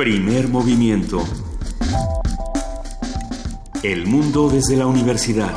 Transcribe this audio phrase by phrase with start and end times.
[0.00, 1.22] Primer movimiento.
[3.82, 5.52] El mundo desde la universidad.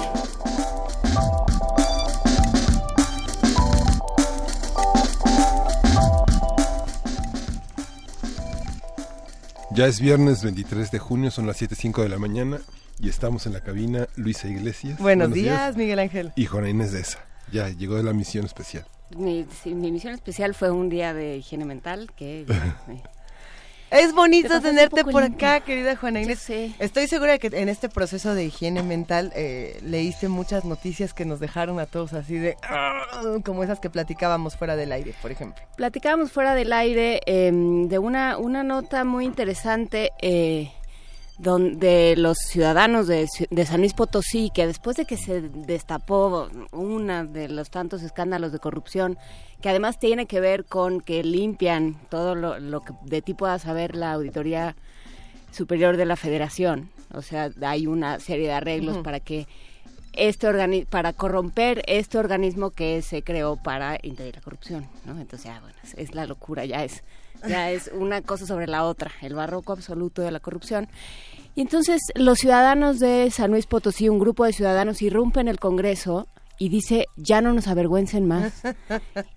[9.71, 12.59] Ya es viernes 23 de junio, son las 7.05 de la mañana
[12.99, 14.99] y estamos en la cabina Luisa Iglesias.
[14.99, 16.33] Buenos, días, Miguel Ángel.
[16.35, 17.19] Y Juana Inés de esa.
[17.49, 18.85] Ya llegó de la misión especial.
[19.17, 22.45] Mi, sí, mi misión especial fue un día de higiene mental que...
[23.93, 26.49] Es bonito tenerte por acá, querida Juana Inés.
[26.79, 31.25] Estoy segura de que en este proceso de higiene mental eh, leíste muchas noticias que
[31.25, 32.57] nos dejaron a todos así de...
[32.63, 33.03] "Ah",
[33.45, 35.63] como esas que platicábamos fuera del aire, por ejemplo.
[35.75, 40.71] Platicábamos fuera del aire eh, de una, una nota muy interesante eh,
[41.39, 47.49] donde los ciudadanos de, San Luis Potosí, que después de que se destapó una de
[47.49, 49.17] los tantos escándalos de corrupción,
[49.61, 53.57] que además tiene que ver con que limpian todo lo, lo que de ti pueda
[53.59, 54.75] saber la Auditoría
[55.51, 59.47] Superior de la Federación, o sea, hay una serie de arreglos para que
[60.13, 65.19] este organi para corromper este organismo que se creó para impedir la corrupción, ¿no?
[65.19, 67.03] Entonces, ya, bueno, es la locura, ya es,
[67.47, 70.87] ya es una cosa sobre la otra, el barroco absoluto de la corrupción.
[71.55, 76.27] Y entonces los ciudadanos de San Luis Potosí, un grupo de ciudadanos irrumpen el Congreso
[76.57, 78.63] y dice, ya no nos avergüencen más.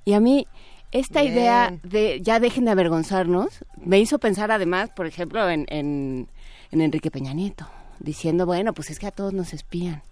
[0.05, 0.47] Y a mí
[0.93, 1.35] esta Bien.
[1.35, 6.29] idea de ya dejen de avergonzarnos me hizo pensar además, por ejemplo, en, en,
[6.71, 7.67] en Enrique Peña Nieto,
[7.99, 10.03] diciendo, bueno, pues es que a todos nos espían.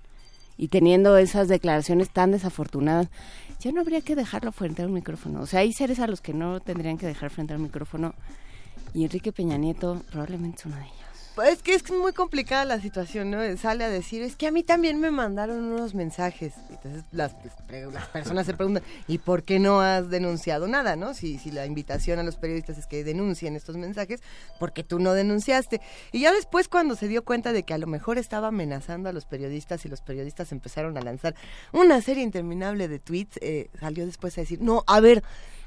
[0.56, 3.08] Y teniendo esas declaraciones tan desafortunadas,
[3.64, 5.40] ya no habría que dejarlo frente a un micrófono.
[5.40, 8.14] O sea, hay seres a los que no tendrían que dejar frente al micrófono.
[8.92, 11.03] Y Enrique Peña Nieto probablemente es uno de ellos.
[11.34, 13.38] Pues es que es muy complicada la situación, ¿no?
[13.56, 16.54] Sale a decir, es que a mí también me mandaron unos mensajes.
[16.70, 17.34] Entonces las,
[17.92, 21.12] las personas se preguntan, ¿y por qué no has denunciado nada, no?
[21.12, 24.20] Si, si la invitación a los periodistas es que denuncien estos mensajes,
[24.60, 25.80] ¿por qué tú no denunciaste?
[26.12, 29.12] Y ya después cuando se dio cuenta de que a lo mejor estaba amenazando a
[29.12, 31.34] los periodistas y los periodistas empezaron a lanzar
[31.72, 35.24] una serie interminable de tweets, eh, salió después a decir, no, a ver,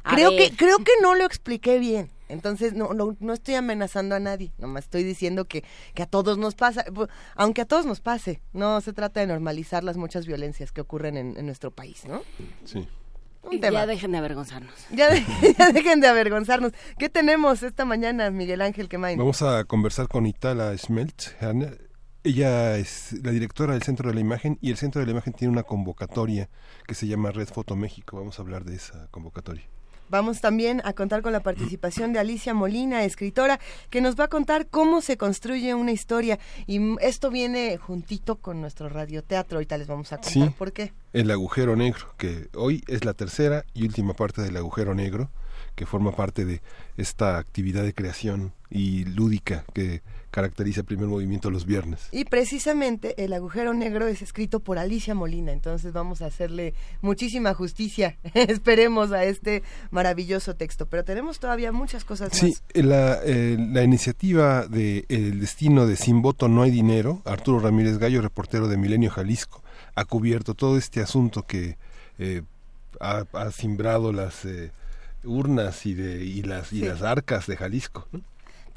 [0.08, 0.50] A creo ver.
[0.52, 2.10] que creo que no lo expliqué bien.
[2.30, 5.64] Entonces, no, no, no estoy amenazando a nadie, nomás estoy diciendo que,
[5.94, 6.84] que a todos nos pasa,
[7.36, 11.16] aunque a todos nos pase, no se trata de normalizar las muchas violencias que ocurren
[11.16, 12.22] en, en nuestro país, ¿no?
[12.66, 12.86] Sí.
[13.44, 13.80] Un tema.
[13.80, 14.74] ya dejen de avergonzarnos.
[14.92, 15.24] Ya, de-
[15.58, 16.74] ya dejen de avergonzarnos.
[17.00, 19.18] ¿Qué tenemos esta mañana, Miguel Ángel Quemain?
[19.18, 21.34] Vamos a conversar con Itala Schmeltz.
[22.26, 25.32] Ella es la directora del Centro de la Imagen y el Centro de la Imagen
[25.32, 26.50] tiene una convocatoria
[26.86, 28.18] que se llama Red Foto México.
[28.18, 29.64] Vamos a hablar de esa convocatoria.
[30.10, 33.60] Vamos también a contar con la participación de Alicia Molina, escritora,
[33.90, 36.40] que nos va a contar cómo se construye una historia.
[36.66, 39.58] Y esto viene juntito con nuestro radioteatro.
[39.58, 40.50] Ahorita les vamos a contar Sí.
[40.58, 40.94] por qué.
[41.14, 45.30] El agujero negro, que hoy es la tercera y última parte del agujero negro,
[45.76, 46.62] que forma parte de
[46.98, 50.02] esta actividad de creación y lúdica que
[50.42, 52.10] caracteriza el primer movimiento los viernes.
[52.12, 57.56] Y precisamente el agujero negro es escrito por Alicia Molina, entonces vamos a hacerle muchísima
[57.56, 62.86] justicia, esperemos a este maravilloso texto, pero tenemos todavía muchas cosas Sí, más.
[62.86, 67.98] la, eh, la iniciativa de El destino de Sin voto no hay dinero, Arturo Ramírez
[67.98, 69.64] Gallo, reportero de Milenio Jalisco,
[69.96, 71.78] ha cubierto todo este asunto que
[72.20, 72.44] eh,
[73.00, 74.70] ha, ha simbrado las eh,
[75.24, 76.86] urnas y, de, y, las, y Sí.
[76.86, 78.08] las arcas de Jalisco.
[78.12, 78.22] ¿no?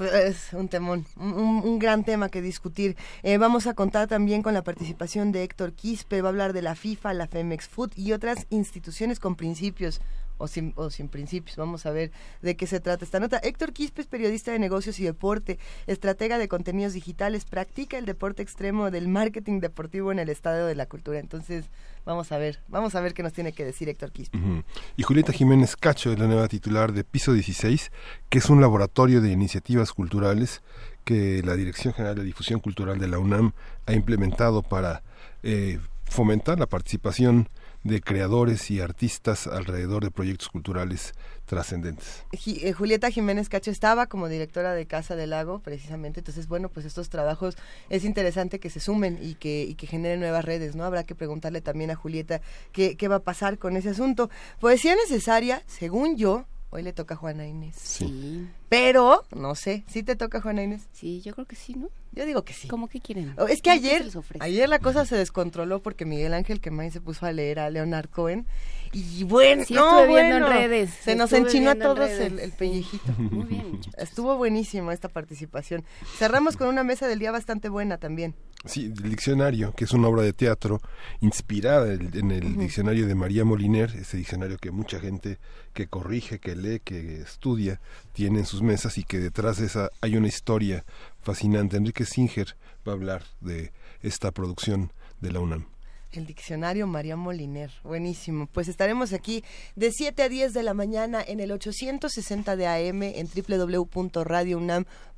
[0.00, 2.96] Es un temón, un- un gran tema que discutir.
[3.22, 6.62] Eh, vamos a contar también con la participación de Héctor Quispe, va a hablar de
[6.62, 10.00] la FIFA, la Femex Food y otras instituciones con principios.
[10.42, 13.38] O sin, o sin principios, vamos a ver de qué se trata esta nota.
[13.38, 18.42] Héctor Quispe es periodista de negocios y deporte, estratega de contenidos digitales, practica el deporte
[18.42, 21.18] extremo del marketing deportivo en el Estadio de la Cultura.
[21.18, 21.66] Entonces,
[22.06, 24.38] vamos a ver, vamos a ver qué nos tiene que decir Héctor Quispe.
[24.38, 24.62] Ujú.
[24.96, 27.92] Y Julieta Jiménez Cacho es la nueva titular de Piso 16,
[28.30, 30.62] que es un laboratorio de iniciativas culturales
[31.04, 33.52] que la Dirección General de Difusión Cultural de la UNAM
[33.86, 35.02] ha implementado para
[35.42, 37.48] eh, fomentar la participación
[37.82, 41.14] de creadores y artistas alrededor de proyectos culturales
[41.46, 42.24] trascendentes.
[42.46, 46.20] Eh, Julieta Jiménez Cacho estaba como directora de Casa del Lago, precisamente.
[46.20, 47.56] Entonces, bueno, pues estos trabajos
[47.88, 50.84] es interesante que se sumen y que, que generen nuevas redes, ¿no?
[50.84, 52.40] Habrá que preguntarle también a Julieta
[52.72, 54.30] qué, qué va a pasar con ese asunto.
[54.60, 57.76] Poesía necesaria, según yo, hoy le toca a Juana Inés.
[57.76, 58.48] Sí.
[58.68, 60.88] Pero, no sé, ¿sí te toca a Juana Inés?
[60.92, 61.88] Sí, yo creo que sí, ¿no?
[62.12, 62.68] Yo digo que sí.
[62.68, 63.34] ¿Cómo que quieren?
[63.38, 66.90] Oh, Es que ¿Cómo se ayer, ayer la cosa se descontroló porque Miguel Ángel Quemain
[66.90, 68.46] se puso a leer a Leonard Cohen
[68.92, 73.12] Y bueno, Sí, no, en redes, Se nos enchinó a todos el, el pellejito.
[73.18, 73.94] Muy bien, muchachos.
[73.98, 75.84] Estuvo buenísimo esta participación.
[76.18, 78.34] Cerramos con una mesa del día bastante buena también.
[78.64, 80.80] Sí, el diccionario, que es una obra de teatro
[81.20, 85.38] inspirada en en el diccionario de María Moliner, ese diccionario que mucha gente
[85.72, 87.80] que corrige, que lee, que estudia,
[88.12, 90.84] tiene en sus mesas y que detrás de esa hay una historia
[91.22, 91.76] fascinante.
[91.76, 92.56] Enrique Singer
[92.86, 93.72] va a hablar de
[94.02, 95.66] esta producción de la UNAM.
[96.12, 98.48] El diccionario María Moliner, buenísimo.
[98.48, 99.44] Pues estaremos aquí
[99.76, 103.28] de 7 a 10 de la mañana en el 860 de AM en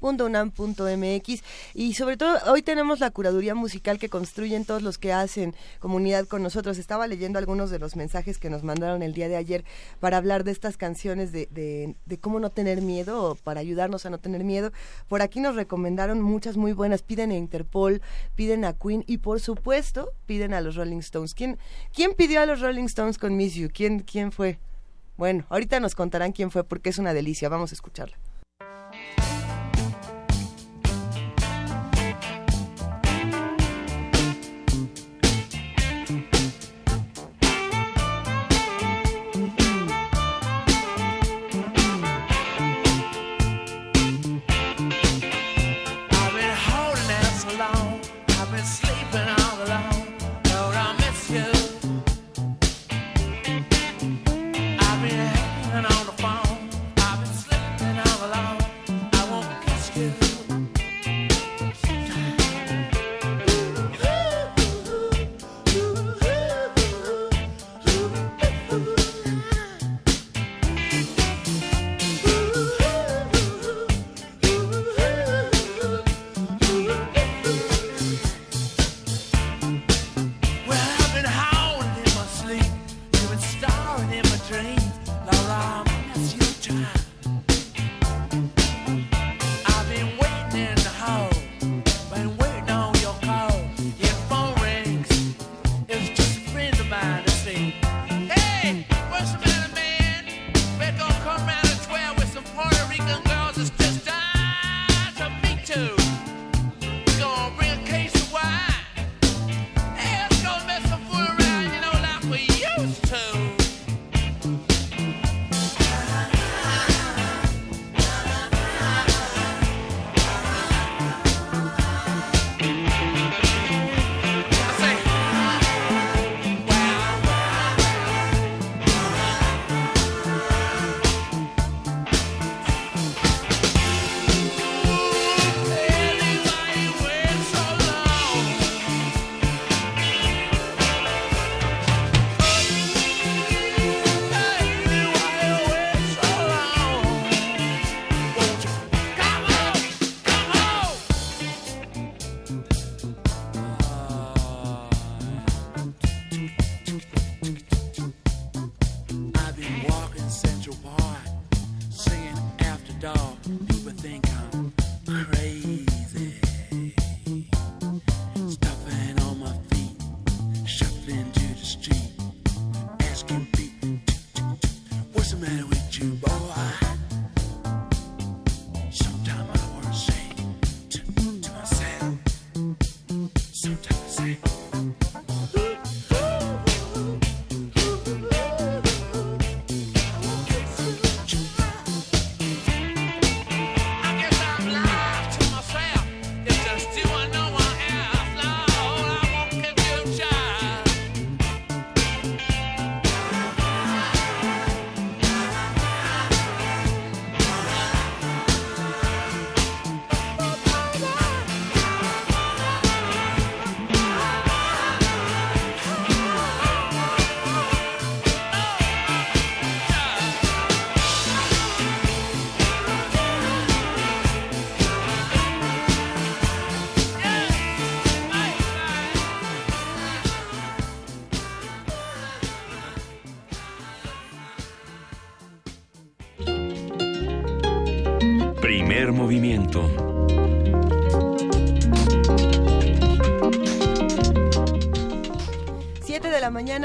[0.03, 1.43] www.radiounam.unam.mx
[1.75, 6.27] y sobre todo hoy tenemos la curaduría musical que construyen todos los que hacen comunidad
[6.27, 6.79] con nosotros.
[6.79, 9.65] Estaba leyendo algunos de los mensajes que nos mandaron el día de ayer
[10.01, 14.19] para hablar de estas canciones de cómo no tener miedo o para ayudarnos a no
[14.19, 14.73] tener miedo.
[15.09, 17.03] Por aquí nos recomendaron muchas muy buenas.
[17.03, 18.03] Piden a Interpol,
[18.35, 21.35] piden a Queen y por supuesto piden a los Rolling Stones.
[21.35, 21.59] ¿Quién,
[21.95, 23.71] quién pidió a los Rolling Stones con Miss You?
[23.73, 24.59] ¿Quién, quién fue?
[25.17, 27.49] Bueno, ahorita nos contarán quién fue porque es una delicia.
[27.49, 28.17] Vamos a escucharla.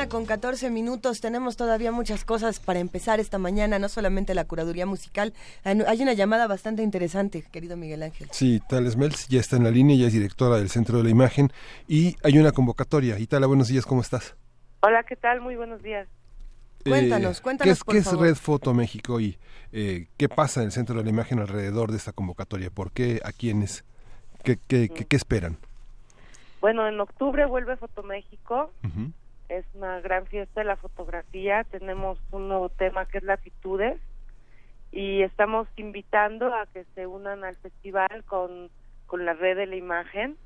[0.09, 1.21] Con 14 minutos.
[1.21, 5.33] Tenemos todavía muchas cosas para empezar esta mañana, no solamente la curaduría musical.
[5.63, 8.29] Hay una llamada bastante interesante, querido Miguel Ángel.
[8.31, 11.09] Sí, Tala Smelts ya está en la línea, ya es directora del Centro de la
[11.09, 11.51] Imagen
[11.87, 13.19] y hay una convocatoria.
[13.19, 14.35] Y Tala, buenos días, ¿cómo estás?
[14.81, 15.41] Hola, ¿qué tal?
[15.41, 16.07] Muy buenos días.
[16.85, 18.11] Cuéntanos, Eh, cuéntanos, ¿Qué es, por qué es.
[18.17, 19.37] Red Foto México y
[19.73, 22.69] eh, qué pasa en el centro de la imagen alrededor de esta convocatoria?
[22.69, 23.19] ¿Por qué?
[23.25, 23.83] ¿A quiénes?
[24.43, 25.57] ¿Qué, qué, qué, qué esperan?
[26.61, 29.11] Bueno, en octubre vuelve Fotoméxico, Ujú.
[29.49, 33.97] Es una gran fiesta de la fotografía, tenemos un nuevo tema que es latitudes
[34.91, 38.69] y estamos invitando a que se unan al festival con,
[39.05, 40.37] con la red de la imagen,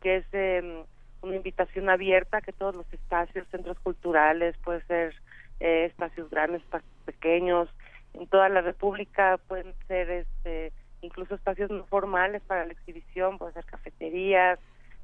[0.00, 0.84] que es eh,
[1.22, 5.14] una invitación abierta que todos los espacios, centros culturales, puede ser
[5.60, 7.68] eh, espacios grandes, espacios pequeños,
[8.14, 10.72] en toda la República pueden ser este
[11.02, 14.58] incluso espacios no formales para la exhibición, pueden ser cafeterías.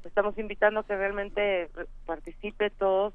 [0.04, 3.12] Estamos invitando a que realmente re- participe todos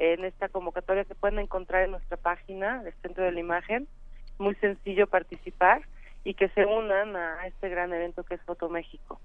[0.00, 3.86] en esta convocatoria que pueden encontrar en nuestra página del Centro de la Imagen.
[4.38, 5.82] Muy sencillo participar
[6.24, 9.20] y que se unan a este gran evento que es Foto México.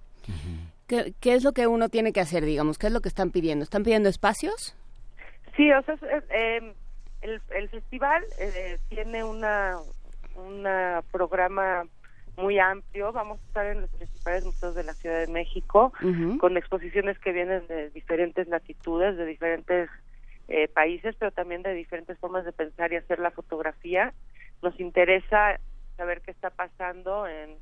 [0.87, 2.77] ¿Qué, qué es lo que uno tiene que hacer, digamos?
[2.77, 3.63] ¿Qué es lo que están pidiendo?
[3.63, 4.75] ¿Están pidiendo espacios?
[5.55, 5.97] Sí, o sea,
[6.29, 6.73] eh,
[7.21, 9.77] el, el festival eh, tiene una
[10.35, 11.85] una programa
[12.37, 13.11] muy amplio.
[13.13, 15.93] Vamos a estar en los principales museos de la Ciudad de México
[16.39, 19.89] con exposiciones que vienen de diferentes latitudes, de diferentes
[20.67, 24.13] países, pero también de diferentes formas de pensar y hacer la fotografía.
[24.61, 25.59] Nos interesa
[25.97, 27.57] saber qué está pasando en,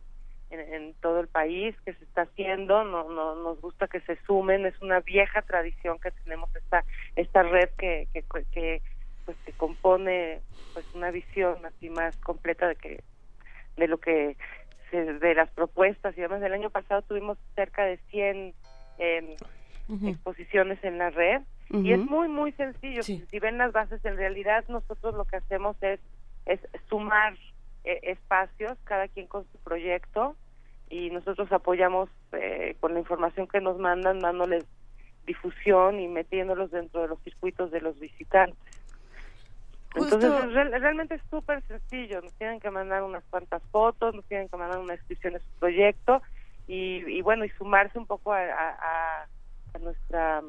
[0.49, 2.83] en, en todo el país, qué se está haciendo.
[2.83, 4.65] No, no, nos gusta que se sumen.
[4.65, 8.81] Es una vieja tradición que tenemos esta esta red que que, que
[9.25, 10.41] pues que compone
[10.73, 13.03] pues una visión así más completa de que
[13.77, 14.37] de lo que
[14.91, 18.53] de las propuestas y además del año pasado tuvimos cerca de 100
[18.99, 19.37] eh,
[19.87, 20.09] Ujú.
[20.09, 23.03] exposiciones en la red y es muy muy sencillo.
[23.03, 23.25] Sí.
[23.29, 25.99] si ven las bases en realidad nosotros lo que hacemos es
[26.45, 27.33] es sumar
[27.85, 30.35] eh, espacios cada quien con su proyecto
[30.89, 34.65] y nosotros apoyamos eh, con la información que nos mandan dándoles
[35.25, 38.57] difusión y metiéndolos dentro de los circuitos de los visitantes.
[39.95, 42.21] Justo- entonces es real- realmente es súper sencillo.
[42.21, 45.49] Nos tienen que mandar unas cuantas fotos nos tienen que mandar una descripción de su
[45.59, 46.21] proyecto
[46.67, 49.27] y, y bueno y sumarse un poco a, a-
[49.73, 50.41] a nuestra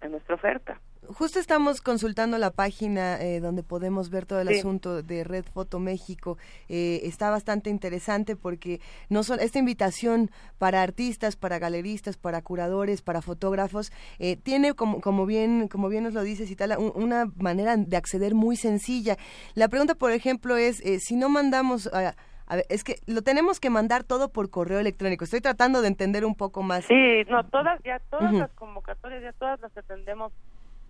[0.00, 4.58] a nuestra oferta Justo estamos consultando la página eh, donde podemos ver todo el Sí.
[4.58, 6.36] asunto de Red Foto México.
[6.68, 13.00] Eh, está bastante interesante porque no solo esta invitación para artistas, para galeristas, para curadores,
[13.00, 17.24] para fotógrafos, eh, tiene como, como bien como bien nos lo dice Citala, un- una
[17.36, 19.16] manera de acceder muy sencilla.
[19.54, 22.16] La pregunta, por ejemplo, es eh, si no mandamos a-
[22.48, 25.24] a ver, es que lo tenemos que mandar todo por correo electrónico.
[25.24, 26.86] Estoy tratando de entender un poco más.
[26.86, 30.32] Sí, no, todas, ya todas las convocatorias, ya todas las atendemos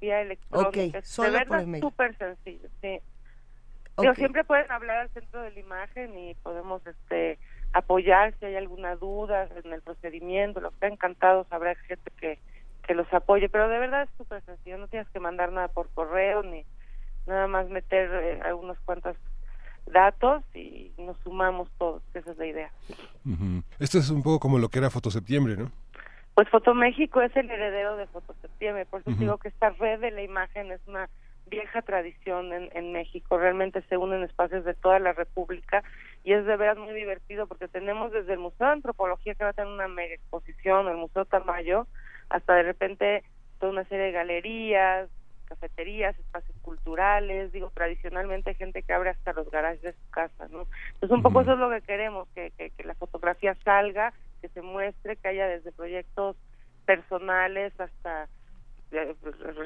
[0.01, 0.99] vía electrónica.
[0.99, 3.01] Ok, solo de verdad, súper sencillo, sí.
[3.97, 4.03] Ok.
[4.03, 7.41] Digo, siempre pueden hablar al centro de la imagen y podemos este
[7.73, 12.39] apoyar si hay alguna duda en el procedimiento, lo que está encantado habrá gente que,
[12.87, 15.91] que los apoye, pero de verdad es súper sencillo, no tienes que mandar nada por
[15.91, 16.65] correo ni
[17.27, 19.17] nada más meter eh, algunos cuantos
[19.93, 22.71] datos y nos sumamos todos, esa es la idea.
[23.79, 25.71] Esto es un poco como lo que era Fotoseptiembre, ¿no?
[26.35, 29.21] Pues Fotoméxico es el heredero de Fotoseptiembre, por eso Ujú.
[29.21, 31.09] digo que esta red de la imagen es una
[31.47, 35.83] vieja tradición en, en México, realmente se unen espacios de toda la República
[36.23, 39.51] y es de veras muy divertido porque tenemos desde el Museo de Antropología que va
[39.51, 41.87] a tener una mega exposición, el Museo Tamayo,
[42.29, 43.25] hasta de repente
[43.59, 45.09] toda una serie de galerías,
[45.49, 50.47] cafeterías, espacios culturales, digo, tradicionalmente hay gente que abre hasta los garajes de su casa,
[50.51, 50.67] ¿no?
[50.95, 54.49] Entonces un poco eso es lo que queremos, que, que, que la fotografía salga, que
[54.51, 56.37] se muestre, que haya desde proyectos
[56.85, 58.29] personales hasta
[58.93, 59.15] eh,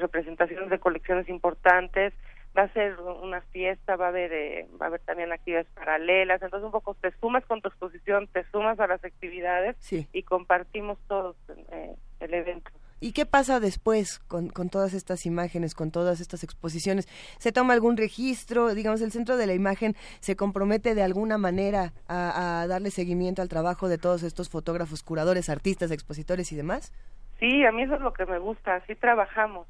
[0.01, 2.13] representaciones de colecciones importantes,
[2.57, 6.43] va a ser una fiesta, va a haber eh, va a haber también actividades paralelas,
[6.43, 10.07] entonces un poco te sumas con tu exposición, te sumas a las actividades Sí.
[10.13, 11.37] y compartimos todos
[11.71, 12.71] eh, el evento.
[13.03, 17.09] ¿Y qué pasa después con, con todas estas imágenes, con todas estas exposiciones?
[17.39, 18.77] ¿Se toma algún registro?
[18.77, 23.43] Digamos, el Centro de la Imagen se compromete de alguna manera a, a darle seguimiento
[23.43, 26.93] al trabajo de todos estos fotógrafos, curadores, artistas, expositores y demás?
[27.41, 29.67] Sí, a mí eso es lo que me gusta, así trabajamos.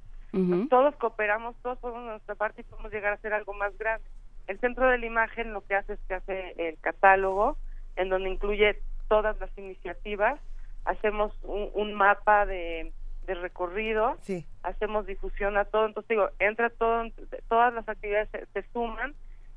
[0.68, 4.06] Todos cooperamos, todos ponemos nuestra parte y podemos llegar a hacer algo más grande.
[4.46, 7.56] El Centro de la Imagen lo que hace es que hace el catálogo,
[7.96, 10.38] en donde incluye todas las iniciativas,
[10.84, 12.92] hacemos un, un mapa de,
[13.26, 14.44] de recorrido, Sí.
[14.62, 17.04] hacemos difusión a todo, entonces digo, entra todo,
[17.48, 19.14] todas las actividades se, se suman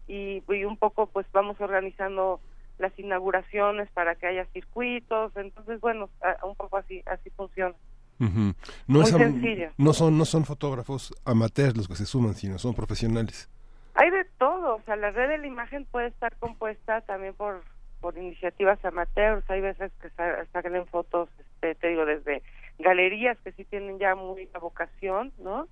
[0.07, 2.39] y, y un poco pues vamos organizando
[2.77, 7.74] las inauguraciones para que haya circuitos, entonces bueno, a- un poco así, así funciona.
[8.19, 8.53] Ujú.
[8.88, 9.72] no, Muy es sencillo.
[9.77, 13.50] no son no son fotógrafos amateurs los que se suman, sino son profesionales.
[13.95, 17.63] Hay de todo, o sea, la red de la imagen puede estar compuesta también por
[18.01, 22.43] por iniciativas amateurs, hay veces que sa- salen fotos, este, te digo, desde
[22.79, 25.67] galerías que sí tienen ya muy la vocación, ¿no?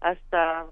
[0.00, 0.66] Hasta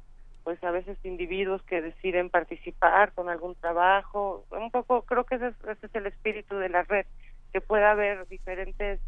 [0.45, 4.47] pues a veces individuos que deciden participar con algún trabajo.
[4.51, 7.07] Un poco creo que ese es, ese es el espíritu de la red,
[7.53, 9.01] que pueda haber diferentes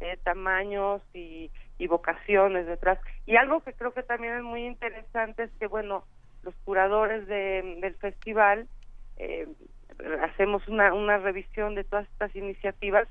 [0.00, 2.98] eh, tamaños y, y vocaciones detrás.
[3.26, 6.06] Y algo que creo que también es muy interesante es que, bueno,
[6.42, 8.68] los curadores de- del festival
[9.16, 9.46] eh,
[10.22, 13.08] hacemos una, una revisión de todas estas iniciativas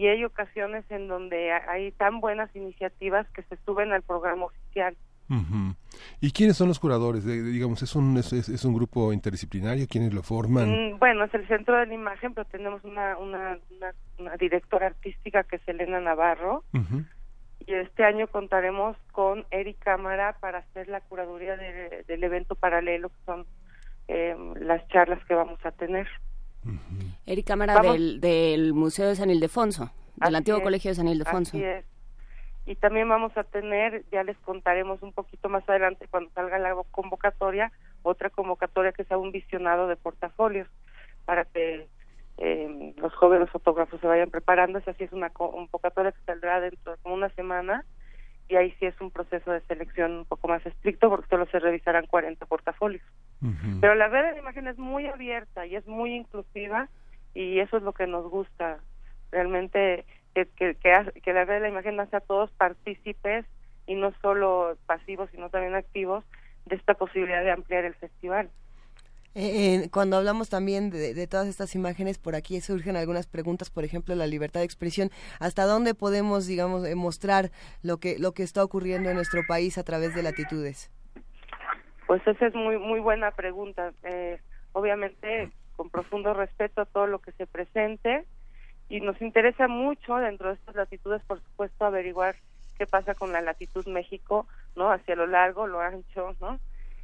[0.00, 4.46] y hay ocasiones en donde ha- hay tan buenas iniciativas que se suben al programa
[4.46, 4.96] oficial.
[5.28, 5.74] Ujú.
[6.20, 7.24] ¿Y quiénes son los curadores?
[7.24, 9.86] De- digamos, ¿es un, es, un grupo interdisciplinario?
[9.88, 10.68] ¿Quiénes lo forman?
[10.94, 14.86] Mm, bueno, es el centro de la imagen, pero tenemos una, una, una, una directora
[14.86, 16.64] artística que es Elena Navarro
[17.66, 23.10] y este año contaremos con Eric Cámara para hacer la curaduría de- del evento paralelo
[23.10, 23.46] que son
[24.08, 26.08] eh, las charlas que vamos a tener.
[27.26, 27.94] Eric Cámara Vamos.
[27.94, 31.56] del, del Museo de San Ildefonso, del antiguo es, Colegio de San Ildefonso.
[31.56, 31.84] Así es.
[32.66, 36.74] Y también vamos a tener, ya les contaremos un poquito más adelante cuando salga la
[36.90, 40.68] convocatoria, otra convocatoria que sea un visionado de portafolios
[41.24, 41.88] para que
[42.38, 44.78] eh, los jóvenes fotógrafos se vayan preparando.
[44.78, 47.84] Esa sí es una co- convocatoria que saldrá dentro de como una semana
[48.48, 51.58] y ahí sí es un proceso de selección un poco más estricto porque solo se
[51.58, 53.02] revisarán 40 portafolios.
[53.80, 56.88] Pero la red de la imagen es muy abierta y es muy inclusiva
[57.34, 58.78] y eso es lo que nos gusta.
[59.32, 60.04] Realmente
[60.34, 63.46] que, que, que, hace- que la red de la imagen hace a todos partícipes
[63.86, 66.24] y no solo pasivos, sino también activos
[66.66, 68.50] de esta posibilidad de ampliar el festival.
[69.34, 73.70] Eh, eh, cuando hablamos también de, de todas estas imágenes, por aquí surgen algunas preguntas,
[73.70, 75.10] por ejemplo, la libertad de expresión.
[75.38, 77.50] ¿Hasta dónde podemos, digamos, eh, mostrar
[77.82, 80.90] lo que, lo que está ocurriendo en nuestro país a través de latitudes?
[82.10, 83.92] Pues esa es muy muy buena pregunta.
[84.02, 84.40] Eh,
[84.72, 88.24] obviamente con profundo respeto a todo lo que se presente
[88.88, 92.34] y nos interesa mucho dentro de estas latitudes, por supuesto, averiguar
[92.76, 94.90] qué pasa con la latitud México, ¿no?
[94.90, 96.58] Hacia lo largo, lo ancho, ¿no?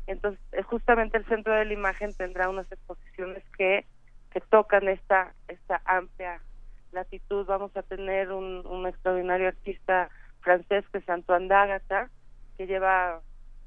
[0.09, 3.85] Entonces, eh, justamente el centro de la imagen tendrá unas exposiciones que
[4.33, 6.41] que tocan esta esta amplia
[6.91, 7.47] latitud.
[7.47, 10.11] Vamos a tener un, un extraordinario artista
[10.41, 12.11] francés que es Antoine D'Agata,
[12.57, 13.21] que lleva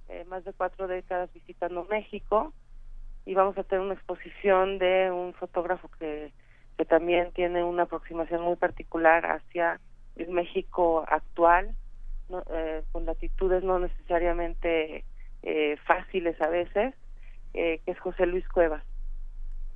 [0.09, 2.53] eh, más de cuatro décadas visitando México
[3.25, 6.31] y vamos a tener una exposición de un fotógrafo que,
[6.77, 9.79] que también tiene una aproximación muy particular hacia
[10.15, 11.75] el México actual,
[12.29, 15.05] no- eh, con latitudes no necesariamente
[15.43, 16.93] eh, fáciles a veces,
[17.53, 18.83] eh, que es José Luis Cuevas.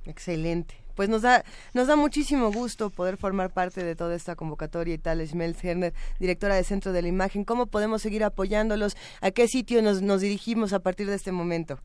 [0.06, 0.74] Excelente.
[0.94, 1.42] Pues nos da,
[1.74, 5.92] nos da muchísimo gusto poder formar parte de toda esta convocatoria y tal, Ismel Cerner,
[6.18, 7.44] directora del Centro de la Imagen.
[7.44, 8.96] ¿Cómo podemos seguir apoyándolos?
[9.20, 11.78] ¿A qué sitio nos, nos dirigimos a partir de este momento?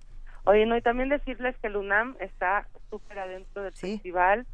[0.46, 4.46] Oye, no, y también decirles que el UNAM está súper adentro del festival,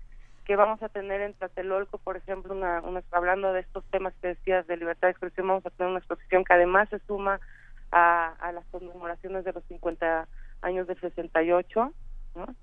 [0.45, 4.29] que vamos a tener en Tlatelolco, por ejemplo, una, una, hablando de estos temas que
[4.29, 7.39] decías de libertad de expresión, vamos a tener una exposición que además se suma
[7.91, 10.27] a, a las conmemoraciones de los 50
[10.61, 11.93] años del 68,
[12.35, 12.55] ¿no?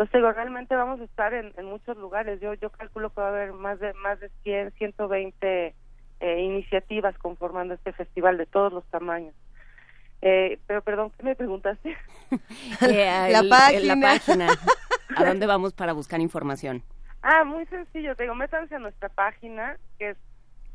[0.00, 2.40] Entonces, digo, realmente vamos a estar en, en muchos lugares.
[2.40, 5.74] Yo yo calculo que va a haber más de más de 100, 120
[6.20, 9.34] eh, iniciativas conformando este festival de todos los tamaños.
[10.22, 11.98] Eh, pero perdón, ¿qué me preguntaste?
[12.80, 13.94] Eh, La el- página.
[13.94, 14.48] La página.
[15.16, 16.82] ¿A dónde vamos para buscar información?
[17.20, 18.16] Ah, muy sencillo.
[18.16, 20.16] Te digo, métanse a nuestra página, que es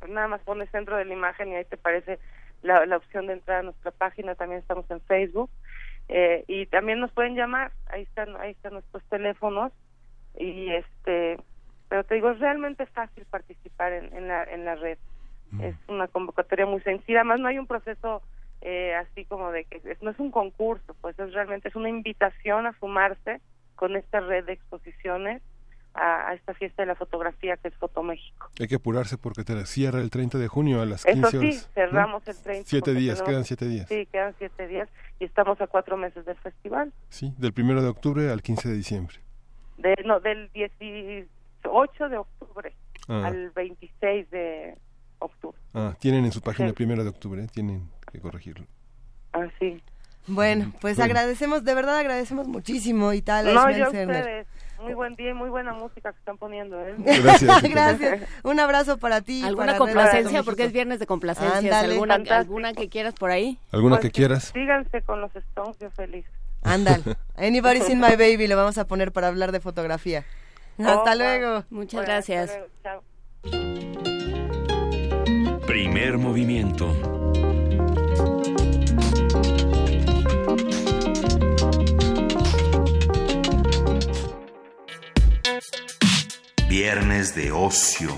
[0.01, 2.19] pues, nada más pones centro de la imagen y ahí te parece
[2.61, 4.35] la, la opción de entrar a nuestra página.
[4.35, 5.49] También estamos en Facebook.
[6.07, 7.71] Eh, y también nos pueden llamar.
[7.87, 9.71] Ahí están, ahí están nuestros teléfonos.
[10.37, 11.37] Y este,
[11.89, 14.97] pero te digo, es realmente fácil participar en, en la, en la red.
[15.61, 17.19] Es una convocatoria muy sencilla.
[17.19, 18.21] Además, no hay un proceso
[18.61, 21.87] eh, así como de que es- no es un concurso, pues es realmente es una
[21.89, 23.41] invitación a sumarse
[23.75, 25.41] con esta red de exposiciones
[25.95, 28.49] a, a esta fiesta de la fotografía que es Foto México.
[28.59, 31.37] Hay que apurarse porque te cierra el 30 de junio a las Eso 15 sí,
[31.37, 31.55] horas.
[31.67, 31.73] ¿no?
[31.73, 32.69] cerramos el 30.
[32.69, 33.87] Siete días, tenemos- quedan siete días.
[33.87, 36.91] Sí, quedan siete días y estamos a cuatro meses del festival.
[37.09, 39.15] Sí, del primero de octubre al 15 de diciembre.
[39.77, 42.73] De, no, del 18 de octubre
[43.07, 43.27] Ah.
[43.27, 44.77] al 26 de
[45.19, 45.57] octubre.
[45.73, 46.69] Ah, tienen en su página Sí.
[46.69, 47.47] el primero de octubre, ¿eh?
[47.53, 48.65] tienen que corregirlo.
[49.31, 49.81] Así.
[50.27, 51.03] Bueno, pues Bueno.
[51.13, 54.47] agradecemos, de verdad agradecemos muchísimo y tal, No, yo a ustedes.
[54.81, 56.79] Muy buen día y muy buena música que están poniendo.
[56.81, 56.95] ¿eh?
[56.97, 57.61] Gracias.
[57.63, 58.21] Gracias.
[58.43, 59.41] Un abrazo para ti.
[59.43, 60.43] ¿Alguna para complacencia?
[60.43, 61.55] Porque es viernes de complacencias.
[61.63, 61.93] Ándale.
[61.93, 62.39] ¿Alguna, Fantástico.
[62.41, 63.57] ¿Alguna que quieras por ahí?
[63.71, 64.51] ¿Alguna Pues, que quieras?
[64.53, 66.25] Síganse con los Stones, yo feliz.
[66.63, 67.03] Ándale.
[67.37, 70.23] Anybody's in my baby, lo vamos a poner para hablar de fotografía.
[70.77, 71.15] Hasta Oh, wow.
[71.17, 71.63] luego.
[71.69, 72.49] Muchas Bueno, hasta gracias.
[72.49, 73.01] luego, chao.
[75.65, 76.93] Primer movimiento.
[86.67, 88.11] Viernes de ocio.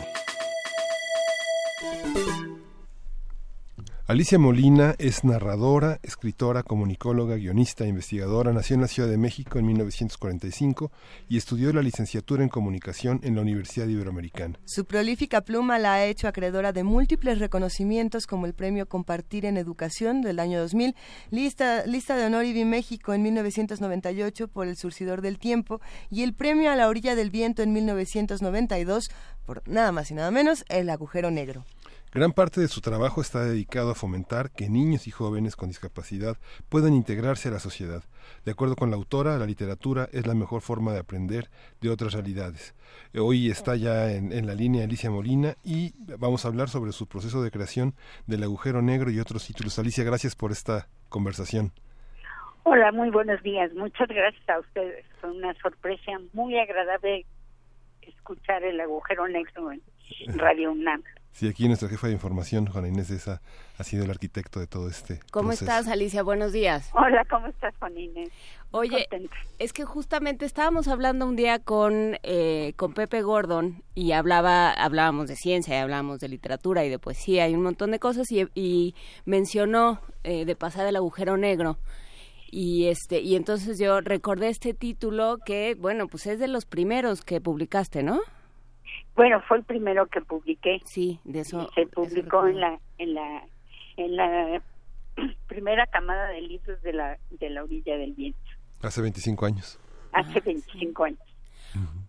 [4.10, 8.54] Alicia Molina es narradora, escritora, comunicóloga, guionista investigadora.
[8.54, 10.93] Nació en la Ciudad de México en 1945
[11.28, 14.58] y estudió la licenciatura en comunicación en la Universidad Iberoamericana.
[14.63, 19.58] Su prolífica pluma la ha hecho acreedora de múltiples reconocimientos como el Premio Compartir en
[19.58, 20.96] Educación del año 2000,
[21.30, 26.34] lista, lista de honor IBI México en 1998 por El Surcidor del Tiempo y el
[26.34, 29.12] Premio a la Orilla del Viento en 1992
[29.46, 31.65] por nada más y nada menos El Agujero Negro.
[32.13, 36.38] Gran parte de su trabajo está dedicado a fomentar que niños y jóvenes con discapacidad
[36.70, 38.02] puedan integrarse a la sociedad.
[38.46, 41.50] De acuerdo con la autora, la literatura es la mejor forma de aprender
[41.82, 42.76] de otras realidades.
[43.13, 46.93] Eh, Hoy está ya en, en la línea Alicia Molina y vamos a hablar sobre
[46.93, 47.93] su proceso de creación
[48.26, 49.78] del agujero negro y otros títulos.
[49.78, 51.74] Alicia, gracias por esta conversación.
[52.63, 53.74] Hola, muy buenos días.
[53.74, 55.06] Muchas gracias a ustedes.
[55.20, 57.26] Fue una sorpresa muy agradable
[58.02, 59.82] escuchar el agujero negro en
[60.38, 61.04] Radio UNAM.
[61.38, 63.43] Sí, aquí nuestra jefa de información, Juana Inés de esa,
[63.78, 65.65] ha sido el arquitecto de todo este ¿Cómo proceso.
[65.65, 66.23] estás, Alicia?
[66.23, 66.89] Buenos días.
[66.93, 68.30] Hola, ¿cómo estás, Juan Inés?
[68.71, 69.36] Oye, contenta.
[69.60, 75.28] es que justamente estábamos hablando un día con, eh, con Pepe Gordon y hablaba, hablábamos
[75.28, 78.47] de ciencia, y hablábamos de literatura y de poesía y un montón de cosas y,
[78.56, 78.95] y
[79.26, 81.78] mencionó eh, de pasar el agujero negro.
[82.50, 87.21] Y este y entonces yo recordé este título que, bueno, pues es de los primeros
[87.21, 88.21] que publicaste, ¿no?
[89.17, 90.80] Bueno, fue el primero que publiqué.
[90.86, 91.69] Sí, de eso.
[91.75, 93.43] Se publicó en la en la
[93.97, 94.62] en la
[95.47, 98.39] primera camada de libros de la de la orilla del viento
[98.82, 99.80] Hace 25 años.
[100.13, 101.19] hace 25 años.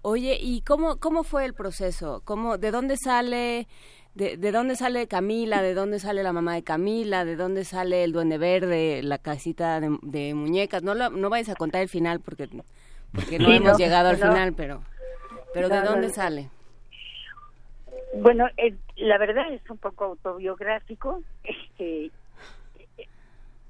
[0.02, 2.22] Oye, ¿y cómo, cómo fue el proceso?
[2.24, 3.66] ¿Cómo, ¿De dónde sale
[4.14, 5.60] de, de dónde sale Camila?
[5.62, 7.24] ¿De dónde sale la mamá de Camila?
[7.24, 10.82] ¿De dónde sale el Duende Verde, la casita de, de muñecas?
[10.82, 12.48] No, lo, no vayas a contar el final porque,
[13.12, 14.26] porque no Sí, hemos no, llegado al no.
[14.28, 14.82] final, pero,
[15.52, 16.14] pero ¿de dónde no.
[16.14, 16.50] sale?
[18.14, 22.10] Bueno, eh, la verdad es un poco autobiográfico, este,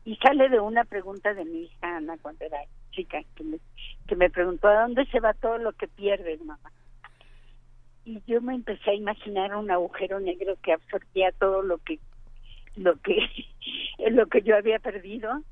[0.04, 2.58] y sale de una pregunta de mi hija Ana cuando era
[2.92, 3.58] chica, que me,
[4.06, 6.70] que me preguntó a dónde se va todo lo que pierdes, mamá.
[8.04, 11.98] Y yo me empecé a imaginar un agujero negro que absorbía todo lo que,
[12.76, 13.18] lo que,
[14.10, 15.42] lo que yo había perdido.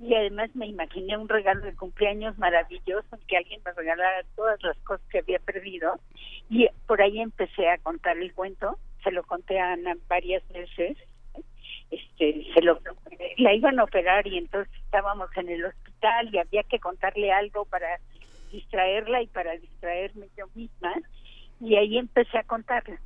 [0.00, 4.62] Y además me imaginé un regalo de cumpleaños maravilloso en que alguien me regalara todas
[4.62, 6.00] las cosas que había perdido.
[6.48, 10.96] Y por ahí empecé a contar el cuento, se lo conté a Ana varias veces,
[11.90, 12.80] este, se lo,
[13.36, 17.66] la iban a operar y entonces estábamos en el hospital y había que contarle algo
[17.66, 17.98] para
[18.50, 20.94] distraerla y para distraerme yo misma.
[21.60, 22.98] Y ahí empecé a contarle.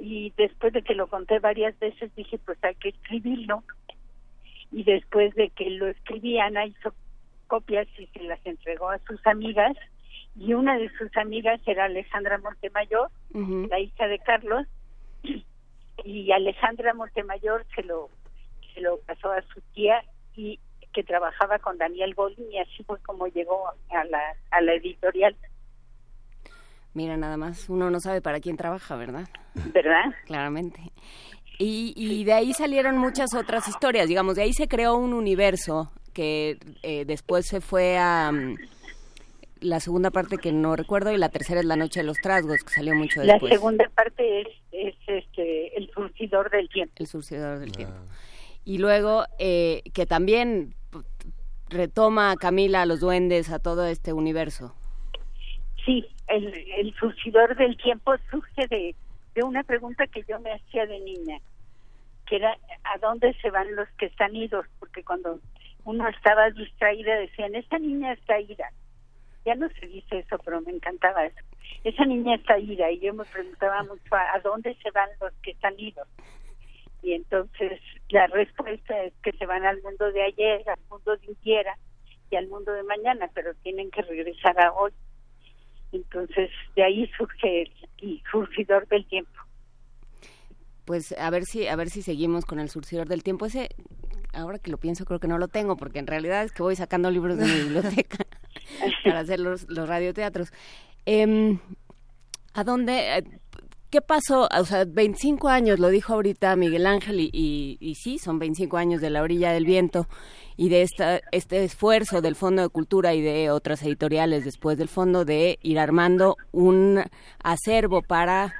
[0.00, 3.64] Y después de que lo conté varias veces dije pues hay que escribirlo
[4.70, 6.94] y después de que lo escribí Ana hizo
[7.46, 9.76] copias y se las entregó a sus amigas
[10.36, 14.66] y una de sus amigas era Alejandra Montemayor, la hija de Carlos,
[16.04, 18.08] y Alejandra Montemayor se lo
[18.74, 20.04] se lo pasó a su tía
[20.36, 20.60] y
[20.92, 25.36] que trabajaba con Daniel Bolin y así fue como llegó a la a la editorial,
[26.94, 29.28] Mira, nada más, uno no sabe para quién trabaja, ¿verdad?
[29.72, 30.12] ¿verdad?
[30.24, 30.80] Claramente.
[31.58, 35.90] Y, y de ahí salieron muchas otras historias, digamos, de ahí se creó un universo
[36.14, 38.56] que eh, después se fue a mm,
[39.60, 42.62] la segunda parte que no recuerdo y la tercera es La Noche de los Trasgos,
[42.62, 43.52] que salió mucho La después.
[43.52, 46.94] segunda parte es, es este el surcidor del tiempo.
[46.96, 47.96] El surcidor del tiempo.
[48.64, 50.74] Y luego eh, que también
[51.68, 54.74] retoma a Camila, a los duendes, a todo este universo.
[55.84, 58.94] Sí, el, el surcidor del tiempo surge de,
[59.46, 61.38] una pregunta que yo me hacía de niña,
[62.26, 64.66] que era ¿a dónde se van los que están idos?
[64.78, 65.40] Porque cuando
[65.84, 68.70] uno estaba distraída decían, esta niña está ida.
[69.44, 71.40] Ya no se dice eso, pero me encantaba eso.
[71.84, 75.52] Esa niña está ida y yo me preguntaba mucho ¿a dónde se van los que
[75.52, 76.06] están idos?
[77.02, 81.32] Y entonces la respuesta es que se van al mundo de ayer, al mundo de
[81.32, 81.76] hiciera
[82.30, 84.92] y al mundo de mañana, pero tienen que regresar a hoy.
[85.92, 87.72] Entonces, de ahí surge el,
[88.02, 89.32] el surgidor del tiempo.
[90.84, 93.68] Pues a ver si a ver si seguimos con el surcidor del tiempo ese
[94.32, 96.76] ahora que lo pienso creo que no lo tengo porque en realidad es que voy
[96.76, 98.26] sacando libros de mi biblioteca
[99.04, 100.50] para hacer los, los radioteatros.
[101.04, 101.58] Em,
[102.54, 103.18] ¿A dónde?
[103.18, 103.24] eh,
[103.90, 104.48] ¿Qué pasó?
[104.58, 108.76] O sea, 25 años, lo dijo ahorita Miguel Ángel, y, y, y sí, son 25
[108.76, 110.06] años de la orilla del viento
[110.58, 114.88] y de esta, este esfuerzo del Fondo de Cultura y de otras editoriales después del
[114.88, 117.02] fondo de ir armando un
[117.42, 118.54] acervo para,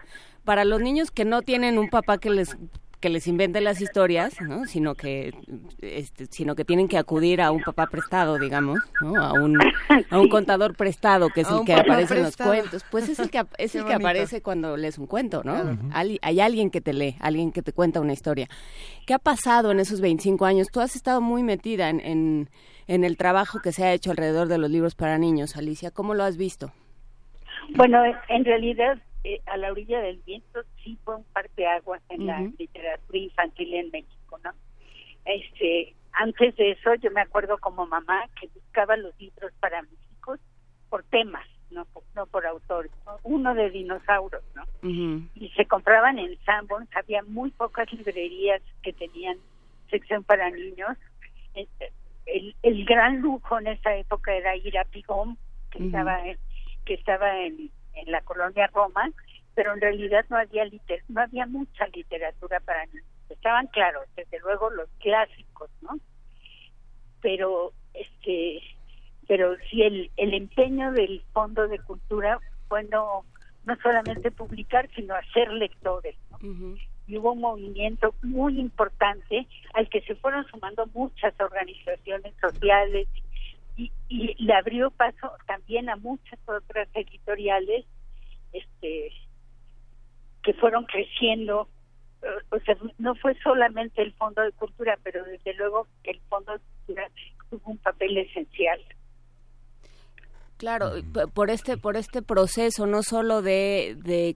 [0.45, 2.57] para los niños que no tienen un papá que les
[3.01, 4.65] que les inventen las historias, ¿no?
[4.67, 5.33] Sino que,
[5.81, 9.23] este, sino que tienen que acudir a un papá prestado, digamos, ¿no?
[9.23, 9.59] A un,
[10.11, 12.85] a un contador prestado, que es A el que aparece en los cuentos.
[12.91, 14.09] Pues es el que, es Qué el que bonito.
[14.09, 15.55] aparece cuando lees un cuento, ¿no?
[15.55, 15.79] Claro.
[15.93, 18.49] Hay alguien que te lee, alguien que te cuenta una historia.
[19.07, 20.67] ¿Qué ha pasado en esos 25 años?
[20.73, 22.51] Tú has estado muy metida en, en,
[22.89, 25.91] en el trabajo que se ha hecho alrededor de los libros para niños, Alicia.
[25.93, 26.73] ¿Cómo lo has visto?
[27.77, 32.41] Bueno, en realidad, eh, a la orilla del viento sí fue un parteaguas en la
[32.41, 32.55] Ujú.
[32.59, 34.53] literatura infantil en México, ¿no?
[35.27, 39.99] Este, antes de eso, yo me acuerdo como mamá que buscaba los libros para mis
[40.13, 40.41] hijos
[40.89, 42.91] por temas, no por, no por autores.
[43.05, 43.19] ¿no?
[43.23, 44.65] Uno de dinosaurios, ¿no?
[44.83, 49.37] Y se compraban en Sanborns, había muy pocas librerías que tenían
[49.91, 50.97] sección para niños.
[51.55, 51.69] El,
[52.25, 55.37] el, el gran lujo en esa época era ir a Pigón,
[55.71, 56.39] que estaba en,
[56.87, 59.11] que estaba en, en la colonia Roma,
[59.55, 63.05] pero en realidad no había liter, no había mucha literatura para niños.
[63.29, 65.99] Estaban claros, desde luego los clásicos, ¿no?
[67.21, 68.63] Pero este
[69.29, 73.25] pero sí el, el empeño del Fondo de Cultura fue no,
[73.65, 76.17] no solamente publicar, sino hacer lectores.
[76.31, 76.39] ¿no?
[77.07, 83.23] Y hubo un movimiento muy importante al que se fueron sumando muchas organizaciones sociales y,
[83.79, 87.85] y le abrió paso también a muchas otras editoriales
[88.53, 89.13] este
[90.43, 91.69] que fueron creciendo.
[92.51, 96.53] O sea no fue solamente el fondo de cultura pero desde luego que el fondo
[96.53, 97.09] de cultura
[97.51, 98.81] tuvo un papel esencial.
[100.57, 100.91] Claro,
[101.35, 104.35] por este, por este proceso, no solo de, de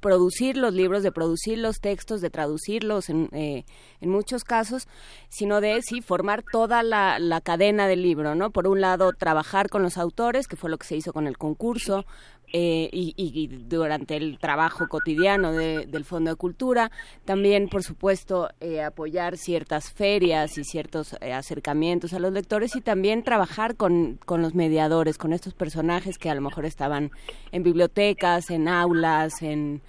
[0.00, 3.64] producir los libros, de producir los textos, de traducirlos en, eh,
[4.00, 4.86] en muchos casos,
[5.28, 8.50] sino de sí formar toda la, la cadena del libro, ¿no?
[8.50, 11.38] Por un lado, trabajar con los autores, que fue lo que se hizo con el
[11.38, 12.04] concurso,
[12.52, 16.90] eh, y, y durante el trabajo cotidiano de- del Fondo de Cultura.
[17.24, 22.80] También, por supuesto, eh, apoyar ciertas ferias y ciertos eh, acercamientos a los lectores y
[22.80, 27.10] también trabajar con, con los mediadores, con estos personajes que a lo mejor estaban
[27.52, 29.82] en bibliotecas, en aulas, en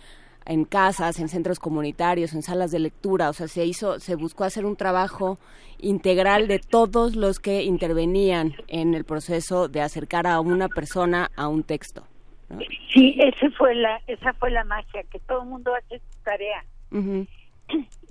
[0.46, 4.46] en casas, en centros comunitarios, en salas de lectura, o sea, se hizo, se buscó
[4.46, 5.38] hacer un trabajo
[5.78, 11.50] integral de todos los que intervenían en el proceso de acercar a una persona a
[11.50, 12.04] un texto.
[12.50, 12.60] ¿No?
[12.94, 16.64] sí ese fue la esa fue la magia que todo el mundo hace su tarea
[16.92, 17.26] Ujú.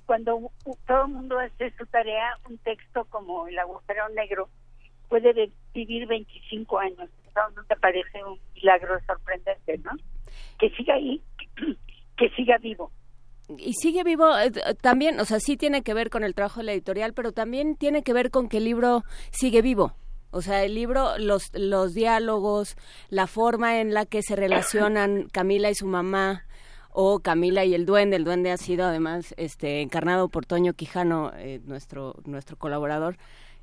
[0.07, 0.51] cuando
[0.87, 4.48] todo el mundo hace su tarea, un texto como El agujero negro
[5.09, 7.09] puede de- vivir 25 años.
[7.55, 9.90] No te parece un milagro sorprendente, ¿no?
[10.59, 11.22] Que siga ahí,
[12.16, 12.90] que siga vivo.
[13.59, 16.64] Y sigue vivo eh, también, o sea, sí tiene que ver con el trabajo de
[16.66, 19.92] la editorial, pero también tiene que ver con que el libro sigue vivo.
[20.30, 22.76] O sea, el libro, los, los diálogos,
[23.08, 26.44] la forma en la que se relacionan Camila y su mamá,
[26.90, 28.16] o Camila y el duende.
[28.16, 33.16] El duende ha sido además este, encarnado por Toño Quijano, eh, nuestro, nuestro colaborador,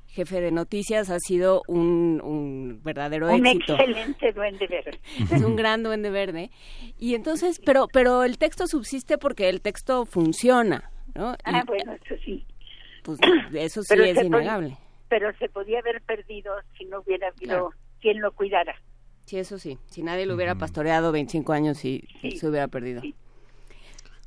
[0.06, 3.74] jefe de noticias, ha sido un, un verdadero un éxito.
[3.74, 5.00] excelente duende verde.
[5.30, 6.50] es un gran duende verde.
[6.98, 11.32] Y entonces, pero, pero el texto subsiste porque el texto funciona, ¿no?
[11.34, 12.44] Y, Ah, bueno, eso sí.
[13.02, 13.18] pues,
[13.54, 14.78] eso sí Pero es innegable.
[15.08, 17.70] Pero se podía haber perdido si no hubiera habido Claro.
[18.00, 18.74] quien lo cuidara.
[19.24, 19.78] Sí, eso sí.
[19.86, 22.36] Si nadie lo hubiera pastoreado 25 años, sí, Sí.
[22.36, 23.00] se hubiera perdido.
[23.00, 23.14] Sí.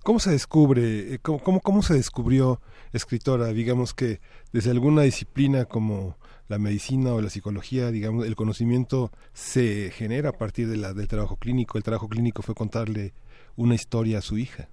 [0.04, 2.62] ¿Cómo se descubre, eh, cómo, cómo, cómo se descubrió
[2.94, 3.48] escritora?
[3.48, 4.20] Digamos que
[4.54, 10.34] desde alguna disciplina como la medicina o la psicología, digamos, el conocimiento se genera a
[10.34, 11.78] partir de la, del trabajo clínico.
[11.78, 13.14] El trabajo clínico fue contarle
[13.56, 14.68] una historia a su hija.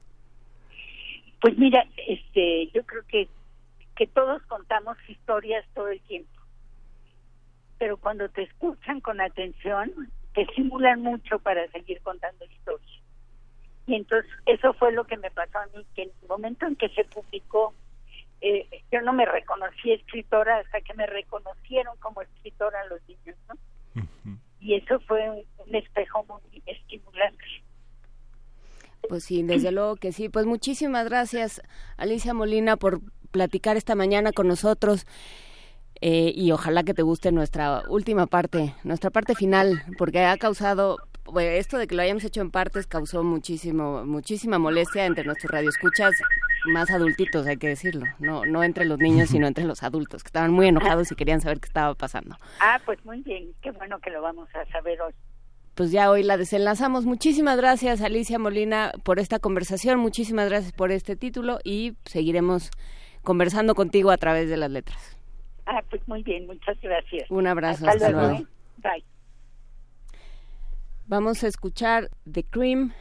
[1.40, 3.28] Pues mira, este, yo creo que
[3.96, 6.30] que todos contamos historias todo el tiempo.
[7.78, 9.92] Pero cuando te escuchan con atención,
[10.34, 13.02] te estimulan mucho para seguir contando historias.
[13.86, 16.76] Y entonces eso fue lo que me pasó a mí, que en el momento en
[16.76, 17.74] que se publicó,
[18.40, 23.56] eh, yo no me reconocí escritora hasta que me reconocieron como escritora los niños, ¿no?
[24.60, 27.44] Y eso fue un, un espejo muy estimulante.
[29.08, 30.28] Pues sí, desde luego que sí.
[30.28, 31.62] Pues muchísimas gracias,
[31.96, 33.00] Alicia Molina, por
[33.30, 35.06] platicar esta mañana con nosotros.
[36.00, 40.98] Eh, y ojalá que te guste nuestra última parte, nuestra parte final, porque ha causado,
[41.24, 45.50] bueno, esto de que lo hayamos hecho en partes causó muchísimo, muchísima molestia entre nuestros
[45.50, 46.12] radioescuchas
[46.66, 50.28] más adultitos, hay que decirlo, no, no entre los niños, sino entre los adultos, que
[50.28, 52.36] estaban muy enojados y querían saber qué estaba pasando.
[52.60, 55.12] Ah, pues muy bien, qué bueno que lo vamos a saber hoy.
[55.74, 57.04] Pues ya hoy la desenlazamos.
[57.04, 62.70] Muchísimas gracias, Alicia Molina, por esta conversación, muchísimas gracias por este título y seguiremos
[63.26, 65.18] conversando contigo a través de las letras.
[65.66, 67.28] Ah, pues muy bien, muchas gracias.
[67.28, 68.28] Un abrazo, Hasta, hasta luego.
[68.28, 68.46] luego.
[68.76, 69.04] Bye.
[71.08, 72.92] Vamos a escuchar The Cream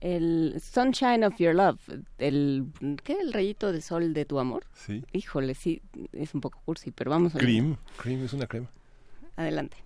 [0.00, 1.80] el Sunshine of Your Love,
[2.18, 2.66] el
[3.04, 3.18] ¿qué?
[3.20, 4.64] El rayito de sol de tu amor.
[4.72, 5.04] Sí.
[5.12, 7.76] Híjole, sí, es un poco cursi, pero vamos a Cream.
[7.98, 8.70] Cream es una crema.
[9.36, 9.76] Adelante.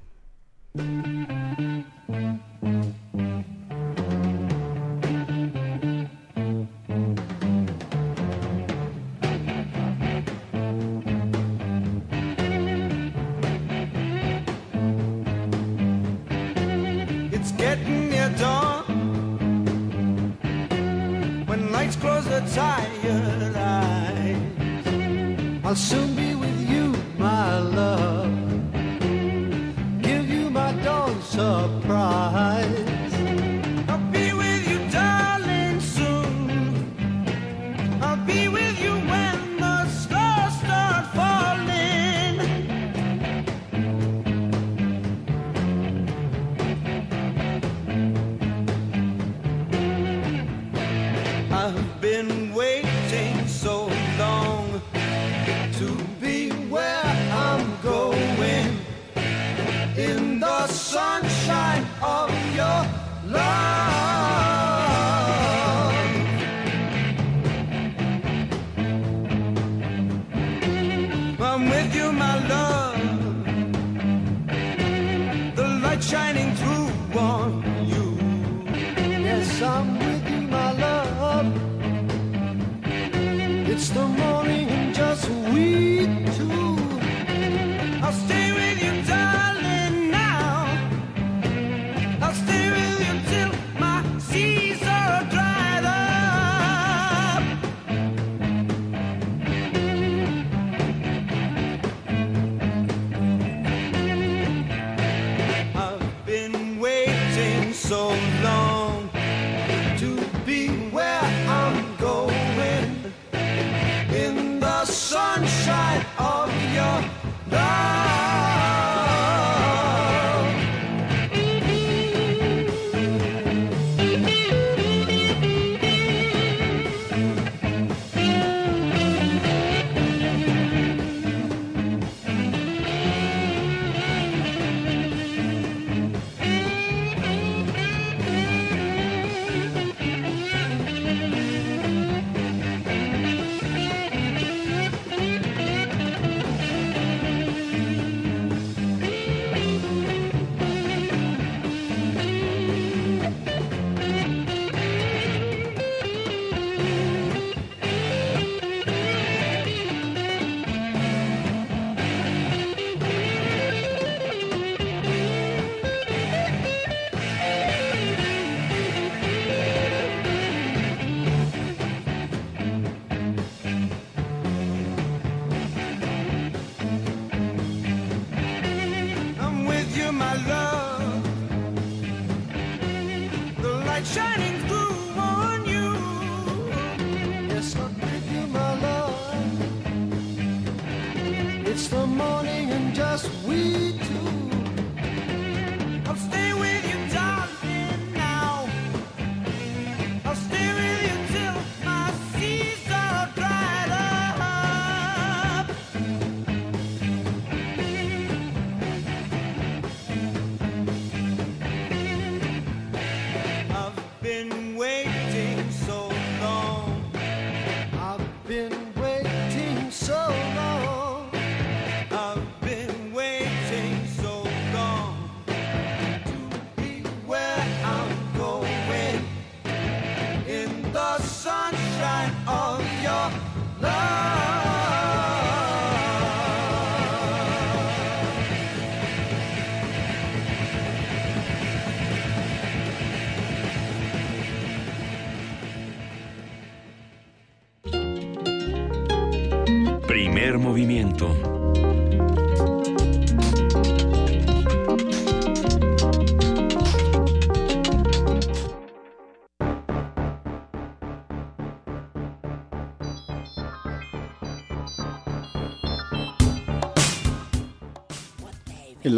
[22.01, 24.37] Close the tired eyes,
[25.65, 28.33] I'll soon be with you, my love.
[30.03, 32.88] Give you my dawn surprise.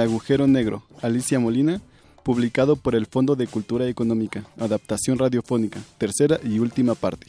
[0.00, 1.82] El agujero negro, Alicia Molina,
[2.22, 7.26] publicado por el Fondo de Cultura Económica, adaptación radiofónica, tercera y última parte.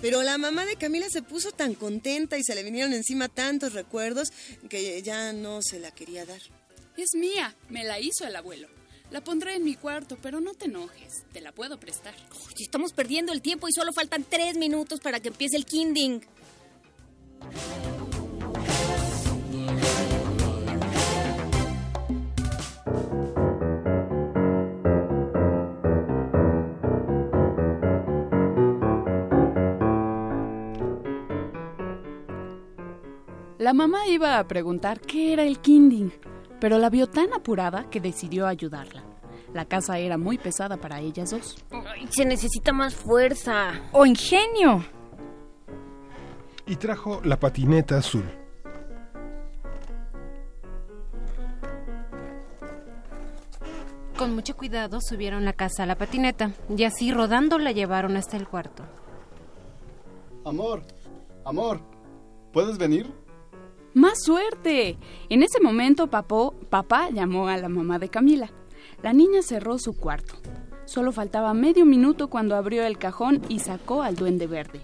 [0.00, 3.72] Pero la mamá de Camila se puso tan contenta y se le vinieron encima tantos
[3.72, 4.28] recuerdos
[4.68, 6.40] que ya no se la quería dar.
[6.96, 8.68] Es mía, me la hizo el abuelo.
[9.10, 12.14] La pondré en mi cuarto, pero no te enojes, te la puedo prestar.
[12.58, 16.20] Estamos perdiendo el tiempo y solo faltan tres minutos para que empiece el kinding.
[33.58, 36.10] La mamá iba a preguntar qué era el kinding,
[36.64, 39.02] pero la vio tan apurada que decidió ayudarla.
[39.52, 41.62] La casa era muy pesada para ellas dos.
[41.70, 43.82] Ay, se necesita más fuerza.
[43.92, 44.82] ¡O ingenio!
[46.66, 48.24] Y trajo la patineta azul.
[54.16, 58.38] Con mucho cuidado subieron la casa a la patineta y así rodando la llevaron hasta
[58.38, 58.84] el cuarto.
[60.46, 60.82] Amor,
[61.44, 61.82] amor,
[62.54, 63.12] ¿puedes venir?
[63.94, 64.98] ¡Más suerte!
[65.28, 68.50] En ese momento papó, papá llamó a la mamá de Camila.
[69.02, 70.34] La niña cerró su cuarto.
[70.84, 74.80] Solo faltaba medio minuto cuando abrió el cajón y sacó al duende verde.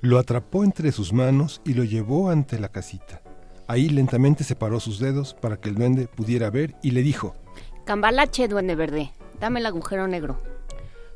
[0.00, 3.22] Lo atrapó entre sus manos y lo llevó ante la casita.
[3.68, 7.36] Ahí lentamente separó sus dedos para que el duende pudiera ver y le dijo,
[7.84, 10.40] Cambalache, duende verde, dame el agujero negro.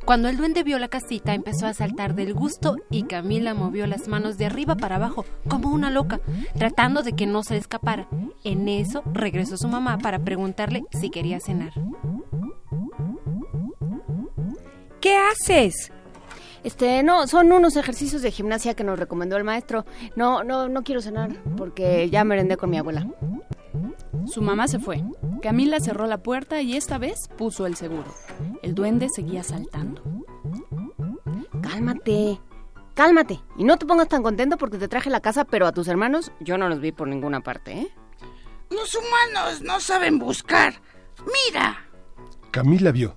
[0.05, 4.07] Cuando el duende vio la casita empezó a saltar del gusto y Camila movió las
[4.07, 6.21] manos de arriba para abajo como una loca,
[6.59, 8.07] tratando de que no se escapara.
[8.45, 11.73] En eso regresó su mamá para preguntarle si quería cenar.
[15.01, 15.91] ¿Qué haces?
[16.65, 19.87] Este, no, son unos ejercicios de gimnasia que nos recomendó el maestro.
[20.17, 23.07] No, no, no quiero cenar porque ya merendé con mi abuela.
[24.27, 25.05] Su mamá se fue.
[25.43, 28.15] Camila cerró la puerta y esta vez puso el seguro.
[28.63, 30.03] El duende seguía saltando.
[31.63, 32.41] Cálmate,
[32.95, 33.41] cálmate.
[33.57, 36.33] Y no te pongas tan contento porque te traje la casa, pero a tus hermanos
[36.41, 37.89] yo no los vi por ninguna parte, ¿eh?
[38.71, 40.75] Los humanos no saben buscar.
[41.47, 41.79] Mira.
[42.51, 43.15] Camila vio.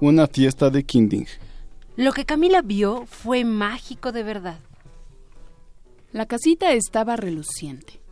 [0.00, 1.26] Una fiesta de Kinding.
[1.96, 4.58] Lo que Camila vio fue mágico de verdad.
[6.12, 8.02] La casita estaba reluciente,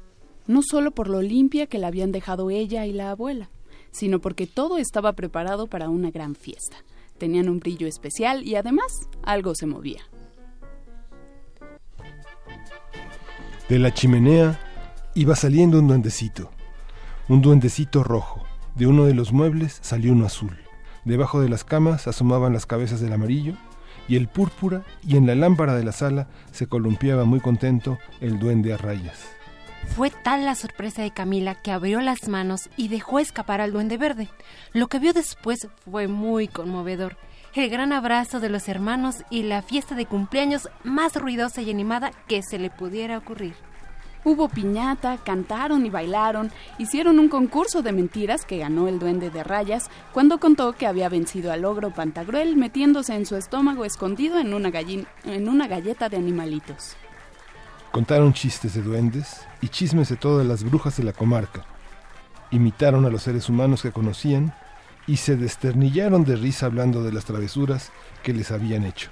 [0.46, 3.51] no solo por lo limpia que la habían dejado ella y la abuela,
[3.90, 6.78] sino porque todo estaba preparado para una gran fiesta.
[7.18, 8.86] Tenían un brillo especial y además
[9.22, 10.01] algo se movía.
[13.68, 14.59] De la chimenea
[15.14, 16.51] iba saliendo un duendecito,
[17.28, 18.44] un duendecito rojo.
[18.76, 20.57] De uno de los muebles salió uno azul.
[21.05, 23.57] Debajo de las camas asomaban las cabezas del amarillo
[24.11, 28.40] y el púrpura, y en la lámpara de la sala se columpiaba muy contento el
[28.40, 29.24] duende a rayas.
[29.94, 33.98] Fue tal la sorpresa de Camila que abrió las manos y dejó escapar al duende
[33.98, 34.28] verde.
[34.72, 37.18] Lo que vio después fue muy conmovedor.
[37.54, 42.11] El gran abrazo de los hermanos y la fiesta de cumpleaños más ruidosa y animada
[42.26, 43.54] que se le pudiera ocurrir.
[44.22, 49.42] Hubo piñata, cantaron y bailaron, hicieron un concurso de mentiras que ganó el duende de
[49.42, 54.52] rayas cuando contó que había vencido al ogro Pantagruel metiéndose en su estómago escondido en
[54.52, 54.70] una,
[55.24, 56.96] en una galleta de animalitos.
[57.92, 61.64] Contaron chistes de duendes y chismes de todas las brujas de la comarca.
[62.50, 64.54] Imitaron a los seres humanos que conocían
[65.06, 67.90] y se desternillaron de risa hablando de las travesuras
[68.22, 69.10] que les habían hecho.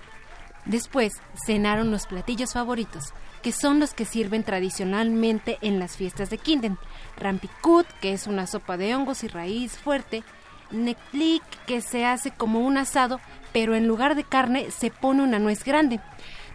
[0.69, 1.15] Después
[1.47, 6.77] cenaron los platillos favoritos, que son los que sirven tradicionalmente en las fiestas de Kinden.
[7.17, 10.23] Rampikut, que es una sopa de hongos y raíz fuerte.
[10.71, 13.19] Neklik, que se hace como un asado,
[13.55, 16.01] pero en lugar de carne se pone una nuez grande.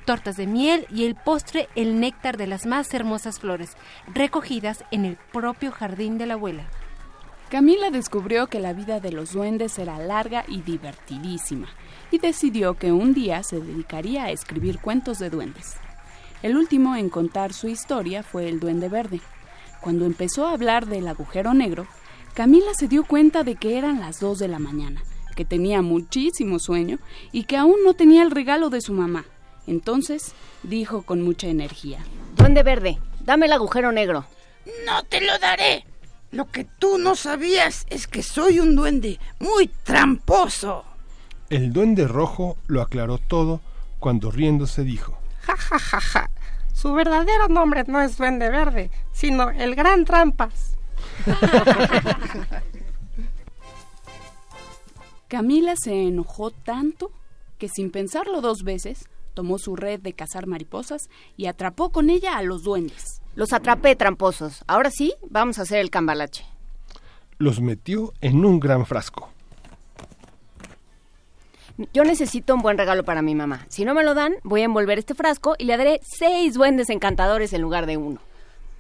[0.06, 3.76] Tortas de miel y el postre el néctar de las más hermosas flores,
[4.14, 6.66] recogidas en el propio jardín de la abuela.
[7.50, 11.70] Camila descubrió que la vida de los duendes era larga y divertidísima
[12.14, 15.78] y decidió que un día se dedicaría a escribir cuentos de duendes.
[16.44, 19.20] El último en contar su historia fue el duende verde.
[19.82, 21.88] Cuando empezó a hablar del agujero negro,
[22.36, 25.02] Camila se dio cuenta de que eran las dos de la mañana,
[25.36, 27.00] que tenía muchísimo sueño
[27.32, 29.26] y que aún no tenía el regalo de su mamá.
[29.66, 32.06] Entonces dijo con mucha energía.
[32.36, 34.26] Duende verde, dame el agujero negro.
[34.86, 35.88] No te lo daré.
[36.30, 40.93] Lo que tú no sabías es que soy un duende muy tramposo.
[41.50, 43.62] El duende rojo lo aclaró todo
[44.00, 46.30] cuando riéndose dijo, Ja, ja, ja, ja.
[46.74, 50.76] Su verdadero nombre no es Duende Verde, sino el Gran Trampas.
[55.28, 57.12] Camila se enojó tanto
[57.58, 62.38] que sin pensarlo dos veces tomó su red de cazar mariposas y atrapó con ella
[62.38, 63.22] a los duendes.
[63.36, 64.64] Los atrapé, tramposos.
[64.68, 66.46] Ahora sí, vamos a hacer el cambalache.
[67.40, 69.33] los metió en un gran frasco.
[71.94, 73.66] Yo necesito un buen regalo para mi mamá.
[73.70, 76.90] Si no me lo dan, voy a envolver este frasco y le daré seis duendes
[76.90, 78.20] encantadores en lugar de uno.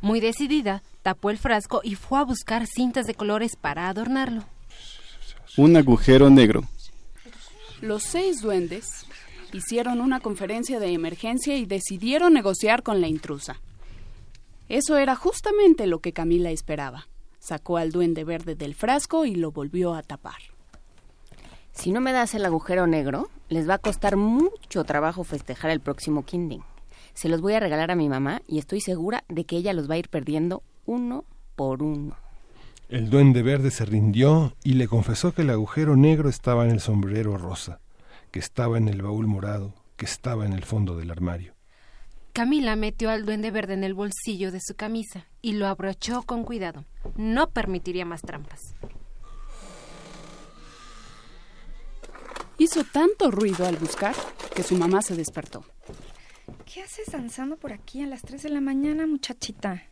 [0.01, 4.43] Muy decidida, tapó el frasco y fue a buscar cintas de colores para adornarlo.
[5.57, 6.63] Un agujero negro.
[7.81, 9.05] Los seis duendes
[9.53, 13.59] hicieron una conferencia de emergencia y decidieron negociar con la intrusa.
[14.69, 17.07] Eso era justamente lo que Camila esperaba.
[17.39, 20.52] Sacó al duende verde del frasco y lo volvió a tapar.
[21.73, 25.81] Si no me das el agujero negro, les va a costar mucho trabajo festejar el
[25.81, 26.63] próximo Kinding.
[27.13, 29.89] Se los voy a regalar a mi mamá y estoy segura de que ella los
[29.89, 32.15] va a ir perdiendo uno por uno.
[32.89, 36.79] El duende verde se rindió y le confesó que el agujero negro estaba en el
[36.79, 37.79] sombrero rosa,
[38.31, 41.53] que estaba en el baúl morado, que estaba en el fondo del armario.
[42.33, 46.43] Camila metió al duende verde en el bolsillo de su camisa y lo abrochó con
[46.43, 46.85] cuidado.
[47.15, 48.75] No permitiría más trampas.
[52.57, 54.15] Hizo tanto ruido al buscar
[54.55, 55.63] que su mamá se despertó.
[56.71, 59.83] ¿Qué haces danzando por aquí a las 3 de la mañana, muchachita?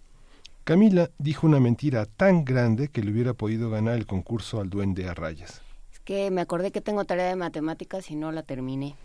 [0.63, 5.07] Camila dijo una mentira tan grande que le hubiera podido ganar el concurso al duende
[5.07, 5.61] a rayas.
[5.91, 8.95] Es que me acordé que tengo tarea de matemáticas y no la terminé.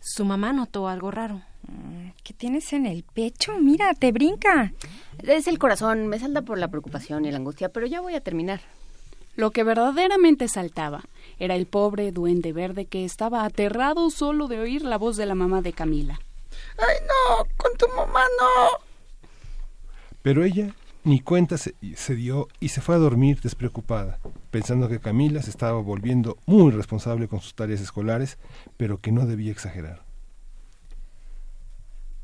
[0.00, 1.42] Su mamá notó algo raro.
[1.68, 3.58] Mm, ¿Qué tienes en el pecho?
[3.60, 4.72] Mira, te brinca.
[5.22, 8.20] Es el corazón, me salta por la preocupación y la angustia, pero ya voy a
[8.20, 8.60] terminar.
[9.36, 11.04] Lo que verdaderamente saltaba
[11.38, 15.34] era el pobre duende verde que estaba aterrado solo de oír la voz de la
[15.34, 16.20] mamá de Camila.
[16.78, 17.44] ¡Ay, no!
[17.56, 18.84] ¡Con tu mamá no!
[20.22, 20.74] Pero ella
[21.04, 24.18] ni cuenta se, se dio y se fue a dormir despreocupada,
[24.50, 28.38] pensando que Camila se estaba volviendo muy responsable con sus tareas escolares,
[28.76, 30.02] pero que no debía exagerar.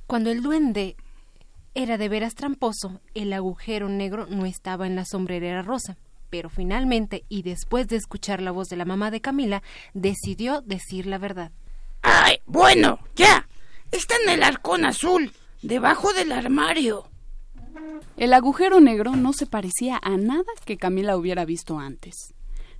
[0.06, 0.96] Cuando el duende
[1.74, 5.96] era de veras tramposo, el agujero negro no estaba en la sombrerera rosa.
[6.30, 9.62] Pero finalmente, y después de escuchar la voz de la mamá de Camila,
[9.92, 11.50] decidió decir la verdad.
[12.02, 13.46] ¡Ay, bueno, ya!
[13.90, 17.08] Está en el arcón azul, debajo del armario.
[18.16, 22.34] El agujero negro no se parecía a nada que Camila hubiera visto antes.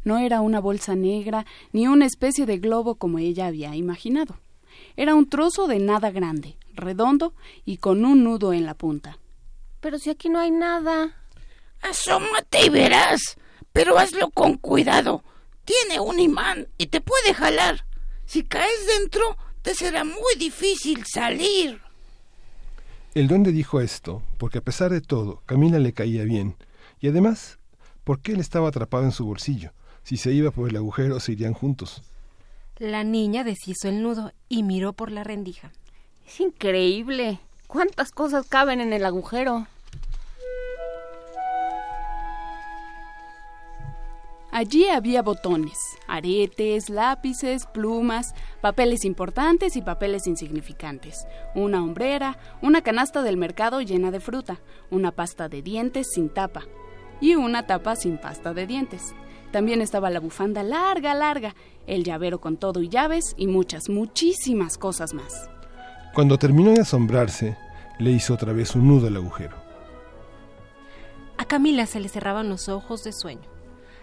[0.04, 4.38] No era una bolsa negra ni una especie de globo como ella había imaginado.
[4.96, 7.34] Era un trozo de nada grande, redondo
[7.64, 9.18] y con un nudo en la punta.
[9.80, 11.16] Pero si aquí no hay nada.
[11.82, 13.36] Asómate y verás,
[13.72, 15.22] pero hazlo con cuidado.
[15.64, 17.84] Tiene un imán y te puede jalar.
[18.26, 21.80] Si caes dentro, te será muy difícil salir.
[23.14, 26.56] El duende dijo esto porque a pesar de todo, Camila le caía bien,
[27.00, 27.58] y además,
[28.04, 29.72] porque él estaba atrapado en su bolsillo.
[30.02, 32.02] Si se iba por el agujero, se irían juntos.
[32.78, 35.72] La niña deshizo el nudo y miró por la rendija.
[36.26, 37.40] Es increíble.
[37.66, 39.66] ¿Cuántas cosas caben en el agujero?
[44.52, 45.78] Allí había botones,
[46.08, 51.24] aretes, lápices, plumas, papeles importantes y papeles insignificantes,
[51.54, 54.58] una hombrera, una canasta del mercado llena de fruta,
[54.90, 56.64] una pasta de dientes sin tapa
[57.20, 59.14] y una tapa sin pasta de dientes.
[59.52, 61.54] También estaba la bufanda larga, larga,
[61.86, 65.48] el llavero con todo y llaves y muchas, muchísimas cosas más.
[66.12, 67.56] Cuando terminó de asombrarse,
[68.00, 69.56] le hizo otra vez un nudo al agujero.
[71.38, 73.59] A Camila se le cerraban los ojos de sueño.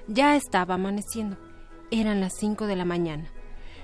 [0.07, 1.37] Ya estaba amaneciendo.
[1.91, 3.29] Eran las cinco de la mañana.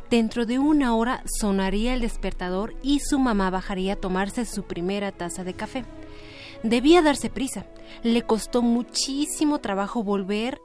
[0.09, 5.11] Dentro de una hora sonaría el despertador y su mamá bajaría a tomarse su primera
[5.11, 5.85] taza de café.
[6.63, 7.65] Debía darse prisa.
[8.03, 10.61] Le costó muchísimo trabajo volver,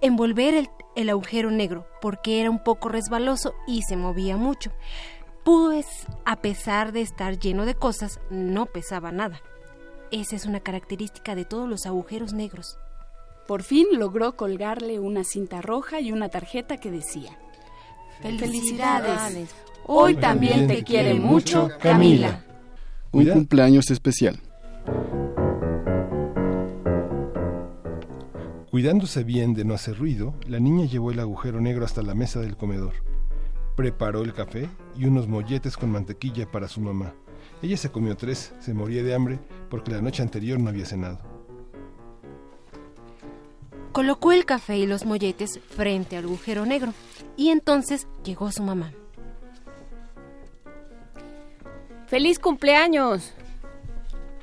[0.00, 4.72] envolver el, el agujero negro, porque era un poco resbaloso y se movía mucho.
[5.44, 5.86] Pues,
[6.24, 9.42] a pesar de estar lleno de cosas, no pesaba nada.
[10.10, 12.78] Esa es una característica de todos los agujeros negros.
[13.46, 17.38] Por fin logró colgarle una cinta roja y una tarjeta que decía
[18.20, 19.54] Felicidades.
[19.84, 22.44] Hoy también te quiere mucho Camila.
[23.12, 24.40] Un cumpleaños especial.
[28.70, 32.40] Cuidándose bien de no hacer ruido, la niña llevó el agujero negro hasta la mesa
[32.40, 32.94] del comedor.
[33.76, 37.14] Preparó el café y unos molletes con mantequilla para su mamá.
[37.62, 39.38] Ella se comió tres, se moría de hambre
[39.70, 41.35] porque la noche anterior no había cenado.
[43.96, 46.92] Colocó el café y los molletes frente al agujero negro
[47.34, 48.92] y entonces llegó su mamá.
[52.06, 53.32] ¡Feliz cumpleaños!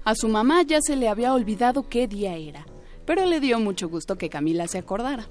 [0.06, 2.66] A su mamá ya se le había olvidado qué día era,
[3.06, 5.30] pero le dio mucho gusto que Camila se acordara.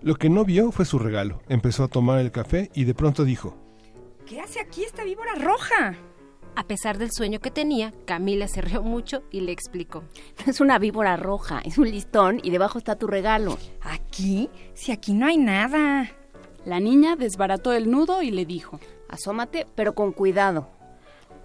[0.00, 1.42] Lo que no vio fue su regalo.
[1.50, 3.54] Empezó a tomar el café y de pronto dijo,
[4.24, 5.94] ¿Qué hace aquí esta víbora roja?
[6.56, 10.04] A pesar del sueño que tenía, Camila se rió mucho y le explicó.
[10.46, 13.58] No es una víbora roja, es un listón y debajo está tu regalo.
[13.82, 14.48] ¿Aquí?
[14.72, 16.10] Si aquí no hay nada.
[16.64, 18.80] La niña desbarató el nudo y le dijo,
[19.10, 20.70] Asómate, pero con cuidado.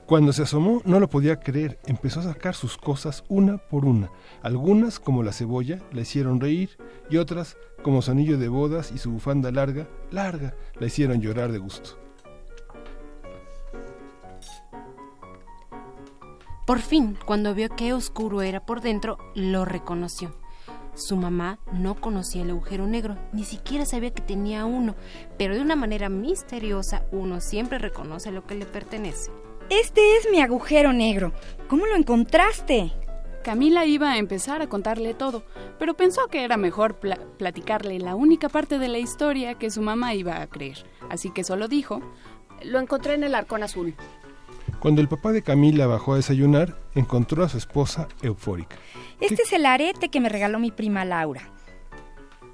[0.05, 4.11] Cuando se asomó no lo podía creer, empezó a sacar sus cosas una por una.
[4.41, 6.77] Algunas, como la cebolla, la hicieron reír
[7.09, 11.51] y otras, como su anillo de bodas y su bufanda larga, larga, la hicieron llorar
[11.51, 12.00] de gusto.
[16.71, 20.31] Por fin, cuando vio qué oscuro era por dentro, lo reconoció.
[20.95, 24.95] Su mamá no conocía el agujero negro, ni siquiera sabía que tenía uno,
[25.37, 29.31] pero de una manera misteriosa uno siempre reconoce lo que le pertenece.
[29.69, 31.33] Este es mi agujero negro.
[31.67, 32.93] ¿Cómo lo encontraste?
[33.43, 35.43] Camila iba a empezar a contarle todo,
[35.77, 39.81] pero pensó que era mejor pla- platicarle la única parte de la historia que su
[39.81, 40.85] mamá iba a creer.
[41.09, 41.99] Así que solo dijo,
[42.63, 43.93] Lo encontré en el arcón azul.
[44.79, 48.75] Cuando el papá de Camila bajó a desayunar, encontró a su esposa eufórica.
[49.19, 51.41] Este es el arete que me regaló mi prima Laura.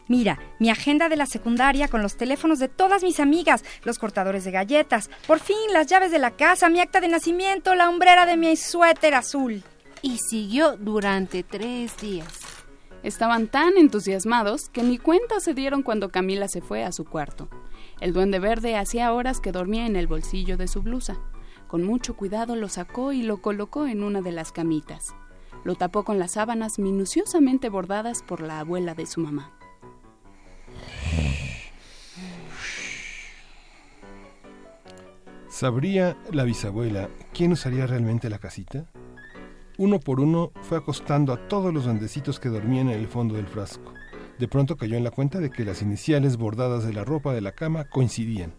[0.09, 4.45] Mira, mi agenda de la secundaria con los teléfonos de todas mis amigas, los cortadores
[4.45, 8.25] de galletas, por fin las llaves de la casa, mi acta de nacimiento, la hombrera
[8.25, 9.63] de mi suéter azul.
[10.01, 12.27] Y siguió durante tres días.
[13.03, 17.49] Estaban tan entusiasmados que ni cuenta se dieron cuando Camila se fue a su cuarto.
[17.99, 21.17] El duende verde hacía horas que dormía en el bolsillo de su blusa.
[21.67, 25.13] Con mucho cuidado lo sacó y lo colocó en una de las camitas.
[25.63, 29.51] Lo tapó con las sábanas minuciosamente bordadas por la abuela de su mamá.
[35.49, 38.85] ¿Sabría la bisabuela quién usaría realmente la casita?
[39.77, 43.47] Uno por uno fue acostando a todos los duendecitos que dormían en el fondo del
[43.47, 43.93] frasco.
[44.39, 47.41] De pronto cayó en la cuenta de que las iniciales bordadas de la ropa de
[47.41, 48.53] la cama coincidían.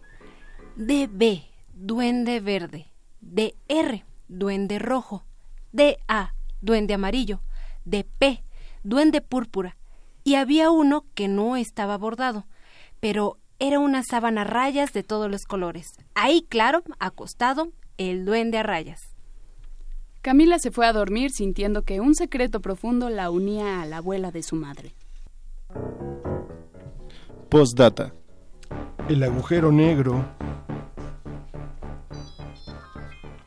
[0.75, 1.43] DB,
[1.73, 2.88] duende verde.
[3.21, 5.23] DR, duende rojo.
[5.71, 7.41] DA, duende amarillo.
[7.85, 8.43] DP,
[8.83, 9.77] duende púrpura.
[10.23, 12.45] Y había uno que no estaba bordado,
[12.99, 15.93] pero era una sábana a rayas de todos los colores.
[16.15, 19.15] Ahí, claro, acostado, el duende a rayas.
[20.21, 24.31] Camila se fue a dormir sintiendo que un secreto profundo la unía a la abuela
[24.31, 24.93] de su madre.
[27.49, 28.13] Postdata.
[29.07, 30.25] El agujero negro.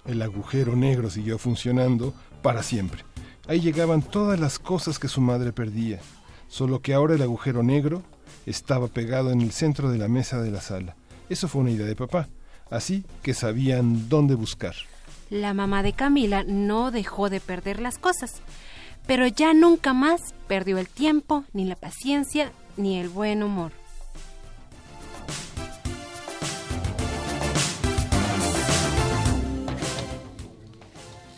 [0.04, 3.04] El agujero negro siguió funcionando para siempre.
[3.46, 6.00] Ahí llegaban todas las cosas que su madre perdía,
[6.48, 8.02] solo que ahora el agujero negro
[8.46, 10.96] estaba pegado en el centro de la mesa de la sala.
[11.28, 12.28] Eso fue una idea de papá,
[12.70, 14.74] así que sabían dónde buscar.
[15.30, 18.42] La mamá de Camila no dejó de perder las cosas,
[19.06, 23.72] pero ya nunca más perdió el tiempo, ni la paciencia, ni el buen humor.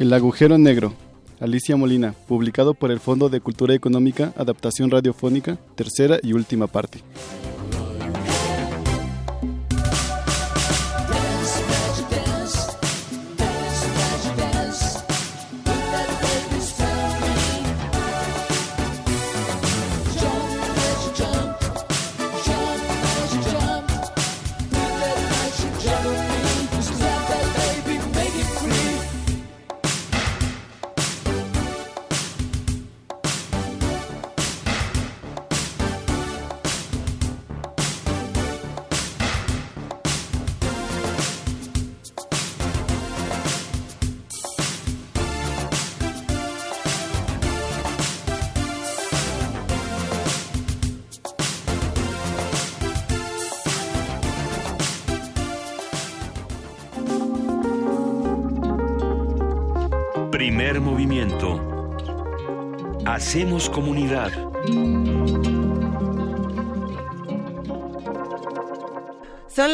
[0.01, 0.93] El agujero negro.
[1.39, 6.99] Alicia Molina, publicado por el Fondo de Cultura Económica, Adaptación Radiofónica, tercera y última parte.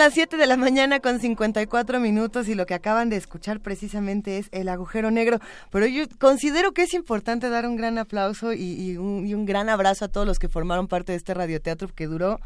[0.01, 4.38] Las 7 de la mañana con 54 minutos y lo que acaban de escuchar precisamente
[4.38, 5.40] es El agujero negro.
[5.70, 9.44] Pero yo considero que es importante dar un gran aplauso y, y un, y un
[9.44, 12.40] gran abrazo a todos los que formaron parte de este radioteatro que duró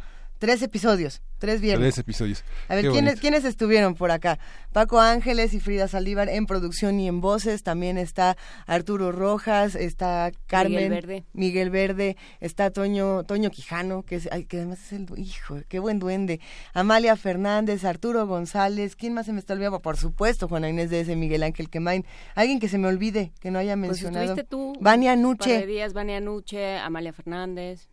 [0.45, 1.95] tres episodios, tres viernes.
[1.95, 2.45] Tres episodios.
[2.68, 3.18] A ver, ¿quiénes.
[3.18, 4.38] ¿quiénes estuvieron por acá?
[4.74, 7.62] Paco Ángeles y Frida Saldívar en producción y en voces.
[7.62, 8.36] También está
[8.66, 10.74] Arturo Rojas, está Carmen.
[10.74, 11.24] Miguel Verde.
[11.32, 15.78] Miguel Verde, está Toño, Toño Quijano, que, es, ay, que además es el, hijo, qué
[15.78, 16.40] buen duende.
[16.74, 19.80] Amalia Fernández, Arturo González, ¿quién más se me está olvidando?
[19.80, 22.05] Por supuesto, Juana Inés de ese, Miguel Ángel Quemain.
[22.34, 24.24] Alguien que se me olvide, que no haya Pues mencionado.
[24.24, 24.74] estuviste tú.
[24.78, 25.66] Vania Nuche.
[25.66, 27.88] días, Vania Nuche, Amalia Fernández.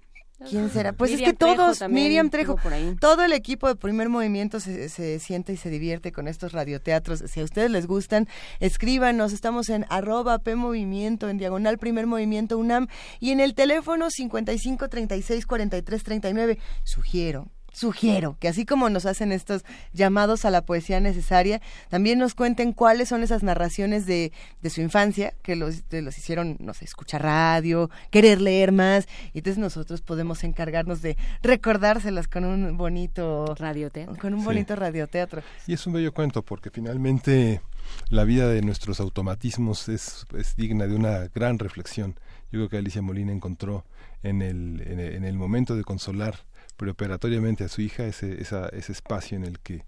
[0.49, 0.93] ¿Quién será?
[0.93, 2.95] Pues Miriam es que todos, Trejo Miriam Trejo, por ahí.
[2.99, 7.23] todo el equipo de Primer Movimiento se, se siente y se divierte con estos radioteatros.
[7.27, 8.27] Si a ustedes les gustan,
[8.59, 9.33] escríbanos.
[9.33, 12.87] Estamos en arroba P Movimiento, en diagonal Primer Movimiento UNAM
[13.19, 16.57] y en el teléfono 55 36 43 39.
[16.83, 19.63] Sugiero sugiero que así como nos hacen estos
[19.93, 24.81] llamados a la poesía necesaria, también nos cuenten cuáles son esas narraciones de, de su
[24.81, 29.57] infancia que los, de los hicieron, no sé, escuchar radio, querer leer más, y entonces
[29.57, 34.15] nosotros podemos encargarnos de recordárselas con un bonito radioteatro.
[34.17, 34.45] Con un Sí.
[34.45, 35.41] bonito radioteatro.
[35.67, 37.61] Y es un bello cuento porque finalmente
[38.09, 42.15] la vida de nuestros automatismos es, es digna de una gran reflexión.
[42.51, 43.85] Yo creo que Alicia Molina encontró
[44.23, 46.35] en el, en el, en el momento de consolar
[46.81, 49.85] preoperatoriamente a su hija ese, esa, ese espacio en el que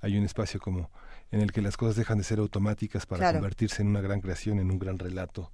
[0.00, 0.90] hay un espacio como
[1.32, 3.38] en el que las cosas dejan de ser automáticas para Claro.
[3.38, 5.50] convertirse en una gran creación, en un gran relato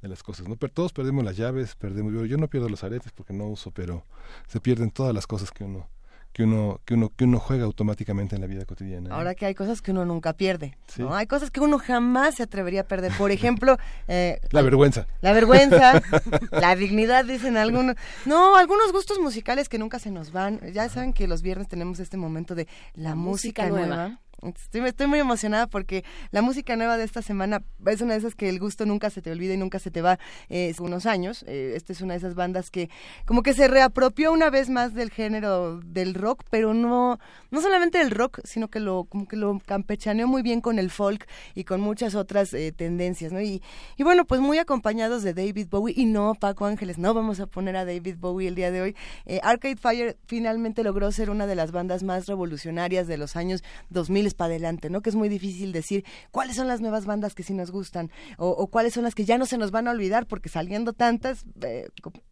[0.00, 0.48] de las cosas.
[0.48, 0.56] ¿no?
[0.56, 3.70] Pero todos perdemos las llaves, perdemos, yo, yo no pierdo los aretes porque no uso,
[3.72, 4.04] pero
[4.48, 5.86] se pierden todas las cosas que uno
[6.32, 9.10] que uno que uno que uno juega automáticamente en la vida cotidiana.
[9.10, 9.12] ¿eh?
[9.12, 11.02] Ahora que hay cosas que uno nunca pierde, Sí.
[11.02, 11.14] ¿no?
[11.14, 13.12] Hay cosas que uno jamás se atrevería a perder.
[13.18, 13.76] Por ejemplo,
[14.08, 15.06] eh, La vergüenza.
[15.20, 16.00] La vergüenza,
[16.50, 17.96] la dignidad, dicen algunos.
[18.24, 20.60] No, algunos gustos musicales que nunca se nos van.
[20.72, 23.86] Ya saben que los viernes tenemos este momento de la, La música, música nueva.
[23.96, 24.20] nueva.
[24.42, 28.48] Estoy, muy emocionada porque la música nueva de esta semana es una de esas que
[28.48, 30.18] el gusto nunca se te olvida y nunca se te va
[30.48, 31.44] eh, unos años.
[31.46, 32.90] Eh, esta es una de esas bandas que
[33.24, 37.20] como que se reapropió una vez más del género del rock, pero no,
[37.52, 40.90] no solamente del rock, sino que lo, como que lo campechaneó muy bien con el
[40.90, 43.40] folk y con muchas otras eh, tendencias, ¿no?
[43.40, 43.62] Y,
[43.96, 47.46] y bueno, pues muy acompañados de David Bowie y no, Paco Ángeles, no vamos a
[47.46, 48.96] poner a David Bowie el día de hoy.
[49.24, 53.62] Eh, Arcade Fire finalmente logró ser una de las bandas más revolucionarias de los años
[53.90, 55.00] 2000 para adelante, ¿no?
[55.02, 58.66] Que es muy difícil decir cuáles son las nuevas bandas que sí nos gustan o,
[58.68, 61.88] cuáles son las que ya no se nos van a olvidar porque saliendo tantas, eh,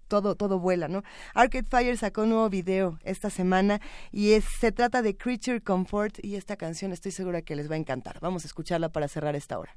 [0.09, 1.03] todo, todo vuela, ¿no?
[1.35, 3.81] Arcade Fire sacó un nuevo video esta semana
[4.11, 7.75] y es, se trata de Creature Comfort y esta canción estoy segura que les va
[7.75, 8.19] a encantar.
[8.21, 9.77] Vamos a escucharla para cerrar esta hora.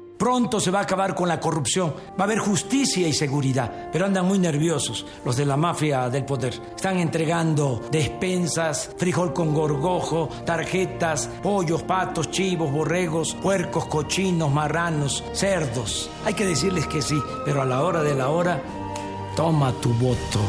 [0.21, 4.05] Pronto se va a acabar con la corrupción, va a haber justicia y seguridad, pero
[4.05, 6.53] andan muy nerviosos los de la mafia del poder.
[6.75, 16.07] Están entregando despensas, frijol con gorgojo, tarjetas, pollos, patos, chivos, borregos, puercos, cochinos, marranos, cerdos.
[16.23, 18.61] Hay que decirles que sí, pero a la hora de la hora,
[19.35, 20.39] toma tu voto.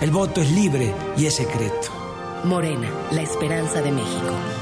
[0.00, 1.90] El voto es libre y es secreto.
[2.42, 4.61] Morena, la esperanza de México.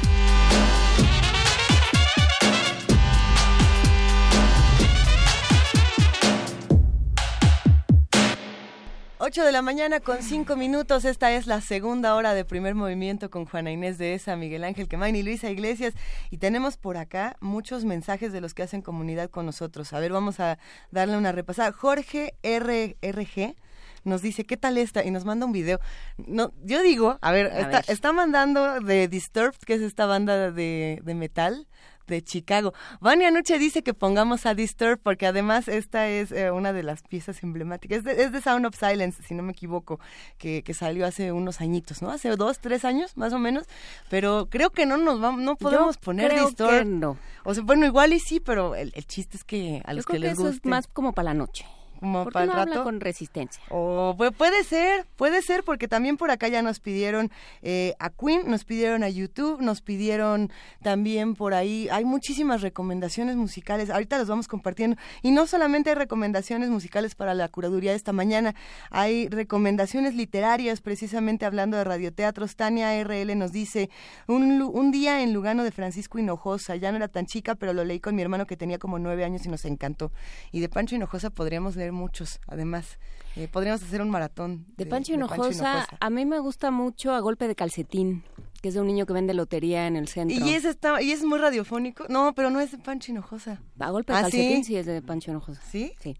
[9.27, 11.03] 8 de la mañana con 5 minutos.
[11.03, 14.87] Esta es la segunda hora de primer movimiento con Juana Inés de Esa, Miguel Ángel
[14.87, 15.95] Quemain y Luisa Iglesias.
[16.31, 19.91] Y tenemos por acá muchos mensajes de los que hacen comunidad con nosotros.
[19.91, 20.59] A ver, vamos a
[20.91, 21.73] darle una repasada.
[21.73, 23.57] Jorge RRG
[24.05, 25.03] nos dice, ¿qué tal esta?
[25.03, 25.81] Y nos manda un video.
[26.15, 27.85] No, yo digo, a ver, A está, ver.
[27.89, 31.67] está mandando de Disturbed, que es esta banda de, de metal
[32.07, 32.73] de Chicago.
[32.99, 37.03] Vania Nuche dice que pongamos a Disturbed porque además esta es eh, una de las
[37.03, 37.99] piezas emblemáticas.
[37.99, 39.99] Es de, es de Sound of Silence, si no me equivoco,
[40.37, 42.09] que, que salió hace unos añitos, ¿no?
[42.09, 43.65] Hace dos, tres años, más o menos.
[44.09, 46.79] Pero creo que no nos vamos, no podemos poner creo Disturbed.
[46.79, 47.17] que no.
[47.43, 50.05] O sea, bueno, igual y sí, pero el, el chiste es que a Yo los
[50.05, 51.65] creo que que les eso es más como para la noche.
[51.99, 52.83] Como ¿Por qué para el no habla rato.
[52.83, 53.61] con resistencia?
[53.69, 57.31] O pu- puede ser, puede ser, porque también por acá ya nos pidieron
[57.61, 63.35] eh, a Queen, nos pidieron a YouTube, nos pidieron también por ahí, hay muchísimas recomendaciones
[63.35, 67.97] musicales, ahorita las vamos compartiendo, y no solamente hay recomendaciones musicales para la curaduría de
[67.97, 68.55] esta mañana,
[68.91, 73.89] hay recomendaciones literarias, precisamente hablando de radioteatros, Tania RL nos dice,
[74.27, 77.83] un, un día en Lugano de Francisco Hinojosa, ya no era tan chica, pero lo
[77.83, 80.11] leí con mi hermano que tenía como nueve años y nos encantó,
[80.51, 82.97] y de Pancho Hinojosa podríamos leer leer muchos, además.
[83.35, 84.65] Eh, podríamos hacer un maratón.
[84.77, 88.23] De, Pancho, Hinojosa, a mí me gusta mucho A Golpe de Calcetín,
[88.61, 90.43] que es de un niño que vende lotería en el centro.
[90.45, 92.05] ¿Y ese, está, ¿Y es muy radiofónico?
[92.09, 93.61] No, pero no es de Pancho Hinojosa.
[93.79, 94.73] A Golpe de ¿Ah, Calcetín ¿sí?
[94.73, 95.61] sí es de Pancho Hinojosa.
[95.69, 95.93] ¿Sí?
[95.99, 96.17] Sí.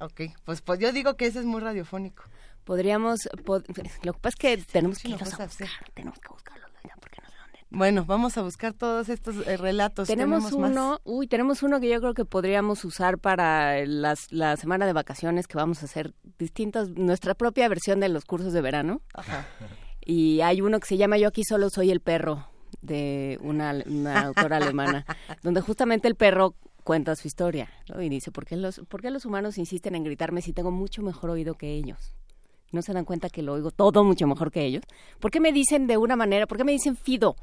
[0.00, 2.24] Ok, pues, pues yo digo que ese es muy radiofónico.
[2.64, 3.64] Podríamos, pod-
[4.02, 5.74] lo que pasa es que tenemos que irnos a Hinojosa, buscar, sí.
[5.94, 7.55] tenemos que buscarlos, Loida, porque no sé dónde.
[7.70, 10.06] Bueno, vamos a buscar todos estos eh, relatos.
[10.08, 10.52] Tenemos, más.
[10.52, 14.92] uno, uy, tenemos uno que yo creo que podríamos usar para las, la semana de
[14.92, 19.02] vacaciones que vamos a hacer distintas, nuestra propia versión de los cursos de verano.
[19.14, 19.46] Ajá.
[20.08, 22.48] Y hay uno que se llama Yo aquí solo soy el perro,
[22.80, 25.04] de una, una autora alemana,
[25.42, 26.54] donde justamente el perro
[26.84, 28.00] cuenta su historia, ¿no?
[28.00, 31.02] Y dice, ¿por qué, los, ¿por qué los humanos insisten en gritarme si tengo mucho
[31.02, 32.14] mejor oído que ellos?
[32.72, 34.82] ¿No se dan cuenta que lo oigo todo mucho mejor que ellos?
[35.20, 37.36] ¿Por qué me dicen de una manera, por qué me dicen Fido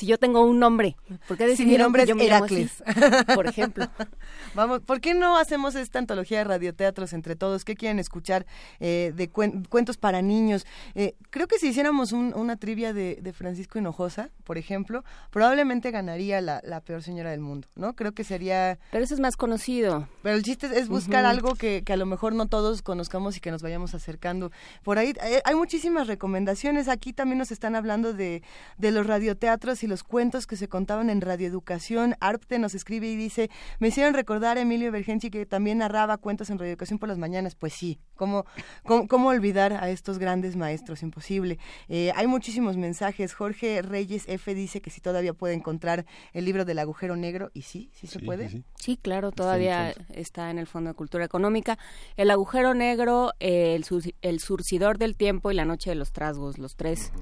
[0.00, 0.96] si yo tengo un nombre?
[1.28, 2.68] ¿Por qué Si mi nombre que yo es me llamo así?
[2.86, 3.34] Heracles.
[3.34, 3.86] Por ejemplo.
[4.54, 7.64] Vamos, ¿por qué no hacemos esta antología de radioteatros entre todos?
[7.64, 8.46] ¿Qué quieren escuchar
[8.80, 10.66] eh, de cuen- cuentos para niños?
[10.94, 15.90] Eh, creo que si hiciéramos un- una trivia de, de Francisco Hinojosa, por ejemplo, probablemente
[15.90, 17.94] ganaría la, la peor señora del mundo, ¿no?
[17.94, 18.78] Creo que sería...
[18.90, 20.08] Pero eso es más conocido.
[20.22, 23.40] Pero el chiste es buscar algo que, que a lo mejor no todos conozcamos y
[23.40, 24.50] que nos vayamos acercando.
[24.82, 26.88] Por ahí eh, hay muchísimas recomendaciones.
[26.88, 28.42] Aquí también nos están hablando de,
[28.78, 32.14] de los radioteatros y los cuentos que se contaban en radioeducación.
[32.20, 36.48] Arpte nos escribe y dice, me hicieron recordar a Emilio Bergenchi que también narraba cuentos
[36.48, 37.54] en radioeducación por las mañanas.
[37.56, 38.46] Pues sí, ¿cómo,
[38.86, 41.02] cómo, cómo olvidar a estos grandes maestros?
[41.02, 41.58] Imposible.
[41.88, 43.34] Eh, hay muchísimos mensajes.
[43.34, 47.50] Jorge Reyes F dice que si todavía puede encontrar el libro del agujero negro.
[47.52, 48.48] Y sí, sí se Sí, puede.
[48.48, 48.64] sí, sí.
[48.76, 51.78] Sí, claro, todavía está en el Fondo de Cultura Económica.
[52.16, 56.12] El agujero negro, eh, el, sur- el surcidor del tiempo y la noche de los
[56.12, 57.12] trasgos, los tres.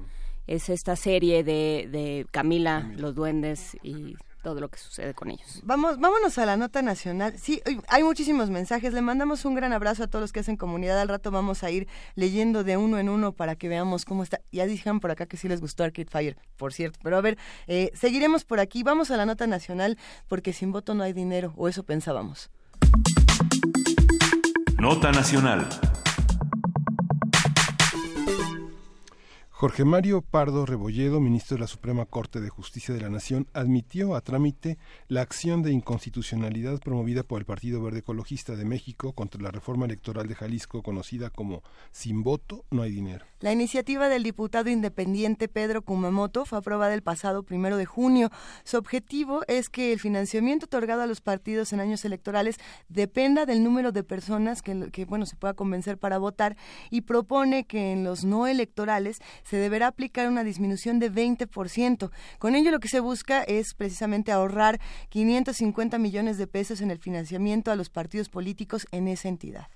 [0.49, 5.61] Es esta serie de, de Camila, los duendes y todo lo que sucede con ellos.
[5.63, 7.37] Vamos, vámonos a la nota nacional.
[7.37, 8.91] Sí, hay muchísimos mensajes.
[8.91, 10.99] Le mandamos un gran abrazo a todos los que hacen comunidad.
[10.99, 14.41] Al rato vamos a ir leyendo de uno en uno para que veamos cómo está.
[14.51, 16.97] Ya dijeron por acá que sí les gustó Arcade Fire, por cierto.
[17.03, 17.37] Pero a ver,
[17.67, 18.81] eh, seguiremos por aquí.
[18.81, 22.49] Vamos a la nota nacional porque sin voto no hay dinero, o eso pensábamos.
[24.79, 25.67] Nota Nacional.
[29.59, 34.15] Jorge Mario Pardo Rebolledo, ministro de la Suprema Corte de Justicia de la Nación, admitió
[34.15, 34.77] a trámite
[35.09, 39.85] la acción de inconstitucionalidad promovida por el Partido Verde Ecologista de México contra la reforma
[39.85, 43.25] electoral de Jalisco conocida como Sin voto no hay dinero.
[43.41, 48.29] La iniciativa del diputado independiente Pedro Kumamoto fue aprobada el pasado primero de junio.
[48.63, 52.57] Su objetivo es que el financiamiento otorgado a los partidos en años electorales
[52.87, 56.55] dependa del número de personas que, que, bueno se pueda convencer para votar
[56.89, 62.11] y propone que en los no electorales se deberá aplicar una disminución de 20%.
[62.37, 64.79] Con ello lo que se busca es precisamente ahorrar
[65.09, 69.67] 550 millones de pesos en el financiamiento a los partidos políticos en esa entidad.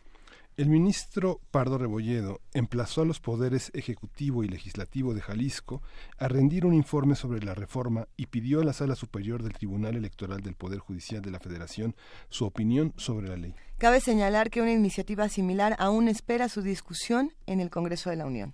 [0.55, 5.81] El ministro Pardo Rebolledo emplazó a los poderes ejecutivo y legislativo de Jalisco
[6.19, 9.95] a rendir un informe sobre la reforma y pidió a la Sala Superior del Tribunal
[9.95, 11.95] Electoral del Poder Judicial de la Federación
[12.29, 13.55] su opinión sobre la ley.
[13.79, 18.27] Cabe señalar que una iniciativa similar aún espera su discusión en el Congreso de la
[18.27, 18.53] Unión.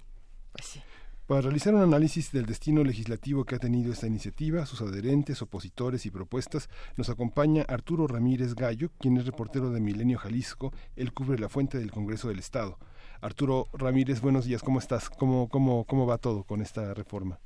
[0.54, 0.82] Pues sí.
[1.30, 6.08] Para realizar un análisis del destino legislativo que ha tenido esta iniciativa, sus adherentes, opositores
[6.08, 10.72] y propuestas, nos acompaña Arturo Ramírez Gallo, quien es reportero de Milenio Jalisco.
[10.96, 12.80] Él cubre la fuente del Congreso del Estado.
[13.22, 15.12] Arturo Ramírez, buenos días, ¿cómo estás?
[15.12, 17.38] ¿Cómo, cómo, cómo va todo con esta reforma?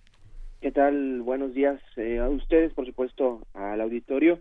[0.62, 1.22] ¿Qué tal?
[1.22, 4.40] Buenos días eh, a ustedes, por supuesto, al auditorio.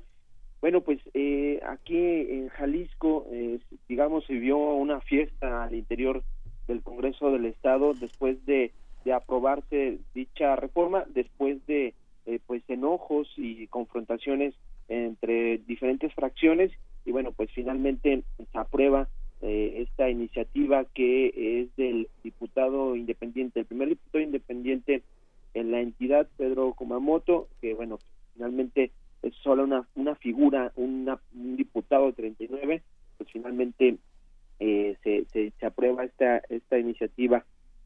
[0.61, 6.22] Bueno, pues eh, aquí en Jalisco, eh, digamos, se vio una fiesta al interior
[6.68, 8.70] del Congreso del Estado después de
[9.05, 11.94] de aprobarse dicha reforma después de
[12.26, 14.55] eh, pues enojos y confrontaciones
[14.88, 16.70] entre diferentes fracciones.
[17.05, 19.09] Y bueno pues finalmente se aprueba
[19.42, 25.03] eh, esta iniciativa que es del diputado independiente el primer diputado independiente
[25.55, 27.98] en la entidad Pedro Kumamoto que bueno
[28.34, 32.82] finalmente es solo una una figura una, un diputado de 39
[33.18, 33.96] pues finalmente
[34.61, 37.44] eh, se, se, se aprueba esta esta iniciativa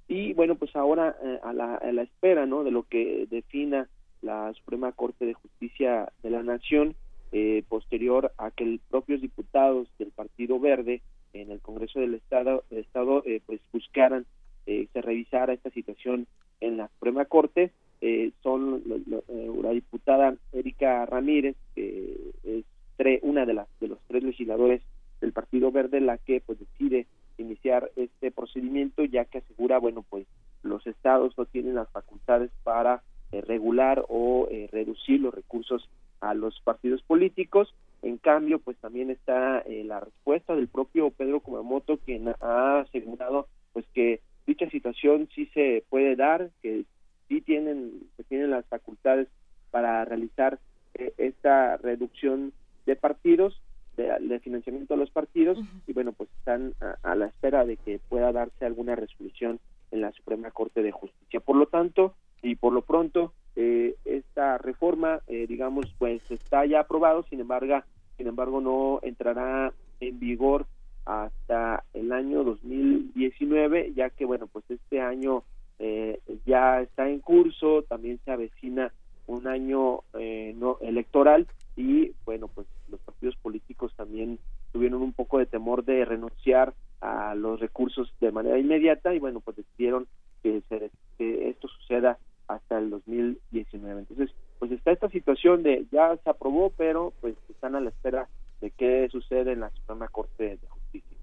[0.08, 3.88] y bueno pues ahora eh, a, la, a la espera no de lo que defina
[4.22, 6.94] la Suprema Corte de Justicia de la Nación
[7.32, 11.02] eh, posterior a que los propios diputados del Partido Verde
[11.32, 14.26] en el Congreso del Estado, Estado eh, pues buscaran
[14.66, 16.26] eh, se revisara esta situación
[16.60, 22.64] en la Suprema Corte eh, son lo, lo, la diputada Erika Ramírez que es
[22.96, 24.82] tre, una de las de los tres legisladores
[25.20, 27.06] del Partido Verde la que pues decide
[27.38, 30.26] iniciar este procedimiento ya que asegura bueno pues
[30.62, 35.88] los estados no tienen las facultades para eh, regular o eh, reducir los recursos
[36.20, 37.74] a los partidos políticos.
[38.02, 43.48] En cambio, pues también está eh, la respuesta del propio Pedro Kumamoto, quien ha asegurado
[43.72, 46.84] pues que dicha situación sí se puede dar, que
[47.28, 49.28] sí tienen, que tienen las facultades
[49.70, 50.58] para realizar
[50.94, 52.52] eh, esta reducción
[52.86, 53.60] de partidos,
[53.96, 57.76] de, de financiamiento a los partidos, y bueno, pues están a, a la espera de
[57.76, 61.40] que pueda darse alguna resolución en la Suprema Corte de Justicia.
[61.40, 66.80] Por lo tanto, y por lo pronto, eh, esta reforma, eh, digamos, pues está ya
[66.80, 67.82] aprobado, sin embargo,
[68.16, 70.66] sin embargo, no entrará en vigor
[71.04, 75.44] hasta el año 2019, ya que, bueno, pues este año
[75.78, 78.92] eh, ya está en curso, también se avecina
[79.26, 84.38] un año eh, no electoral y, bueno, pues los partidos políticos también
[84.72, 89.40] tuvieron un poco de temor de renunciar a los recursos de manera inmediata y, bueno,
[89.40, 90.06] pues decidieron
[90.42, 92.18] que, se, que esto suceda
[92.48, 94.00] hasta el 2019.
[94.00, 98.26] Entonces, pues está esta situación de ya se aprobó, pero pues están a la espera
[98.62, 101.16] de qué sucede en la Suprema Corte de Justicia.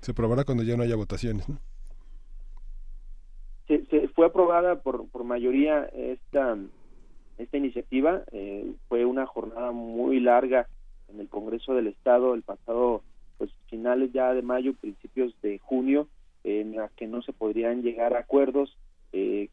[0.00, 1.58] Se aprobará cuando ya no haya votaciones, ¿no?
[3.66, 6.56] Se, se fue aprobada por, por mayoría esta
[7.38, 8.22] esta iniciativa.
[8.32, 10.68] eh, fue una jornada muy larga
[11.08, 13.02] en el Congreso del Estado el pasado
[13.38, 16.08] pues finales ya de mayo, principios de junio,
[16.44, 18.76] en la que no se podrían llegar a acuerdos.
[19.12, 19.48] eh,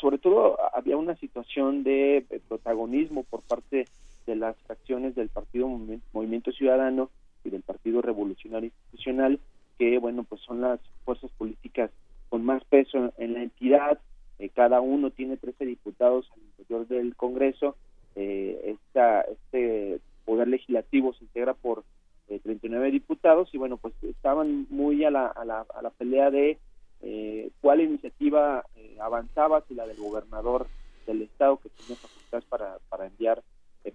[0.00, 3.86] sobre todo había una situación de eh, protagonismo por parte
[4.26, 7.10] de las fracciones del Partido Movi- Movimiento Ciudadano
[7.44, 9.38] y del Partido Revolucionario Institucional,
[9.78, 11.90] que bueno, pues son las fuerzas políticas
[12.28, 13.98] con más peso en la entidad.
[14.38, 17.76] Eh, cada uno tiene 13 diputados al interior del Congreso.
[18.16, 21.84] Eh, esta, este poder legislativo se integra por
[22.28, 26.30] eh, 39 diputados y bueno, pues estaban muy a la, a la, a la pelea
[26.30, 26.58] de
[27.02, 30.66] eh, cuál iniciativa eh, avanzaba, si la del gobernador
[31.06, 33.42] del estado que tenía facultades para, para enviar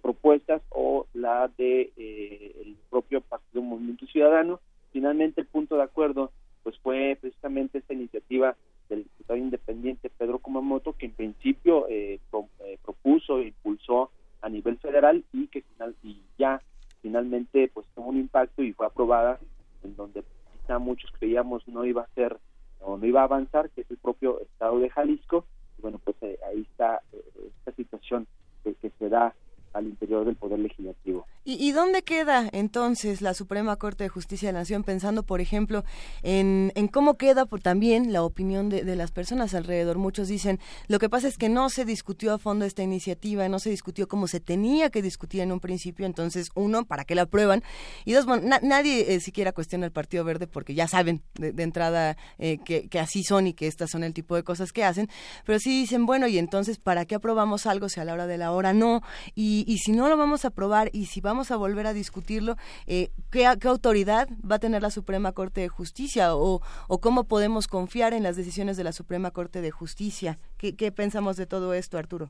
[0.04, 4.60] propuestas o la de el propio Partido Movimiento Ciudadano.
[4.92, 6.32] Finalmente el punto de acuerdo
[6.62, 8.56] pues fue precisamente esta iniciativa
[8.90, 14.12] del diputado independiente Pedro Kumamoto que en principio eh, pro- eh, propuso e impulsó
[14.42, 16.62] a nivel federal y que final y ya
[17.02, 19.40] finalmente pues tuvo un impacto y fue aprobada
[19.84, 20.24] en donde
[20.62, 22.38] quizá muchos creíamos no iba a ser
[22.82, 25.46] o no iba a avanzar que es el propio estado de Jalisco.
[25.78, 27.24] Y bueno pues eh, ahí está eh,
[27.60, 28.28] esta situación
[28.64, 29.34] que, que se da
[29.74, 34.50] al interior del poder legislativo ¿Y, y dónde queda entonces la Suprema Corte de Justicia
[34.50, 35.84] de la Nación pensando, por ejemplo,
[36.22, 39.98] en, en cómo queda por también la opinión de, de las personas alrededor?
[39.98, 43.60] Muchos dicen, lo que pasa es que no se discutió a fondo esta iniciativa, no
[43.60, 47.24] se discutió como se tenía que discutir en un principio, entonces, uno, ¿para qué la
[47.24, 47.64] aprueban?
[48.06, 51.52] Y dos, bueno, na- nadie eh, siquiera cuestiona el Partido Verde porque ya saben de,
[51.52, 54.72] de entrada eh, que, que así son y que estas son el tipo de cosas
[54.72, 55.10] que hacen,
[55.46, 58.38] pero sí dicen, bueno, y entonces, ¿para qué aprobamos algo si a la hora de
[58.38, 59.02] la hora no?
[59.36, 62.56] Y, y si no lo vamos a aprobar y si vamos a volver a discutirlo,
[62.88, 67.24] eh, ¿qué, qué autoridad va a tener la Suprema Corte de Justicia o, o cómo
[67.26, 70.38] podemos confiar en las decisiones de la Suprema Corte de Justicia?
[70.58, 72.30] ¿Qué, qué pensamos de todo esto, Arturo?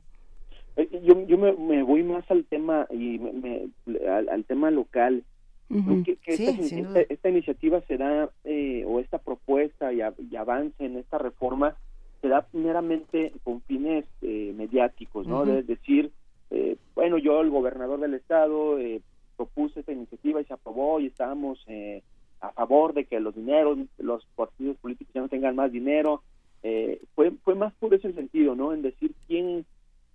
[0.76, 3.32] Eh, yo, yo me, me voy más al tema y me-
[3.86, 5.24] me- al, al tema local
[6.04, 10.14] que, que Sí, esta, esta- esta iniciativa se da, eh, o esta propuesta y, a-
[10.18, 11.76] y avance en esta reforma,
[12.20, 15.42] se da primeramente con fines eh, mediáticos, ¿no?
[15.42, 15.46] Ujú.
[15.52, 16.10] De decir,
[16.50, 19.00] eh, bueno, yo, el gobernador del estado, eh,
[19.36, 22.02] propuse esta iniciativa y se aprobó y estábamos eh,
[22.40, 26.22] a favor de que los dineros, los partidos políticos ya no tengan más dinero.
[26.62, 28.72] Eh, fue, fue más por ese sentido, ¿no?
[28.72, 29.64] En decir quién,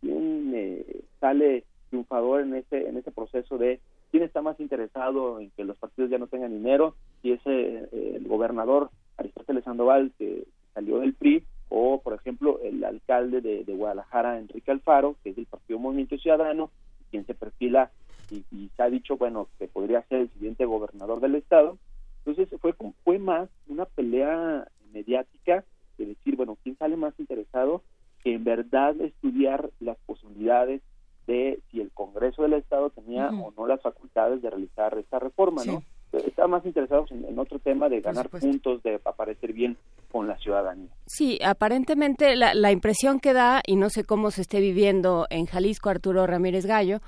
[0.01, 3.79] quién eh, sale triunfador en ese, en ese proceso de
[4.11, 7.87] quién está más interesado en que los partidos ya no tengan dinero, si es eh,
[7.91, 13.73] el gobernador Aristóteles Sandoval que salió del PRI o, por ejemplo, el alcalde de, de
[13.75, 16.71] Guadalajara, Enrique Alfaro, que es del Partido Movimiento Ciudadano,
[17.11, 17.91] quien se perfila
[18.29, 21.77] y, y se ha dicho, bueno, que podría ser el siguiente gobernador del estado.
[22.25, 22.73] Entonces fue,
[23.03, 25.63] fue más una pelea mediática
[25.97, 27.83] de decir, bueno, quién sale más interesado
[28.23, 30.81] que en verdad estudiar las posibilidades
[31.27, 35.63] de si el Congreso del Estado tenía o no las facultades de realizar esta reforma,
[35.65, 35.83] ¿no?
[36.25, 39.77] Estaban más interesados en, en otro tema de ganar puntos, de aparecer bien
[40.11, 40.89] con la ciudadanía.
[41.05, 45.45] Sí, aparentemente la, la impresión que da, y no sé cómo se esté viviendo en
[45.45, 46.99] Jalisco Arturo Ramírez Gallo,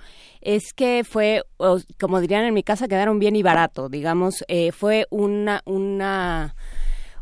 [0.42, 4.72] es que fue, o, como dirían en mi casa, quedaron bien y barato, digamos, eh,
[4.72, 6.56] fue una, una,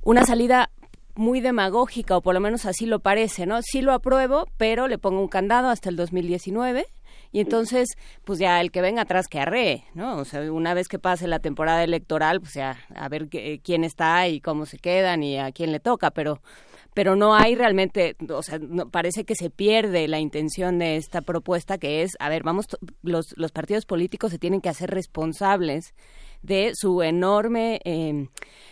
[0.03, 0.69] una salida
[1.15, 3.61] muy demagógica, o por lo menos así lo parece, ¿no?
[3.61, 6.85] Sí lo apruebo, pero le pongo un candado hasta el 2019
[7.35, 7.89] y entonces,
[8.23, 10.15] pues ya el que venga atrás que arree, ¿no?
[10.17, 13.83] O sea, una vez que pase la temporada electoral, pues ya a ver qué- quién
[13.83, 16.41] está y cómo se quedan y a quién le toca, pero
[16.93, 21.21] pero no hay realmente, o sea, no- parece que se pierde la intención de esta
[21.21, 22.67] propuesta que es, a ver, vamos,
[23.01, 25.93] los, los partidos políticos se tienen que hacer responsables
[26.45, 28.27] de su enorme eh,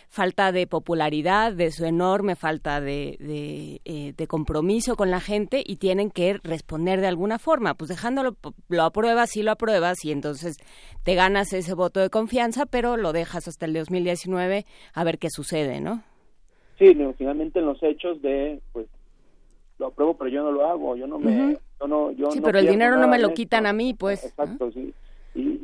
[0.08, 5.62] falta de popularidad, de su enorme falta de, de, eh, de compromiso con la gente
[5.66, 7.74] y tienen que responder de alguna forma.
[7.74, 8.36] Pues dejándolo,
[8.68, 10.56] lo apruebas, sí lo apruebas y entonces
[11.02, 15.30] te ganas ese voto de confianza, pero lo dejas hasta el 2019 a ver qué
[15.30, 16.02] sucede, ¿no?
[16.78, 18.86] Sí, no, finalmente en los hechos de, pues,
[19.78, 21.58] lo apruebo, pero yo no lo hago, yo no me, Ujú.
[21.80, 23.36] yo no, yo Sí, no pero el dinero no me lo esto.
[23.36, 24.24] quitan a mí, pues.
[24.24, 24.92] Exacto, sí.
[25.34, 25.60] Y, y,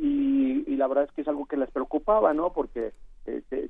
[0.81, 2.53] la verdad es que es algo que les preocupaba, ¿no?
[2.53, 2.91] Porque
[3.27, 3.69] eh, se,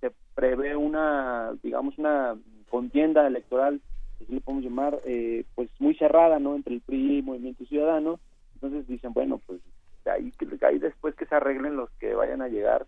[0.00, 2.36] se, prevé una, digamos, una
[2.70, 3.80] contienda electoral,
[4.14, 6.54] así le podemos llamar, eh, pues muy cerrada, ¿no?
[6.54, 8.20] Entre el PRI y Movimiento Ciudadano.
[8.54, 9.60] Entonces dicen, bueno, pues
[10.06, 10.32] ahí,
[10.62, 12.86] ahí después que se arreglen los que vayan a llegar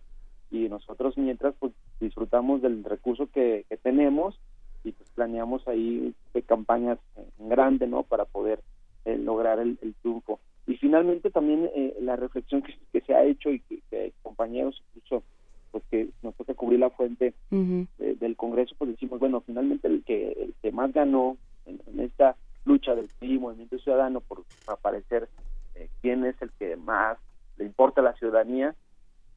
[0.49, 4.39] y nosotros mientras pues disfrutamos del recurso que, que tenemos
[4.85, 6.15] y pues planeamos ahí
[6.47, 6.97] campañas
[7.39, 8.03] en grande, ¿no?
[8.03, 8.61] Para poder
[9.03, 10.39] eh, lograr el, el triunfo.
[10.85, 15.23] Finalmente también eh, la reflexión que, que se ha hecho y que, que compañeros incluso
[15.71, 17.87] pues que nos toca cubrir la fuente Ujú.
[17.97, 22.01] eh, del Congreso, pues decimos, bueno, finalmente el que, el que más ganó en, en
[22.01, 22.35] esta
[22.65, 25.27] lucha del PRI, Movimiento Ciudadano, por aparecer
[25.73, 27.17] eh, quién es el que más
[27.57, 28.75] le importa a la ciudadanía,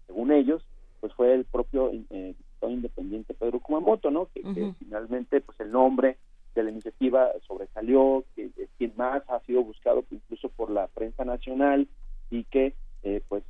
[0.07, 0.63] según ellos,
[1.01, 4.29] pues fue el propio eh, independiente Pedro Kumamoto, ¿no?
[4.35, 4.43] Que,
[4.79, 6.19] finalmente, pues el nombre
[6.63, 11.89] la iniciativa sobresalió, que es quien más ha sido buscado incluso por la prensa nacional
[12.31, 13.43] y que, eh, pues,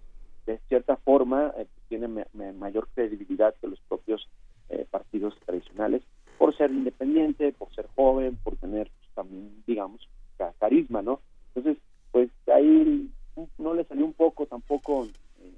[0.47, 4.29] de cierta forma eh, tiene ma- ma- mayor credibilidad que los propios
[4.71, 6.03] eh, partidos tradicionales
[6.39, 11.21] por ser independiente, por ser joven, por tener pues, también, digamos, ca- carisma, ¿no?
[11.55, 11.83] Entonces,
[12.13, 13.11] pues ahí
[13.59, 15.07] no le salió un poco tampoco
[15.41, 15.53] eh,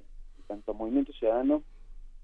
[0.47, 1.63] tanto a Movimiento Ciudadano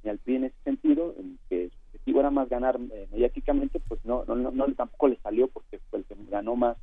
[0.02, 4.04] ni al PRI en ese sentido, en que objetivo era más ganar eh, mediáticamente, pues
[4.04, 6.76] no, no, tampoco le salió porque fue el que ganó más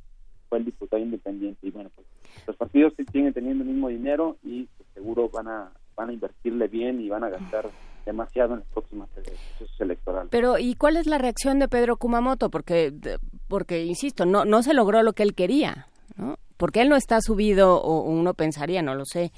[0.48, 2.06] fue el diputado independiente y bueno pues
[2.46, 6.68] los partidos siguen teniendo el mismo dinero y pues, seguro van a van a invertirle
[6.68, 7.70] bien y van a gastar
[8.04, 10.28] demasiado en las próximas procesos electorales.
[10.30, 12.50] Pero, ¿y cuál es la reacción de Pedro Kumamoto?
[12.50, 12.92] Porque,
[13.48, 15.86] porque insisto, no, no se logró lo que él quería,
[16.16, 16.36] ¿no?
[16.56, 19.32] Porque él no está subido, o uno pensaría, no lo sé,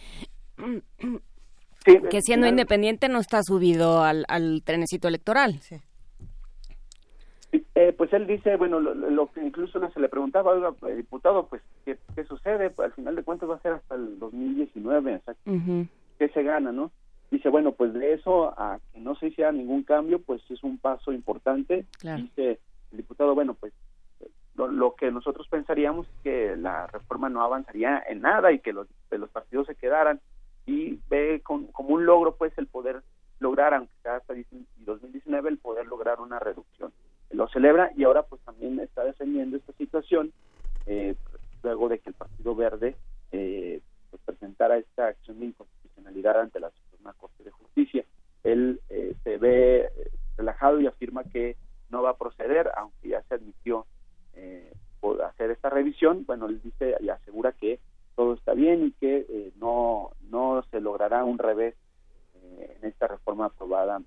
[2.10, 5.60] que siendo independiente no está subido al, al trenecito electoral.
[7.74, 11.46] Eh, pues él dice, bueno, lo, lo que incluso se le preguntaba, oiga, eh, diputado,
[11.46, 12.70] pues, ¿qué, qué sucede?
[12.70, 15.86] Pues, al final de cuentas va a ser hasta el 2019, o sea, Ujú.
[16.18, 16.90] ¿qué se gana, no?
[17.30, 20.78] Dice, bueno, pues de eso a que no se hiciera ningún cambio, pues es un
[20.78, 21.84] paso importante.
[21.98, 22.22] Claro.
[22.22, 22.60] Dice
[22.92, 23.72] el diputado, bueno, pues
[24.54, 28.72] lo, lo que nosotros pensaríamos es que la reforma no avanzaría en nada y que
[28.72, 30.20] los, que los partidos se quedaran
[30.66, 33.02] y ve con- como un logro, pues, el poder
[33.38, 34.34] lograr, aunque sea hasta
[34.78, 36.92] 2019, el poder lograr una reducción.
[37.30, 40.32] Lo celebra y ahora, pues, también está defendiendo esta situación
[40.86, 41.14] eh,
[41.62, 42.96] luego de que el Partido Verde
[43.32, 43.80] eh,
[44.10, 48.04] pues, presentara esta acción de inconstitucionalidad ante la Suprema Corte de Justicia.
[48.44, 51.56] Él eh, se ve eh, relajado y afirma que
[51.90, 53.86] no va a proceder, aunque ya se admitió
[54.34, 56.24] eh, por hacer esta revisión.
[56.24, 57.80] Bueno, él dice y asegura que
[58.16, 61.74] todo está bien y que eh, no, no se logrará un revés
[62.42, 63.98] eh, en esta reforma aprobada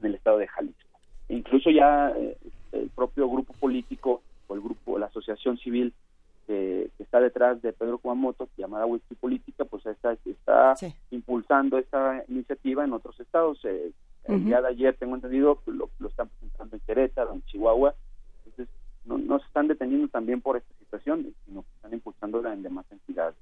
[0.00, 0.98] en el estado de Jalisco.
[1.28, 2.36] Incluso ya eh,
[2.72, 5.92] el propio grupo político o el grupo, la asociación civil
[6.46, 10.74] que, que está detrás de Pedro Kumamoto, llamada Whisky Política, pues está, está
[11.10, 13.64] impulsando esta iniciativa en otros estados.
[13.64, 13.92] Eh,
[14.24, 17.94] El día de ayer, tengo entendido, lo, lo están presentando en Querétaro, en Chihuahua.
[18.46, 18.74] Entonces,
[19.04, 22.86] no, no se están deteniendo también por esta situación, sino que están impulsándola en demás
[22.90, 23.36] entidades.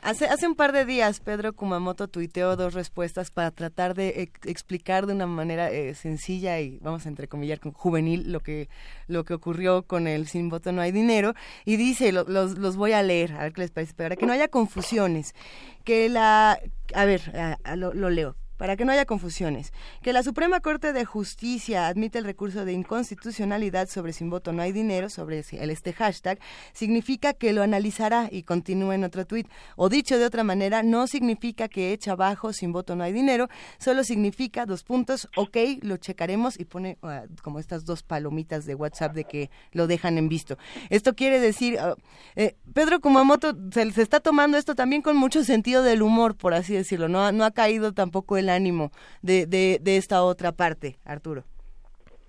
[0.00, 4.46] Hace, hace un par de días Pedro Kumamoto tuiteó dos respuestas para tratar de ex-
[4.46, 8.68] explicar de una manera eh, sencilla y vamos a entrecomillar con juvenil lo que
[9.08, 12.76] lo que ocurrió con el sin voto no hay dinero y dice lo- los, los
[12.76, 15.34] voy a leer a ver qué les parece para que no haya confusiones
[15.82, 16.60] que la
[16.94, 17.20] a ver
[17.64, 19.72] a- lo leo para que no haya confusiones,
[20.02, 24.60] que la Suprema Corte de Justicia admite el recurso de inconstitucionalidad sobre sin voto no
[24.60, 26.38] hay dinero, sobre este hashtag,
[26.72, 29.48] significa que lo analizará y continúa en otro tuit.
[29.76, 33.48] O dicho de otra manera, no significa que echa abajo sin voto no hay dinero,
[33.78, 38.74] solo significa dos puntos, ok, lo checaremos y pone ah, como estas dos palomitas de
[38.74, 40.58] WhatsApp de que lo dejan en visto.
[40.90, 41.94] Esto quiere decir, ah,
[42.34, 46.54] eh, Pedro Kumamoto se, se está tomando esto también con mucho sentido del humor, por
[46.54, 48.90] así decirlo, no, no ha caído tampoco el ánimo
[49.22, 51.44] de, de, de esta otra parte, Arturo.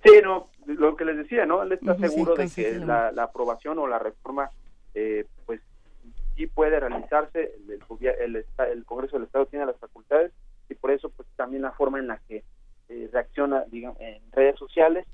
[0.04, 1.62] Sí, no, lo que les decía, ¿no?
[1.64, 4.50] Él está sí, seguro de que la, la aprobación o la reforma,
[4.94, 5.60] eh, pues
[6.36, 7.54] sí puede realizarse.
[7.68, 10.32] El, el, el el Congreso del Estado tiene las facultades
[10.70, 12.44] y por eso, pues también la forma en la que
[12.90, 15.06] eh, reacciona, digamos, en redes sociales,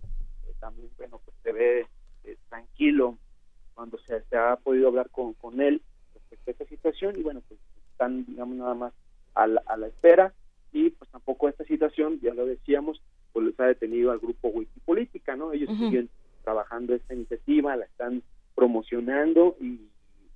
[0.48, 1.88] eh, también, bueno, pues se ve
[4.30, 5.82] se ha podido hablar con, con él
[6.14, 7.60] respecto a esta situación y bueno, pues
[7.92, 8.94] están, digamos, nada más
[9.34, 10.34] a la, a la espera
[10.76, 15.36] y pues tampoco esta situación, ya lo decíamos, pues les ha detenido al grupo Wikipolítica,
[15.36, 15.54] ¿no?
[15.54, 16.10] Ellos siguen
[16.44, 18.22] trabajando esta iniciativa, la están
[18.56, 19.80] promocionando y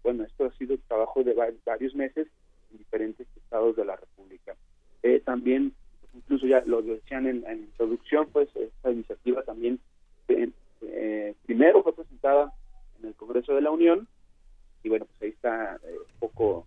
[0.03, 2.28] bueno, esto ha sido trabajo de va- varios meses
[2.72, 4.56] en diferentes estados de la República.
[5.03, 5.74] Eh, también,
[6.16, 9.80] incluso ya lo decían en, en introducción, pues esta iniciativa también
[10.30, 10.49] eh,
[10.82, 12.53] eh, primero fue presentada
[13.02, 14.07] en el Congreso de la Unión
[14.84, 16.66] y bueno, pues ahí está eh, un poco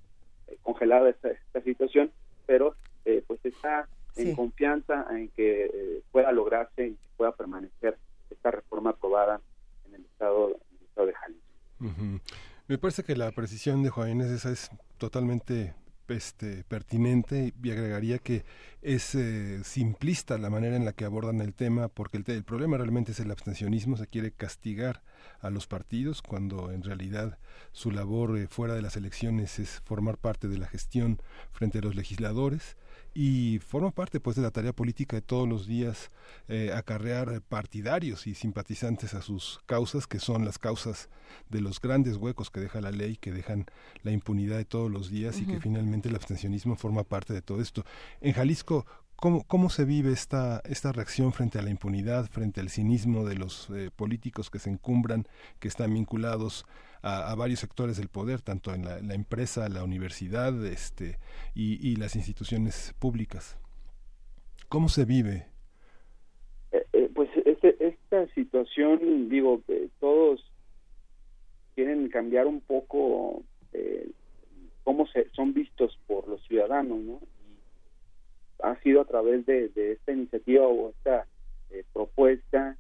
[0.49, 2.11] eh, congelada esta, esta situación,
[2.47, 2.75] pero
[3.05, 4.35] eh, pues está en Sí.
[4.37, 7.99] confianza en que eh, pueda lograrse y que pueda permanecer
[8.31, 9.41] esta reforma aprobada
[9.87, 12.23] en el estado, en el estado de Jalisco.
[12.69, 15.75] Me parece que la precisión de Juan Inés esa es totalmente
[16.09, 18.45] este, pertinente y agregaría que
[18.83, 22.45] es eh, simplista la manera en la que abordan el tema porque el, te- el
[22.45, 25.03] problema realmente es el abstencionismo, se quiere castigar
[25.41, 27.39] a los partidos cuando en realidad
[27.73, 31.19] su labor eh, fuera de las elecciones es formar parte de la gestión
[31.51, 32.77] frente a los legisladores
[33.15, 36.11] y forma parte pues de la tarea política de todos los días
[36.49, 41.11] eh, acarrear partidarios y simpatizantes a sus causas que son las causas
[41.51, 43.67] de los grandes huecos que deja la ley que dejan
[44.03, 47.61] la impunidad de todos los días y que finalmente el abstencionismo forma parte de todo
[47.61, 47.85] esto.
[48.21, 48.87] En Jalisco
[49.23, 53.37] ¿Cómo, ¿Cómo se vive esta, esta reacción frente a la impunidad, frente al cinismo de
[53.37, 55.29] los eh, políticos que se encumbran,
[55.61, 56.67] que están vinculados
[57.03, 61.19] a, varios sectores del poder, tanto en la, empresa, la universidad este,
[61.55, 63.57] y, las instituciones públicas?
[64.69, 65.47] ¿Cómo se vive?
[66.73, 70.45] Eh, eh, pues este, esta situación, digo, eh, todos
[71.77, 73.45] quieren cambiar un poco
[74.83, 77.21] cómo se, son vistos por los ciudadanos, ¿no?
[78.63, 81.27] Ha sido a través de, de esta iniciativa o esta
[81.71, 82.77] eh, propuesta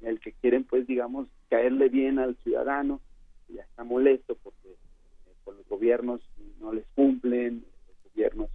[0.00, 3.00] en el que quieren, pues, digamos, caerle bien al ciudadano,
[3.48, 6.20] ya está molesto porque eh, los gobiernos
[6.60, 8.50] no les cumplen, los gobiernos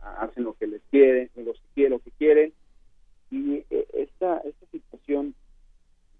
[0.00, 2.52] ah, hacen lo que les quieren, lo que lo que quieren,
[3.32, 5.34] y eh, esta esta situación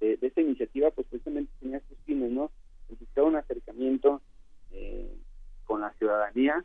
[0.00, 2.50] de, de esta iniciativa pues precisamente tenía estos fines no
[2.88, 4.22] el buscar un acercamiento
[4.70, 5.14] eh,
[5.66, 6.64] con la ciudadanía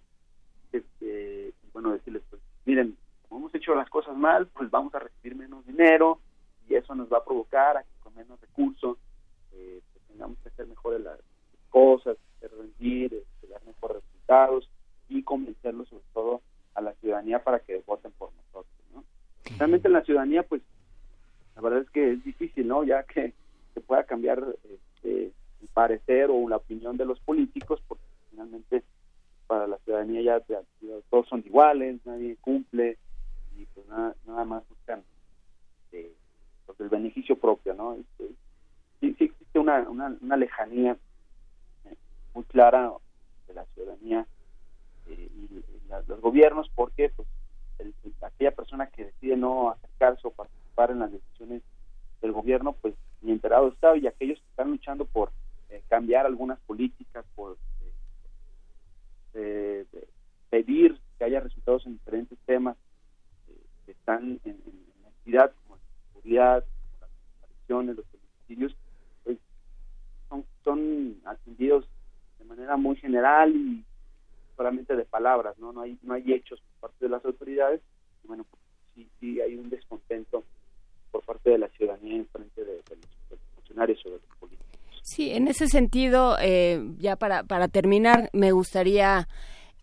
[1.74, 5.66] bueno decirles pues miren como hemos hecho las cosas mal pues vamos a recibir menos
[5.66, 6.20] dinero
[6.70, 8.98] y eso nos va a provocar a que con menos recursos
[9.54, 11.18] eh, pues, tengamos que hacer mejores las
[11.70, 14.70] cosas hacer rendir este, dar mejores resultados
[15.08, 16.42] y convencerlos sobre todo
[16.76, 19.04] a la ciudadanía para que voten por nosotros ¿no?
[19.58, 20.62] realmente en la ciudadanía pues
[21.56, 23.34] la verdad es que es difícil no ya que
[23.74, 25.32] se pueda cambiar este,
[25.62, 28.84] el parecer o la opinión de los políticos porque finalmente
[29.48, 30.42] para la ciudadanía ya,
[31.10, 32.98] todos son iguales nadie cumple
[33.58, 34.16] y pues nada,
[34.46, 35.04] más buscan
[35.92, 36.14] eh,
[36.66, 38.28] pues, el beneficio propio no Este,
[39.00, 40.98] sí, sí existe una, una, una lejanía
[41.86, 41.96] eh,
[42.34, 42.92] muy clara
[43.48, 44.28] de la ciudadanía
[45.08, 45.64] eh, y,
[46.08, 47.28] los gobiernos porque pues
[47.80, 51.64] el- el- aquella persona que decide no acercarse o participar en las decisiones
[52.22, 55.32] del gobierno, pues ni enterado está, y aquellos que están luchando por
[55.88, 57.58] cambiar algunas políticas, por
[59.38, 59.86] eh,
[60.50, 62.76] pedir que haya resultados en diferentes temas
[63.48, 63.54] eh,
[63.86, 65.82] que están en, en, en actividad, como la
[66.14, 68.76] seguridad, como las desapariciones, los feminicidios,
[69.24, 69.38] pues
[70.64, 71.88] son, atendidos
[72.40, 73.86] de manera muy general y
[74.56, 75.72] solamente de palabras, ¿no?
[75.72, 77.82] No hay, no hay hechos por parte de las autoridades.
[78.24, 78.62] Y bueno, pues,
[78.96, 80.44] sí, sí hay un descontento
[81.12, 82.96] por parte de la ciudadanía en frente de, los, de
[83.36, 84.77] los funcionarios de los políticos.
[85.10, 89.30] Sí, en ese sentido, eh, ya para, para terminar, me gustaría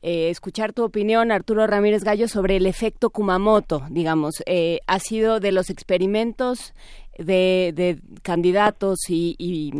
[0.02, 4.42] eh, escuchar tu opinión, Arturo Ramírez Gallo, sobre el efecto Kumamoto, digamos.
[4.44, 6.74] Eh, ha sido de los experimentos
[7.18, 9.72] de, de candidatos y, y,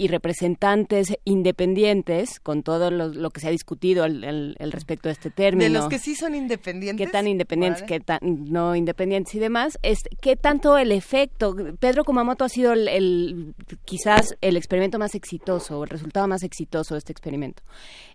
[0.00, 5.08] y representantes independientes, con todo lo, lo que se ha discutido al, al- al respecto
[5.08, 5.64] de este término.
[5.64, 7.06] De los que sí son independientes.
[7.06, 7.98] qué tan independientes, Vale.
[7.98, 12.72] qué tan no independientes y demás, este, qué tanto el efecto, Pedro Kumamoto ha sido
[12.72, 13.54] el, el-
[13.84, 17.62] quizás el experimento más exitoso, el resultado más exitoso de este experimento.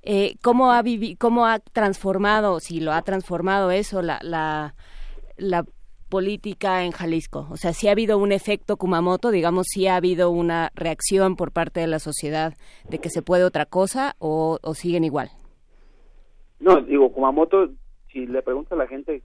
[0.01, 4.73] Eh, ¿Cómo ha vivi- cómo ha transformado, si lo ha transformado eso, la, la,
[5.37, 5.65] la
[6.15, 7.45] política en Jalisco?
[7.51, 11.51] O sea, si ha habido un efecto Kumamoto, digamos, si ha habido una reacción por
[11.51, 12.53] parte de la sociedad
[12.89, 15.29] de que se puede otra cosa o, o siguen igual.
[16.61, 17.69] No, digo, Kumamoto,
[18.13, 19.21] si le pregunta a la gente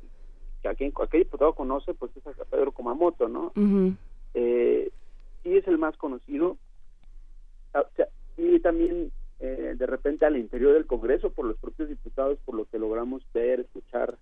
[0.62, 3.52] que a quien, a qué diputado conoce, pues es a Pedro Kumamoto, ¿no?
[3.54, 3.94] Ujú.
[4.34, 4.90] eh,
[5.44, 6.56] sí es el más conocido.
[7.72, 11.88] Ah, O sea, y también eh, de repente al interior del Congreso, por los propios
[11.88, 14.16] diputados, por lo que logramos ver, escuchar,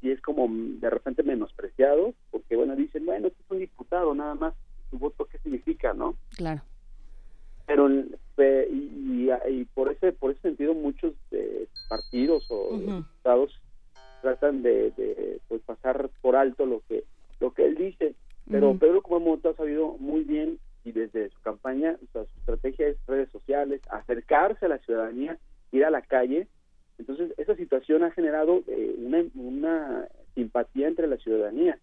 [0.00, 4.14] sí es como mm, de repente menospreciado, porque bueno, dicen, bueno, este es un diputado
[4.14, 4.54] nada más,
[4.90, 6.16] su voto, ¿qué significa, no?
[6.36, 6.62] Claro.
[7.66, 7.88] pero
[8.38, 12.76] eh, y, y- y por ese por ese sentido muchos eh, partidos o
[13.16, 13.60] estados
[14.20, 17.04] tratan de, de, pues, pasar por alto lo que
[17.40, 18.14] lo que él dice
[18.48, 18.78] pero Ujú.
[18.78, 22.96] Pedro Kumamoto ha sabido muy bien y desde su campaña o sea, su estrategia es
[23.08, 25.38] redes sociales acercarse a la ciudadanía
[25.72, 26.46] ir a la calle
[26.98, 31.78] entonces esa situación ha generado eh, una, una simpatía entre la ciudadanía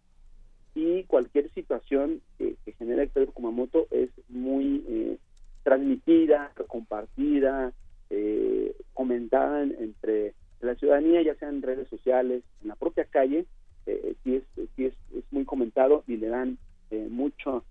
[0.76, 5.18] y cualquier situación que, genere Pedro Kumamoto es muy eh,
[5.64, 7.72] transmitida, compartida,
[8.10, 13.46] eh, comentada en- entre la ciudadanía, ya sea en redes sociales, en la propia calle,
[13.86, 14.44] eh, sí, es,
[14.76, 16.58] sí es, es muy comentado y le dan
[16.92, 17.64] eh, mucho,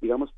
[0.00, 0.32] digamos,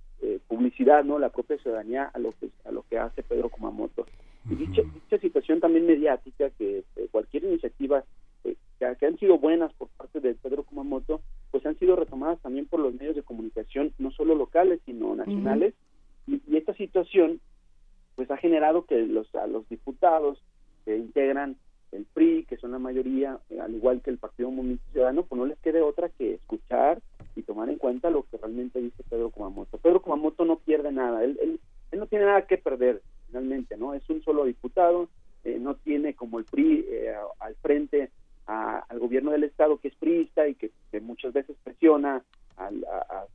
[0.46, 1.18] publicidad, ¿no?
[1.18, 4.06] La propia ciudadanía a lo que a lo que hace Pedro Kumamoto.
[4.50, 8.04] Y dicha, dicha situación también mediática, que eh, cualquier iniciativa
[8.44, 11.20] eh, que, que han sido buenas por parte de Pedro Kumamoto,
[11.50, 15.74] pues han sido retomadas también por los medios de comunicación, no solo locales, sino nacionales.
[16.26, 17.40] y, y esta situación,
[18.16, 20.42] pues ha generado que los, a los diputados
[20.84, 21.56] que integran
[21.92, 25.38] el PRI, que son la mayoría, eh, al igual que el Partido Movimiento Ciudadano, pues
[25.38, 27.00] no les quede otra que escuchar
[27.36, 29.78] y tomar en cuenta lo que realmente dice Pedro Kumamoto.
[29.78, 31.60] Pedro Kumamoto no pierde nada, él, él,
[31.90, 33.02] él no tiene nada que perder,
[33.32, 33.94] finalmente, ¿no?
[33.94, 35.08] Es un solo diputado,
[35.44, 38.10] eh, no tiene como el PRI eh, al frente
[38.44, 42.22] al gobierno del Estado, que es priista y que, muchas veces presiona
[42.58, 42.68] a,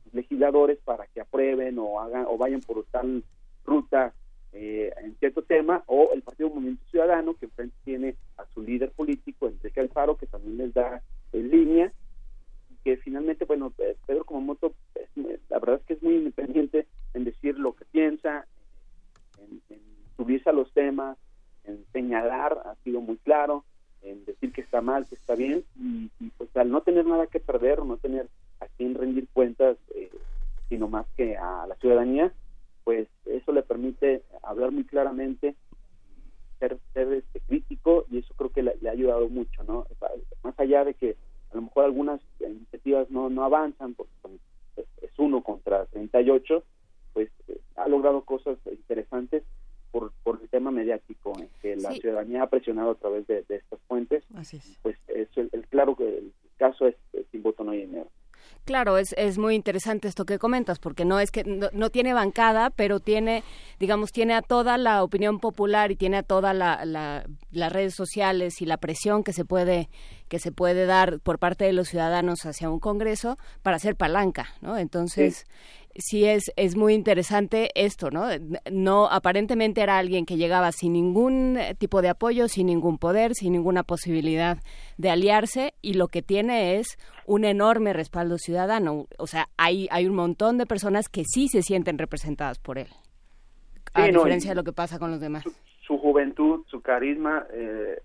[0.04, 3.24] sus legisladores para que aprueben o hagan o vayan por tal
[3.64, 4.14] ruta
[4.52, 8.92] eh, en cierto tema, o el Partido Movimiento Ciudadano, que enfrente tiene a su líder
[8.92, 11.02] político, Enrique Alfaro, que también les da
[11.32, 11.92] en línea,
[12.84, 16.86] que finalmente, bueno, eh, Pedro Kumamoto, es muy- la verdad es que es muy independiente
[17.14, 18.46] en decir lo que piensa,
[19.40, 19.80] en, en
[20.16, 21.16] subirse a los temas,
[21.64, 23.64] en señalar, ha sido muy claro,
[24.02, 27.40] en decir que está mal, que está bien, y, pues al no tener nada que
[27.40, 28.28] perder, no tener
[28.60, 30.10] a quién rendir cuentas, eh,
[30.68, 32.32] sino más que a la ciudadanía,
[32.84, 35.54] pues eso le permite hablar muy claramente,
[36.58, 39.86] ser, ser este, crítico, y eso creo que le, ha ayudado mucho, ¿no?
[40.42, 41.16] Más allá de que
[41.52, 44.12] a lo mejor algunas iniciativas no, no avanzan, porque
[44.76, 46.62] es uno contra 38,
[47.18, 49.42] pues eh, ha logrado cosas interesantes
[49.90, 52.00] por, por el tema mediático, en que la Sí.
[52.00, 54.22] ciudadanía ha presionado a través de, de estas fuentes.
[54.36, 54.78] Así es.
[54.82, 58.08] Pues es el, el- claro que el caso es, eh, sin voto no hay dinero.
[58.64, 62.12] Claro, es, es muy interesante esto que comentas, porque no es que no, no tiene
[62.14, 63.42] bancada, pero tiene,
[63.80, 67.94] digamos, tiene a toda la opinión popular y tiene a toda la, la- las redes
[67.94, 69.88] sociales y la presión que se puede
[70.28, 74.48] que se puede dar por parte de los ciudadanos hacia un Congreso para hacer palanca,
[74.60, 74.76] ¿no?
[74.76, 75.87] Entonces sí,
[76.24, 78.26] es es muy interesante esto, ¿no?
[78.70, 83.34] No aparentemente era alguien que llegaba sin ningún eh, tipo de apoyo, sin ningún poder,
[83.34, 84.58] sin ninguna posibilidad
[84.96, 89.06] de aliarse y lo que tiene es un enorme respaldo ciudadano.
[89.18, 92.88] O sea, hay, hay un montón de personas que sí se sienten representadas por él,
[93.94, 95.44] a Sí, diferencia de lo que pasa con los demás.
[95.86, 98.00] Su juventud, su carisma, eh,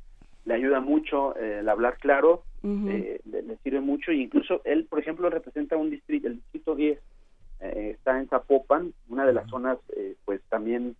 [0.45, 4.99] le ayuda mucho eh, el hablar claro, eh, le sirve mucho, e incluso él, por
[4.99, 6.99] ejemplo, representa un distrito, el distrito 10,
[7.63, 10.95] eh, está en Zapopan, una de las zonas, eh, pues también,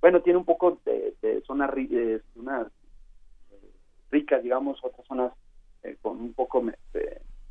[0.00, 2.64] bueno, tiene un poco de, de zonas eh, eh,
[4.10, 5.32] ricas, digamos, otras zonas
[5.84, 6.64] eh, con un poco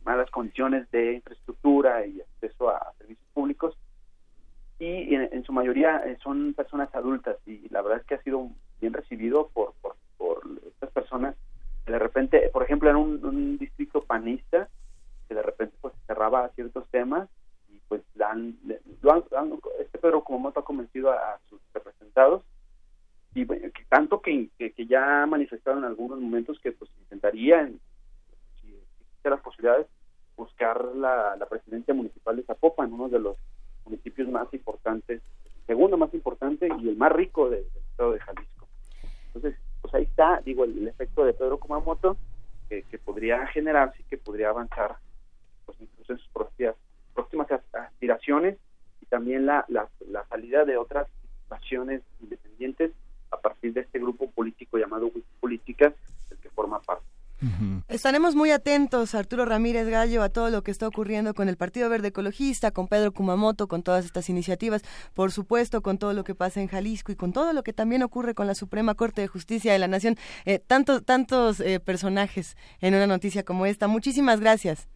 [0.03, 3.77] malas condiciones de infraestructura y acceso a servicios públicos.
[4.79, 8.23] Y en, en su mayoría eh, son personas adultas y la verdad es que ha
[8.23, 8.49] sido
[8.79, 11.35] bien recibido por, por, por estas personas
[11.85, 14.67] que de repente, por ejemplo, en un, un distrito panista
[15.27, 17.27] que de repente pues cerraba ciertos temas
[17.87, 19.23] pues le- lo han-
[19.79, 22.43] este Pedro Kumamoto ha convencido a, sus representados
[23.33, 26.89] y bueno, que tanto que, que, que ya ha manifestado en algunos momentos que pues
[26.99, 27.79] intentaría en-
[28.61, 29.87] si existen las posibilidades
[30.35, 33.37] buscar la, la presidencia municipal de Zapopan, uno de los
[33.85, 35.21] municipios más importantes,
[35.65, 38.67] segundo más importante y el más rico de- del estado de Jalisco.
[39.27, 42.17] Entonces, pues ahí está, digo, el, el efecto de Pedro Kumamoto
[42.69, 44.97] que, que podría generarse y que podría avanzar
[45.65, 46.75] pues incluso en sus propias,
[47.17, 48.53] próximas as- aspiraciones
[49.01, 51.07] y también la, la, la salida de otras
[51.49, 52.91] naciones independientes
[53.31, 55.93] a partir de este grupo político llamado Política,
[56.29, 57.05] del que forma parte.
[57.87, 61.87] Estaremos muy atentos, Arturo Ramírez Gallo, a todo lo que está ocurriendo con el Partido
[61.87, 64.81] Verde Ecologista, con Pedro Kumamoto, con todas estas iniciativas,
[65.13, 68.01] por supuesto, con todo lo que pasa en Jalisco y con todo lo que también
[68.01, 70.15] ocurre con la Suprema Corte de Justicia de la Nación.
[70.45, 73.87] Eh, tantos tantos eh, personajes en una noticia como esta.
[73.87, 74.87] Muchísimas gracias.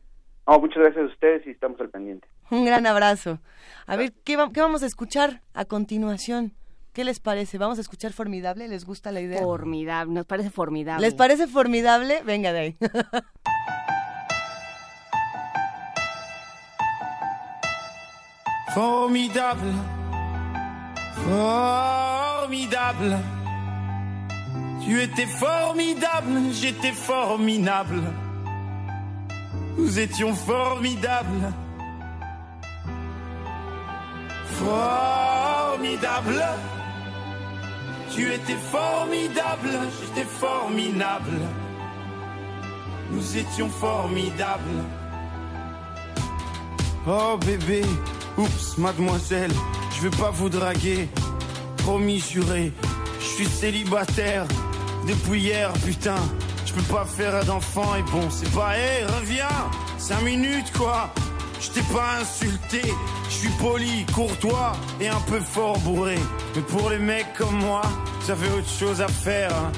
[0.47, 2.27] No, muchas gracias a ustedes y estamos al pendiente.
[2.49, 3.39] Un gran abrazo.
[3.87, 6.53] A ver, ¿qué, va- qué vamos a escuchar a continuación?
[6.93, 7.57] ¿Qué les parece?
[7.57, 8.67] ¿Vamos a escuchar Formidable?
[8.67, 9.39] ¿Les gusta la idea?
[9.41, 11.05] Formidable, nos parece formidable.
[11.05, 12.21] ¿Les parece formidable?
[12.25, 12.77] Venga de ahí.
[18.73, 19.73] Formidable,
[21.27, 23.17] Formidable.
[24.83, 28.01] Tu étais formidable, j'étais formidable.
[29.77, 31.53] Nous étions formidables.
[34.45, 36.43] Formidable.
[38.13, 39.69] Tu étais formidable,
[39.99, 41.39] j'étais formidable.
[43.11, 44.83] Nous étions formidables.
[47.07, 47.83] Oh bébé,
[48.37, 49.51] oups, mademoiselle,
[49.95, 51.09] je vais pas vous draguer.
[51.77, 52.71] Promis juré,
[53.19, 54.45] je suis célibataire
[55.07, 56.21] depuis hier, putain.
[56.65, 61.13] Je peux pas faire d'enfant et bon, c'est pas, hé, reviens, cinq minutes quoi.
[61.59, 62.81] Je t'ai pas insulté,
[63.29, 66.17] je suis poli, courtois et un peu fort bourré.
[66.55, 67.81] Mais pour les mecs comme moi,
[68.25, 69.51] j'avais autre chose à faire.
[69.55, 69.71] Hein.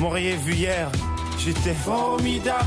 [0.00, 0.90] M'auriez vu hier,
[1.38, 2.64] j'étais formidable.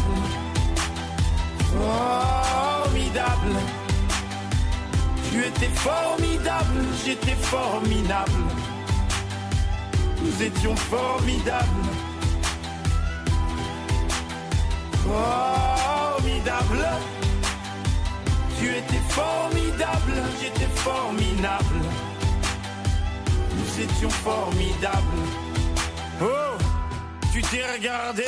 [1.73, 3.55] Formidable.
[5.31, 8.31] Tu étais formidable, j'étais formidable.
[10.23, 12.10] Nous étions formidables.
[15.03, 16.87] Formidable.
[18.59, 21.81] Tu étais formidable, j'étais formidable.
[23.57, 25.21] Nous étions formidables.
[26.21, 26.57] Oh,
[27.33, 28.25] tu t'es regardé,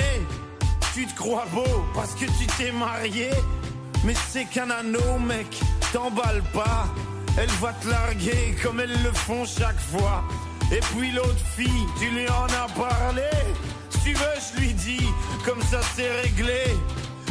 [0.93, 3.29] tu te crois beau parce que tu t'es marié.
[4.03, 5.47] Mais c'est qu'un anneau, mec,
[5.93, 6.87] t'emballe pas.
[7.37, 10.23] Elle va te larguer comme elles le font chaque fois.
[10.71, 13.29] Et puis l'autre fille, tu lui en as parlé.
[14.03, 15.07] Tu veux, je lui dis,
[15.45, 16.75] comme ça c'est réglé.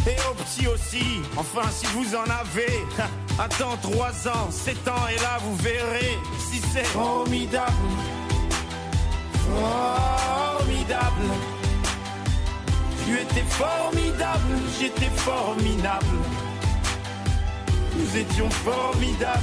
[0.06, 2.84] Et au petit aussi, enfin si vous en avez.
[3.38, 6.18] Attends 3 ans, 7 ans, et là vous verrez
[6.50, 7.72] si c'est formidable.
[9.50, 11.28] Formidable.
[13.04, 16.06] Tu étais formidable, j'étais formidable.
[17.96, 19.40] Nous étions formidables.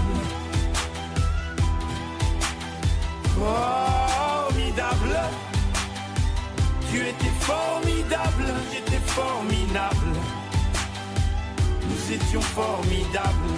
[3.37, 5.19] Formidable.
[6.91, 10.15] Tu étais formidable, j'étais formidable.
[11.87, 13.53] Nous étions formidables.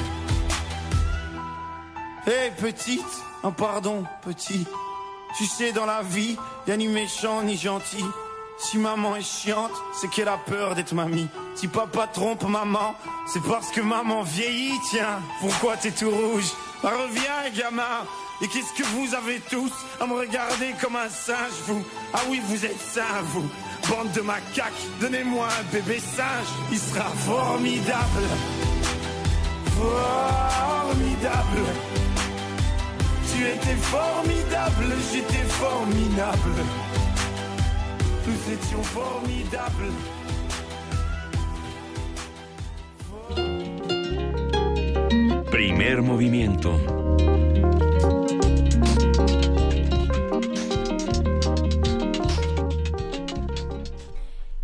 [2.28, 4.68] Hé petite, un pardon petit.
[5.38, 6.38] Tu sais dans la vie,
[6.68, 8.04] y a ni méchant ni gentil.
[8.58, 11.28] Si maman est chiante, c'est qu'elle a peur d'être mamie.
[11.56, 12.96] Si papa trompe maman,
[13.28, 15.20] c'est parce que maman vieillit, tiens.
[15.40, 16.52] Pourquoi t'es tout rouge?
[16.84, 18.06] Bah, Reviens, gamin.
[18.44, 21.84] Et qu'est-ce que vous avez tous à me regarder comme un singe, vous?
[22.12, 23.48] Ah oui, vous êtes sains, vous.
[23.88, 26.48] Bande de macaques, donnez-moi un bébé singe.
[26.72, 28.28] Il sera formidable.
[29.78, 31.66] Formidable.
[33.32, 36.66] Tu étais formidable, j'étais formidable.
[38.26, 39.92] Nous étions formidables.
[45.52, 46.72] Primer movimiento.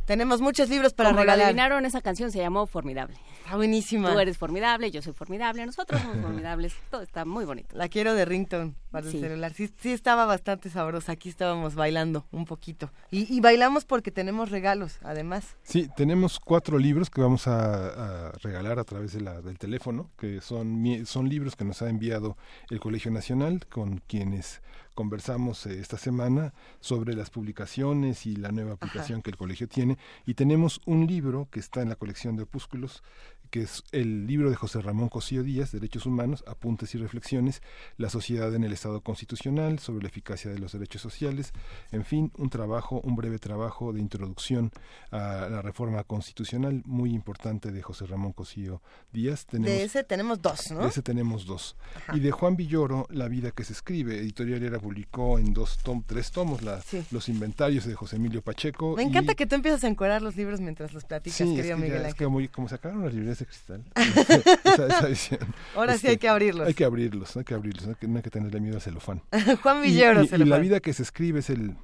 [0.07, 1.45] Tenemos muchos libros para Como lo regalar.
[1.47, 3.17] adivinaron, esa canción se llamó Formidable.
[3.43, 4.13] Está buenísima.
[4.13, 6.73] Tú eres formidable, yo soy formidable, nosotros somos formidables.
[6.89, 7.75] Todo está muy bonito.
[7.75, 9.17] La quiero de ringtone para Sí.
[9.17, 9.53] el celular.
[9.53, 11.11] Sí, sí estaba bastante sabrosa.
[11.11, 12.89] Aquí estábamos bailando un poquito.
[13.11, 15.57] Y, y bailamos porque tenemos regalos, además.
[15.63, 20.09] Sí, tenemos cuatro libros que vamos a, a regalar a través de la, del teléfono,
[20.17, 22.37] que son, son libros que nos ha enviado
[22.69, 24.61] el Colegio Nacional, con quienes
[24.97, 29.99] conversamos eh, esta semana sobre las publicaciones y la nueva aplicación que el colegio tiene.
[30.25, 33.03] Y tenemos un libro que está en la colección de opúsculos,
[33.47, 37.61] que es el libro de José Ramón Cosío Díaz, Derechos Humanos, Apuntes y Reflexiones,
[37.97, 41.53] La sociedad en el Estado Constitucional, sobre la eficacia de los derechos sociales,
[41.91, 44.71] en fin, un trabajo, un breve trabajo de introducción
[45.11, 48.81] a la reforma constitucional muy importante de José Ramón Cosío
[49.13, 49.45] Díaz.
[49.45, 50.81] Tenemos, De ese tenemos dos, ¿no?
[50.83, 51.75] de ese tenemos dos.
[52.13, 56.03] Y de Juan Villoro, La vida que se escribe, Editorial Era publicó en dos tom,
[56.05, 58.95] tres tomos la, los inventarios de José Emilio Pacheco.
[58.95, 61.49] Me y- encanta que tú empiezas a encuadrar los libros mientras los platicas, Sí, es
[61.49, 62.15] querido que, ya- Miguel es Ángel.
[62.17, 63.83] que muy- como sacaron las librerías de cristal.
[63.95, 65.39] esa, esa edición.
[65.75, 66.67] Ahora sí hay que abrirlos.
[66.67, 68.81] Hay que abrirlos, hay que abrirlos, no hay que, no hay que tenerle miedo al
[68.81, 69.21] celofán.
[69.63, 70.49] Juan Villoro, y, y celofán.
[70.49, 71.75] La vida que se escribe es el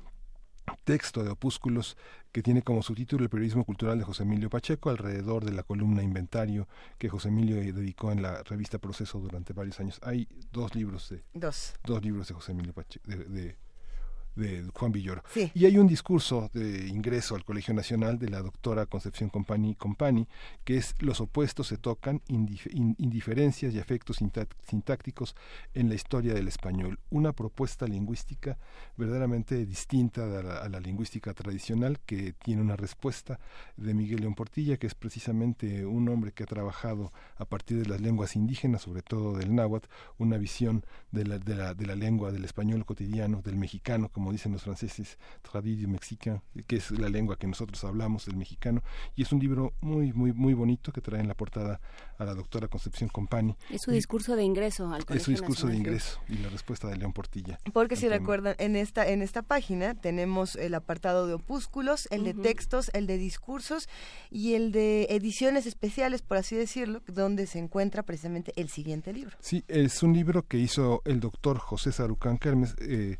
[0.86, 1.98] texto de opúsculos
[2.32, 6.02] que tiene como subtítulo el periodismo cultural de José Emilio Pacheco alrededor de la columna
[6.02, 6.68] Inventario
[6.98, 10.00] que José Emilio eh, dedicó en la revista Proceso durante varios años.
[10.04, 11.74] Hay dos libros de Dos.
[11.86, 13.58] dos libros de José Emilio Pacheco de, de-
[14.36, 15.24] de Juan Villoro.
[15.34, 15.52] Sí.
[15.54, 20.28] Y hay un discurso de ingreso al Colegio Nacional de la doctora Concepción Compani, Compani
[20.64, 25.36] que es los opuestos se tocan, indif- in- indiferencias y efectos sinta- sintácticos
[25.74, 27.00] en la historia del español.
[27.10, 28.58] Una propuesta lingüística
[28.98, 33.40] verdaderamente distinta a la, a la lingüística tradicional que tiene una respuesta
[33.78, 37.86] de Miguel León Portilla, que es precisamente un hombre que ha trabajado a partir de
[37.90, 39.88] las lenguas indígenas, sobre todo del náhuatl,
[40.18, 44.23] una visión de la, de la, de la lengua del español cotidiano, del mexicano, como
[44.32, 48.82] dicen los franceses, tradidio mexicain, que es la lengua que nosotros hablamos, del mexicano,
[49.16, 51.80] y es un libro muy, muy, muy bonito que trae en la portada
[52.18, 53.56] a la doctora Concepción Compani.
[53.70, 56.50] Es su Y- discurso de ingreso al Colegio es su discurso de ingreso y la
[56.50, 57.60] respuesta de León Portilla.
[57.74, 58.18] Porque si tema.
[58.18, 63.08] recuerdan, en esta, en esta página tenemos el apartado de opúsculos, el de textos, el
[63.08, 63.88] de discursos
[64.30, 69.36] y el de ediciones especiales, por así decirlo, donde se encuentra precisamente el siguiente libro.
[69.40, 73.18] Sí, es un libro que hizo el doctor José Sarucán Kermes, eh,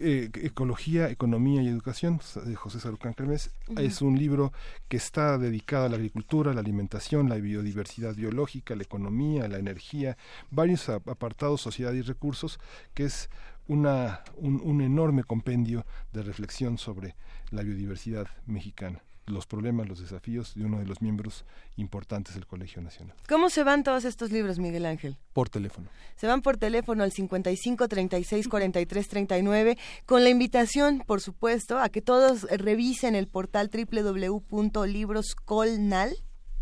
[0.00, 3.14] eh, Ecología, Economía y Educación, de José Sarucán.
[3.18, 3.80] Ujú.
[3.80, 4.52] Es un libro
[4.88, 10.16] que está dedicado a la agricultura, la alimentación, la biodiversidad biológica, la economía, la energía,
[10.50, 12.58] varios ap- apartados, sociedad y recursos,
[12.94, 13.30] que es
[13.68, 17.14] una, un, un enorme compendio de reflexión sobre
[17.50, 21.44] la biodiversidad mexicana, los problemas, los desafíos de uno de los miembros
[21.76, 23.16] importantes del Colegio Nacional.
[23.28, 25.16] ¿Cómo se van todos estos libros, Miguel Ángel?
[25.32, 25.88] Por teléfono.
[26.16, 31.88] Se van por teléfono al 55 36 43 39 con la invitación, por supuesto, a
[31.88, 36.16] que todos revisen el portal www.libroscolnal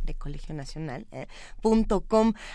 [0.08, 1.26] de Colegio Nacional eh,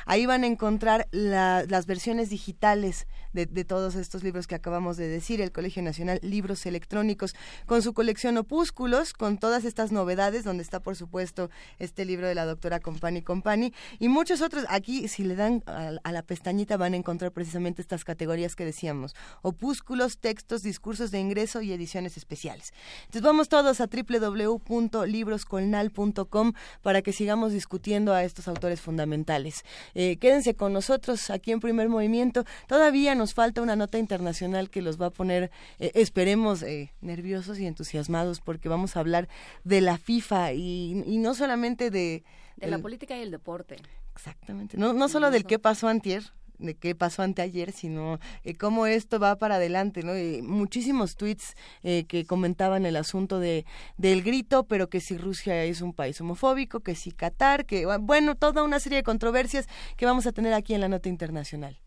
[0.06, 5.08] ahí van a encontrar la- las versiones digitales de, todos estos libros que acabamos de
[5.08, 5.42] decir.
[5.42, 7.36] El Colegio Nacional libros electrónicos
[7.66, 11.50] con su colección opúsculos con todas estas novedades donde está por supuesto
[11.80, 14.66] este libro de la doctora Compani Compani y muchos otros.
[14.70, 18.66] Aquí si le dan a, a la pestañita van a encontrar precisamente estas categorías que
[18.66, 19.16] decíamos.
[19.42, 22.74] Opúsculos textos discursos de ingreso y ediciones especiales.
[23.06, 29.66] Entonces vamos todos a www.libroscolnal.com para que sigamos discutiendo a estos autores fundamentales.
[29.94, 32.46] Eh, quédense con nosotros aquí en Primer Movimiento.
[32.68, 37.60] Todavía nos falta una nota internacional que los va a poner, eh, esperemos, eh, nerviosos
[37.60, 39.28] y entusiasmados porque vamos a hablar
[39.64, 42.24] de la FIFA y, y no solamente de...
[42.56, 43.78] De la política y el deporte.
[44.16, 44.78] Exactamente.
[44.78, 46.24] No, no solo del qué pasó antier,
[46.64, 50.18] de qué pasó anteayer, sino eh, cómo esto va para adelante, ¿no?
[50.18, 53.66] Y muchísimos tweets eh, que comentaban el asunto de
[53.98, 58.36] del grito, pero que si Rusia es un país homofóbico, que si Qatar, que bueno,
[58.36, 59.68] toda una serie de controversias
[59.98, 61.80] que vamos a tener aquí en la nota internacional.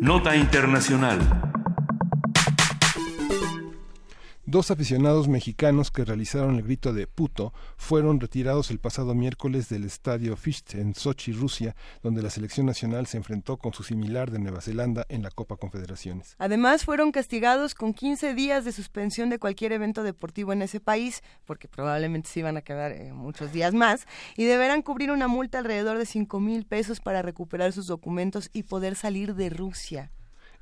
[0.00, 1.59] Nota Internacional.
[4.46, 9.84] Dos aficionados mexicanos que realizaron el grito de puto fueron retirados el pasado miércoles del
[9.84, 14.38] estadio Ficht en Sochi, Rusia, donde la selección nacional se enfrentó con su similar de
[14.38, 16.36] Nueva Zelanda en la Copa Confederaciones.
[16.38, 21.22] Además, fueron castigados con 15 días de suspensión de cualquier evento deportivo en ese país,
[21.44, 24.06] porque probablemente se iban a quedar eh, muchos días más,
[24.38, 28.62] y deberán cubrir una multa alrededor de 5 mil pesos para recuperar sus documentos y
[28.62, 30.10] poder salir de Rusia.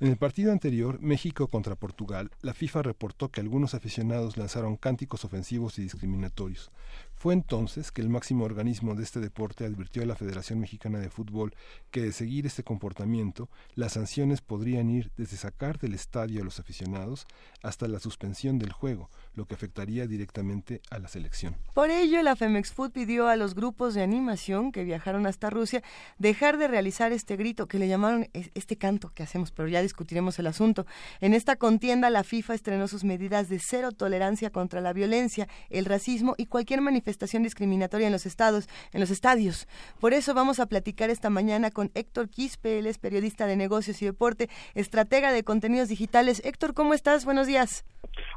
[0.01, 5.25] En el partido anterior, México contra Portugal, la FIFA reportó que algunos aficionados lanzaron cánticos
[5.25, 6.71] ofensivos y discriminatorios.
[7.19, 11.11] Fue entonces que el máximo organismo de este deporte advirtió a la Federación Mexicana de
[11.11, 11.53] Fútbol
[11.91, 16.61] que de seguir este comportamiento, las sanciones podrían ir desde sacar del estadio a los
[16.61, 17.27] aficionados
[17.61, 21.57] hasta la suspensión del juego, lo que afectaría directamente a la selección.
[21.75, 25.83] Por ello, la Femex Food pidió a los grupos de animación que viajaron hasta Rusia
[26.19, 29.83] dejar de realizar este grito que le llamaron es- este canto que hacemos, pero ya
[29.83, 30.87] discutiremos el asunto.
[31.21, 35.85] En esta contienda, la FIFA estrenó sus medidas de cero tolerancia contra la violencia, el
[35.85, 37.08] racismo y cualquier manifestación
[37.43, 39.67] discriminatoria en los estados, en los estadios.
[40.01, 44.01] Por eso vamos a platicar esta mañana con Héctor Quispe, él es periodista de negocios
[44.03, 46.41] y deporte, estratega de contenidos digitales.
[46.45, 47.25] Héctor, ¿cómo estás?
[47.25, 47.85] Buenos días.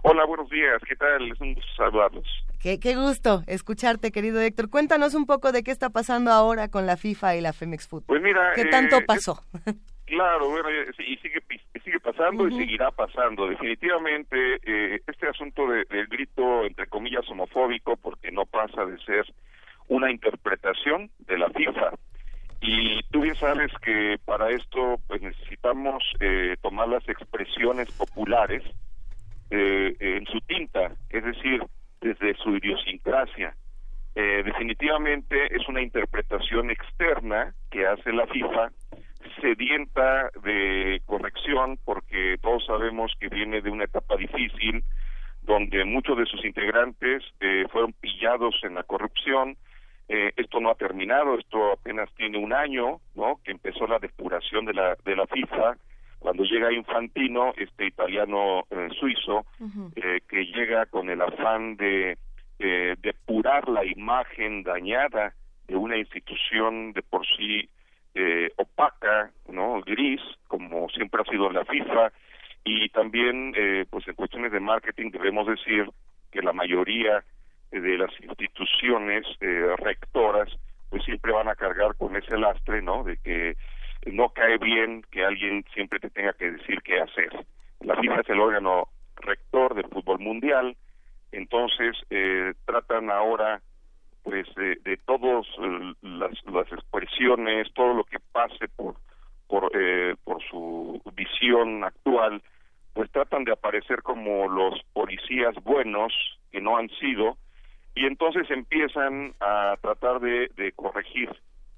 [0.03, 0.81] Hola, buenos días.
[0.87, 1.31] ¿Qué tal?
[1.31, 2.27] Es un gusto saludarlos.
[2.59, 4.69] Qué, qué gusto escucharte, querido Héctor.
[4.69, 8.03] Cuéntanos un poco de qué está pasando ahora con la FIFA y la Femex Food.
[8.05, 9.43] Pues mira, ¿Qué eh, tanto es- pasó?
[10.11, 10.67] Claro, bueno,
[10.99, 11.41] y sigue,
[11.85, 13.47] sigue pasando y seguirá pasando.
[13.47, 19.25] Definitivamente, eh, este asunto de- del grito, entre comillas, homofóbico, porque no pasa de ser
[19.87, 21.91] una interpretación de la FIFA.
[22.59, 28.63] Y tú bien sabes que para esto pues necesitamos eh, tomar las expresiones populares
[29.49, 31.63] eh, en su tinta, es decir,
[32.01, 33.55] desde su idiosincrasia.
[34.15, 38.71] Eh, definitivamente es una interpretación externa que hace la FIFA,
[39.41, 44.83] sedienta de corrección, porque todos sabemos que viene de una etapa difícil,
[45.41, 49.57] donde muchos de sus integrantes eh, fueron pillados en la corrupción.
[50.07, 53.39] Eh, esto no ha terminado, esto apenas tiene un año, ¿no?
[53.43, 55.77] Que empezó la depuración de la de la FIFA,
[56.21, 59.43] cuando llega Infantino, este italiano eh, suizo,
[59.95, 62.15] eh, que llega con el afán de
[62.59, 65.33] eh, depurar la imagen dañada
[65.67, 67.67] de una institución de por sí
[68.13, 72.11] eh, opaca, no gris, como siempre ha sido la FIFA,
[72.63, 75.89] y también, eh, pues en cuestiones de marketing debemos decir
[76.31, 77.23] que la mayoría
[77.71, 80.49] de las instituciones eh, rectoras,
[80.89, 83.03] pues siempre van a cargar con ese lastre, ¿no?
[83.03, 83.55] De que
[84.07, 87.45] no cae bien que alguien siempre te tenga que decir qué hacer.
[87.79, 90.75] La FIFA es el órgano rector del fútbol mundial,
[91.31, 93.61] entonces eh, tratan ahora
[94.23, 95.45] pues de, de todas
[96.01, 98.95] las, las expresiones, todo lo que pase por
[99.47, 102.41] por eh, por su visión actual,
[102.93, 106.13] pues tratan de aparecer como los policías buenos
[106.51, 107.37] que no han sido
[107.95, 111.29] y entonces empiezan a tratar de, de corregir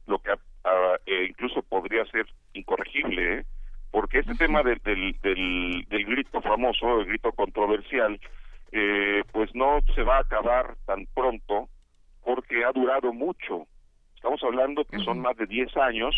[0.05, 0.31] lo que
[0.63, 3.45] ah, eh, incluso podría ser incorregible, ¿eh?
[3.91, 8.19] porque este tema del, del, del, del grito famoso, el grito controversial,
[8.71, 11.69] eh, pues no se va a acabar tan pronto
[12.23, 13.67] porque ha durado mucho.
[14.15, 16.15] Estamos hablando que son más de 10 años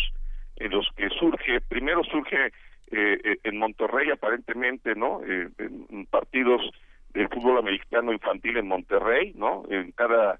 [0.56, 5.20] en los que surge, primero surge eh, eh, en Monterrey aparentemente, ¿no?
[5.24, 6.62] Eh, en partidos
[7.10, 9.64] del fútbol americano infantil en Monterrey, ¿no?
[9.68, 10.38] En cada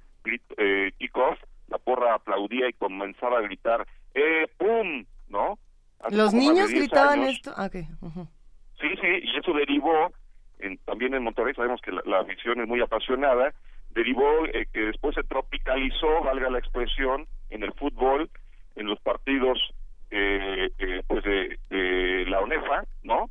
[0.56, 1.38] eh, kickoff
[1.68, 5.04] la porra aplaudía y comenzaba a gritar, ¡eh, pum!
[5.28, 5.58] ¿No?
[6.00, 7.32] Hace ¿Los niños 10 gritaban años.
[7.32, 7.52] esto?
[7.56, 7.68] Ah.
[7.70, 10.12] Sí, sí, y eso derivó,
[10.60, 13.52] en, también en Monterrey sabemos que la, la afición es muy apasionada,
[13.96, 18.30] derivó eh, que después se tropicalizó, valga la expresión, en el fútbol,
[18.76, 19.58] en los partidos
[20.10, 23.30] eh, eh, pues de, de la ONEFA, ¿no?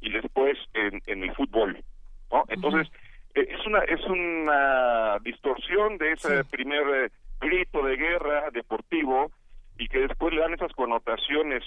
[0.00, 1.84] Y después en, en el fútbol,
[2.32, 2.44] ¿no?
[2.48, 2.90] Entonces,
[3.34, 7.10] eh, es una es una distorsión de ese primer eh,
[7.40, 9.30] grito de guerra deportivo
[9.78, 11.62] y que después le dan esas connotaciones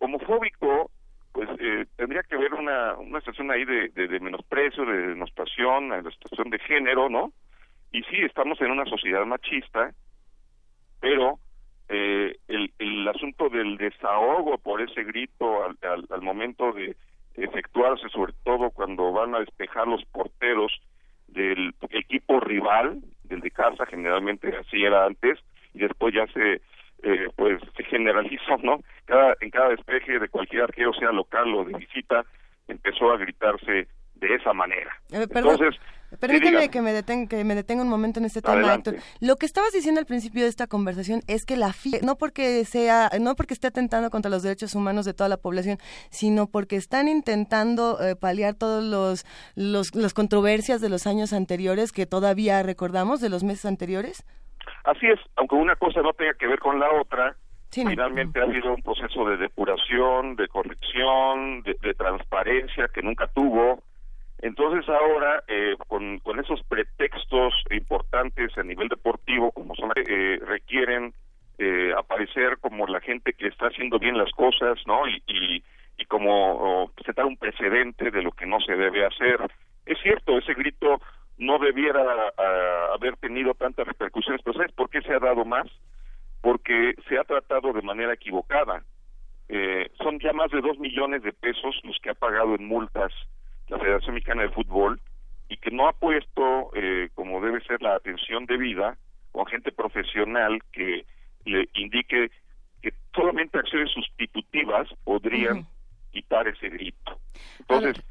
[0.00, 0.90] homofóbico
[1.32, 5.90] pues eh, tendría que haber una una situación ahí de, de, de menosprecio de denostación
[5.90, 7.32] de situación de género no
[7.92, 9.92] y sí estamos en una sociedad machista
[11.00, 11.38] pero
[11.88, 16.96] eh, el, el asunto del desahogo por ese grito al, al, al momento de
[17.34, 20.72] efectuarse, sobre todo cuando van a despejar los porteros
[21.28, 25.38] del equipo rival, del de casa, generalmente así era antes,
[25.74, 26.60] y después ya se
[27.02, 28.80] eh, pues se generalizó, ¿no?
[29.04, 32.24] Cada, en cada despeje de cualquier arquero, sea local o de visita,
[32.66, 33.86] empezó a gritarse
[34.16, 34.90] de esa manera.
[35.12, 35.76] Eh, Entonces,
[36.20, 38.90] Permíteme que me, detenga, que me detenga un momento en este tema, Adelante.
[38.90, 39.04] Héctor.
[39.20, 42.64] Lo que estabas diciendo al principio de esta conversación es que la FIFA, no porque
[42.64, 45.78] sea, no porque esté atentando contra los derechos humanos de toda la población,
[46.10, 51.92] sino porque están intentando eh, paliar todos los, los las controversias de los años anteriores
[51.92, 54.24] que todavía recordamos de los meses anteriores.
[54.84, 57.36] Así es, aunque una cosa no tenga que ver con la otra,
[57.70, 57.90] Sí, no.
[57.90, 63.82] finalmente ha habido un proceso de depuración, de corrección, de, de transparencia que nunca tuvo.
[64.40, 71.12] Entonces ahora, eh, con, esos pretextos importantes a nivel deportivo, como son, eh, requieren
[71.58, 75.08] eh, aparecer como la gente que está haciendo bien las cosas, ¿no?
[75.08, 75.64] Y, y,
[75.98, 79.40] y como sentar un precedente de lo que no se debe hacer.
[79.84, 81.00] Es cierto, ese grito
[81.38, 82.02] no debiera
[82.36, 85.66] ah, haber tenido tantas repercusiones, pero ¿sabes por qué se ha dado más?
[86.40, 88.82] Porque se ha tratado de manera equivocada.
[89.48, 93.12] Eh, son ya más de dos millones de pesos los que ha pagado en multas
[93.68, 95.00] la Federación Mexicana de Fútbol
[95.48, 98.96] y que no ha puesto, eh, como debe ser, la atención debida
[99.32, 101.04] con gente profesional que
[101.44, 102.30] le indique
[102.82, 105.66] que solamente acciones sustitutivas podrían
[106.12, 107.18] quitar ese grito.
[107.60, 108.04] Entonces,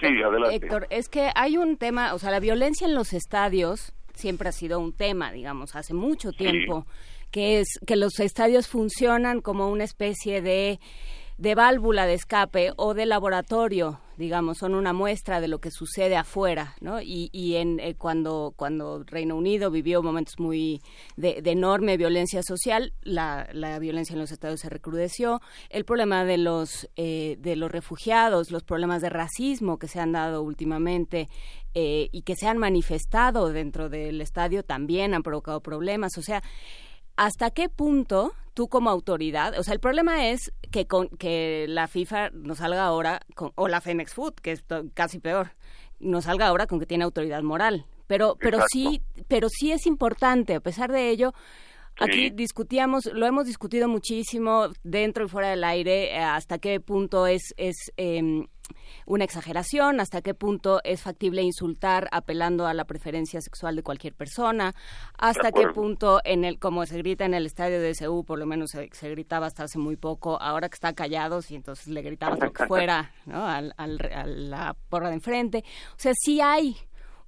[0.00, 0.56] sí, adelante.
[0.56, 4.52] Héctor, es que hay un tema, o sea, la violencia en los estadios siempre ha
[4.52, 6.86] sido un tema, digamos, hace mucho tiempo,
[7.30, 10.78] que es que los estadios funcionan como una especie de
[11.40, 16.14] de válvula de escape o de laboratorio, digamos, son una muestra de lo que sucede
[16.14, 17.00] afuera, ¿no?
[17.00, 20.82] Y, y en, eh, cuando, cuando Reino Unido vivió momentos muy
[21.16, 25.40] de, enorme violencia social, la, la, violencia en los estados se recrudeció,
[25.70, 30.12] el problema de los, eh, de los refugiados, los problemas de racismo que se han
[30.12, 31.30] dado últimamente
[31.72, 36.42] eh, y que se han manifestado dentro del estadio también han provocado problemas, o sea,
[37.20, 41.86] ¿hasta qué punto tú como autoridad, o sea, el problema es que con que la
[41.86, 44.64] FIFA nos salga ahora con, o la Femex Food, que es
[44.94, 45.52] casi peor,
[45.98, 48.70] nos salga ahora con que tiene autoridad moral, pero pero Exacto.
[48.72, 51.34] sí, pero sí es importante, a pesar de ello,
[51.98, 57.26] Aquí discutíamos, lo hemos discutido muchísimo dentro y fuera del aire, eh, hasta qué punto
[57.26, 58.46] es, es em,
[59.06, 64.14] una exageración, hasta qué punto es factible insultar apelando a la preferencia sexual de cualquier
[64.14, 64.74] persona,
[65.18, 68.46] hasta qué punto, en el como se grita en el estadio de CU, por lo
[68.46, 72.02] menos se, se gritaba hasta hace muy poco, ahora que está callados y entonces le
[72.02, 73.46] gritabas lo que fuera ¿no?
[73.46, 75.64] al, al- a la porra de enfrente.
[75.92, 76.76] O sea, sí hay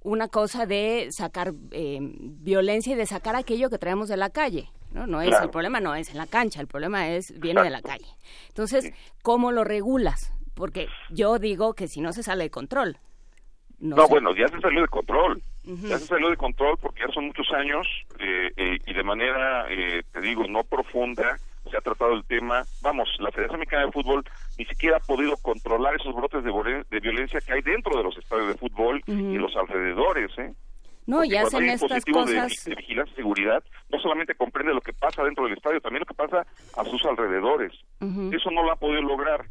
[0.01, 4.69] una cosa de sacar eh, violencia y de sacar aquello que traemos de la calle.
[4.91, 5.45] No, no es Claro.
[5.45, 8.05] el problema, no es en la cancha, el problema es viene de la calle.
[8.49, 8.93] Entonces,
[9.23, 10.33] ¿cómo lo regulas?
[10.55, 12.97] Porque yo digo que si no se sale de control.
[13.79, 15.41] No, bueno, ya se salió de control.
[15.65, 17.87] Ya se salió de control porque ya son muchos años
[18.19, 21.37] eh, eh, y de manera, eh, te digo, no profunda
[21.69, 22.63] se ha tratado el tema.
[22.81, 24.23] Vamos, la Federación Mexicana de Fútbol
[24.57, 26.51] ni siquiera ha podido controlar esos brotes de,
[26.89, 30.53] de violencia que hay dentro de los estadios de fútbol y los alrededores, ¿eh?
[31.05, 32.65] No, Porque y cuando hacen estas dispositivos de- cosas.
[32.65, 36.05] De, vigilancia y seguridad, no solamente comprende lo que pasa dentro del estadio, también lo
[36.05, 36.45] que pasa
[36.77, 37.73] a sus alrededores.
[37.99, 39.45] Eso no lo ha podido lograr.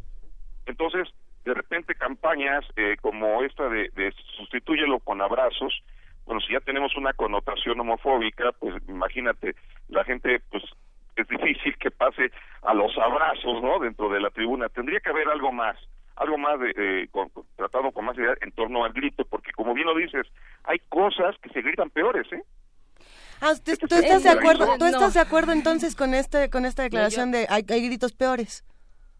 [0.67, 1.09] Entonces,
[1.45, 5.83] de repente campañas eh, como esta de, de sustitúyelo con abrazos,
[6.25, 9.55] bueno, si ya tenemos una connotación homofóbica, pues imagínate,
[9.89, 10.63] la gente, pues
[11.17, 12.31] es difícil que pase
[12.63, 13.81] a los abrazos, ¿no?
[13.81, 14.69] Dentro de la tribuna.
[14.69, 15.77] Tendría que haber algo más,
[16.17, 19.51] algo más de, de- con- con- tratado con más idea en torno al grito, porque
[19.53, 20.27] como bien lo dices,
[20.65, 22.43] hay cosas que se gritan peores, ¿eh?
[23.41, 24.67] Ah, ¿tú, tú es estás de acuerdo?
[24.79, 28.65] ¿Tú estás de acuerdo entonces con este con esta declaración de hay, hay gritos peores?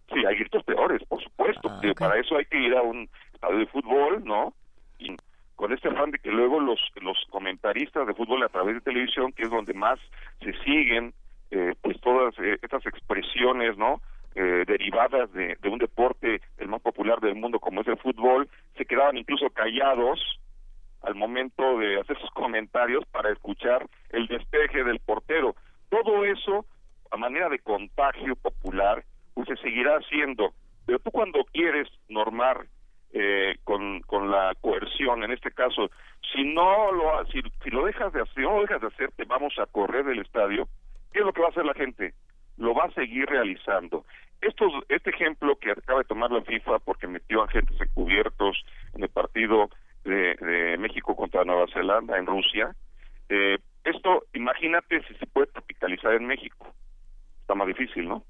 [0.09, 1.69] Sí, hay gritos peores, por supuesto.
[1.71, 4.55] Ah, Para eso hay que ir a un estadio de fútbol, ¿no?
[4.99, 5.17] Y
[5.57, 9.33] con este afán de que luego los, los comentaristas de fútbol a través de televisión,
[9.33, 9.99] que es donde más
[10.41, 11.15] se siguen,
[11.51, 14.01] eh, pues todas eh, estas expresiones, ¿no?
[14.35, 18.49] Eh, derivadas de, de un deporte el más popular del mundo como es el fútbol,
[18.79, 20.19] se quedaban incluso callados
[21.03, 25.55] al momento de hacer sus comentarios para escuchar el despeje del portero.
[25.91, 26.65] Todo eso,
[27.11, 29.05] a manera de contagio popular,
[29.47, 30.53] se seguirá haciendo.
[30.87, 32.67] Pero tú cuando quieres normar
[33.13, 35.91] eh, con, con la coerción, en este caso,
[36.33, 39.55] si no lo si, si lo dejas de hacer, no dejas de hacer, te vamos
[39.59, 40.69] a correr del estadio.
[41.13, 42.15] ¿Qué es lo que va a hacer la gente?
[42.57, 44.05] Lo va a seguir realizando.
[44.41, 48.65] Estos, este ejemplo que acaba de tomar la FIFA porque metió agentes encubiertos
[48.95, 49.69] en el partido
[50.05, 52.75] de, de México contra Nueva Zelanda en Rusia,
[53.29, 56.73] eh, esto, imagínate si se puede capitalizar en México.
[57.41, 58.25] Está más difícil, ¿no?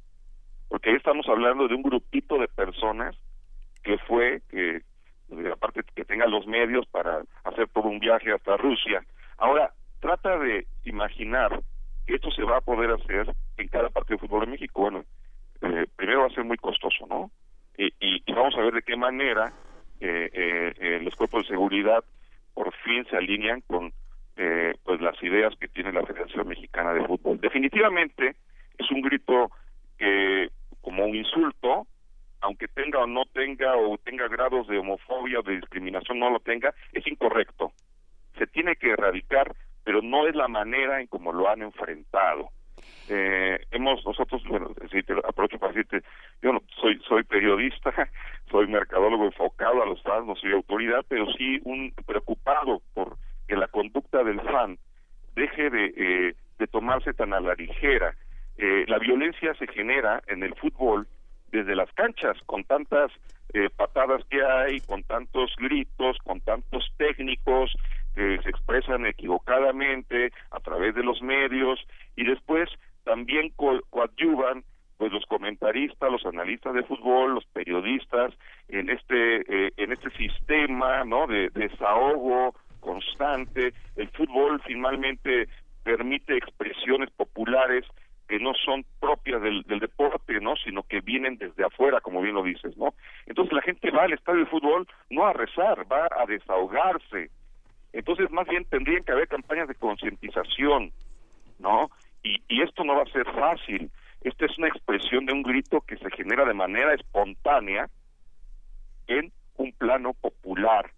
[0.73, 3.15] Porque ahí estamos hablando de un grupito de personas
[3.82, 8.57] que fue, que eh, aparte que tenga los medios para hacer todo un viaje hasta
[8.57, 9.05] Rusia.
[9.36, 9.70] Ahora,
[10.01, 11.61] trata de imaginar
[12.07, 14.81] que esto se va a poder hacer en cada partido de fútbol de México.
[14.81, 15.05] Bueno,
[15.61, 17.31] eh, primero va a ser muy costoso, ¿no?
[17.77, 19.53] Y, y- vamos a ver de qué manera
[20.01, 22.03] eh, eh, eh, los cuerpos de seguridad
[22.55, 23.93] por fin se alinean con
[24.39, 27.39] eh, pues las ideas que tiene la Federación Mexicana de Fútbol.
[27.43, 28.36] Definitivamente
[28.78, 29.51] es un grito
[29.99, 30.49] que
[30.83, 31.87] como un insulto,
[32.41, 36.41] aunque tenga o no tenga o tenga grados de homofobia o de discriminación no lo
[36.41, 37.73] tenga, es incorrecto.
[38.37, 39.55] Se tiene que erradicar,
[39.85, 42.51] pero no es la manera en como lo han enfrentado.
[43.09, 46.03] Eh, hemos nosotros, bueno, sí, te aprovecho para decirte,
[46.41, 47.93] yo no soy soy periodista,
[48.51, 53.57] soy mercadólogo enfocado a los fans, no soy autoridad, pero sí un preocupado por que
[53.57, 54.79] la conducta del fan
[55.35, 58.15] deje de, eh, de tomarse tan a la ligera.
[58.65, 61.09] Eh, la violencia se genera en el fútbol
[61.51, 63.11] desde las canchas, con tantas
[63.55, 67.75] eh, patadas que hay, con tantos gritos, con tantos técnicos
[68.15, 71.81] que se expresan equivocadamente a través de los medios
[72.15, 72.71] y después
[73.03, 74.63] también co- coadyuvan
[74.97, 78.33] pues los comentaristas, los analistas de fútbol, los periodistas
[78.69, 81.27] en este eh, en este sistema, ¿no?
[81.27, 83.75] de desahogo constante.
[83.97, 85.49] El fútbol finalmente
[85.83, 87.85] permite expresiones populares
[88.28, 90.57] que no son propias del, deporte, ¿no?
[90.57, 92.94] Sino que vienen desde afuera, como bien lo dices, ¿no?
[93.27, 97.31] Entonces la gente va al estadio de fútbol no a rezar, va a desahogarse.
[97.93, 100.93] Entonces más bien tendrían que haber campañas de concientización,
[101.59, 101.90] ¿no?
[102.23, 103.90] Y, y esto no va a ser fácil.
[104.23, 107.89] Esta es una expresión de un grito que se genera de manera espontánea
[109.09, 110.90] en un plano popular.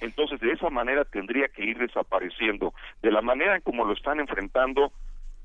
[0.00, 2.72] Entonces, de esa manera tendría que ir desapareciendo.
[3.02, 4.92] De la manera en como lo están enfrentando,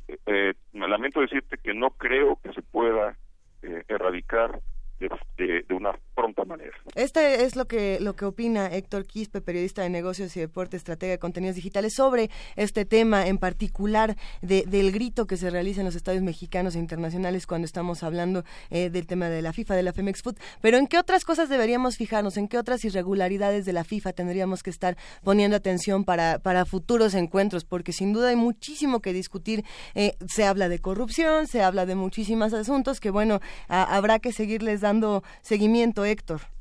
[0.07, 3.17] eh, me lamento decirte que no creo que se pueda
[3.61, 4.59] eh, erradicar
[4.99, 6.77] de- de una pronta manera.
[6.95, 11.11] Este es lo que lo que opina Héctor Quispe, periodista de negocios y deporte, estratega
[11.11, 15.85] de contenidos digitales, sobre este tema en particular de, del grito que se realiza en
[15.85, 19.83] los estadios mexicanos e internacionales cuando estamos hablando eh, del tema de la FIFA, de
[19.83, 20.37] la Femex Food.
[20.61, 22.37] Pero ¿en qué otras cosas deberíamos fijarnos?
[22.37, 27.13] ¿En qué otras irregularidades de la FIFA tendríamos que estar poniendo atención para, para futuros
[27.13, 27.65] encuentros?
[27.65, 29.65] Porque sin duda hay muchísimo que discutir.
[29.95, 34.31] Eh, se habla de corrupción, se habla de muchísimos asuntos que, bueno, a- habrá que
[34.31, 36.54] seguirles dando seguimiento, Héctor.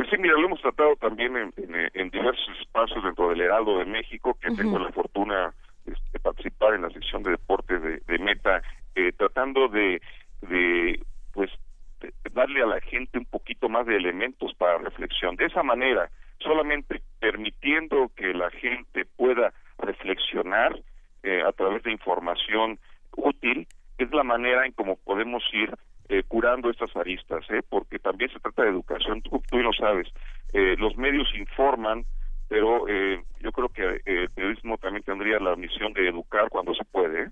[0.00, 3.76] Pues sí, mira, lo hemos tratado también en, en- en diversos espacios dentro del Heraldo
[3.80, 5.52] de México, que tengo la fortuna
[5.84, 8.62] este, de participar en la sección de deportes de, de Meta,
[8.94, 10.00] eh, tratando de,
[10.40, 11.04] de,
[11.34, 11.50] pues,
[12.00, 15.36] de darle a la gente un poquito más de elementos para reflexión.
[15.36, 20.80] De esa manera, solamente permitiendo que la gente pueda reflexionar
[21.24, 22.78] eh, a través de información
[23.18, 23.68] útil,
[23.98, 25.74] es la manera en cómo podemos ir
[26.10, 27.62] eh, curando estas aristas, ¿eh?
[27.68, 30.08] porque también se trata de educación, tú, tú lo sabes,
[30.52, 32.04] eh, los medios informan,
[32.48, 36.74] pero eh, yo creo que eh, el periodismo también tendría la misión de educar cuando
[36.74, 37.30] se puede.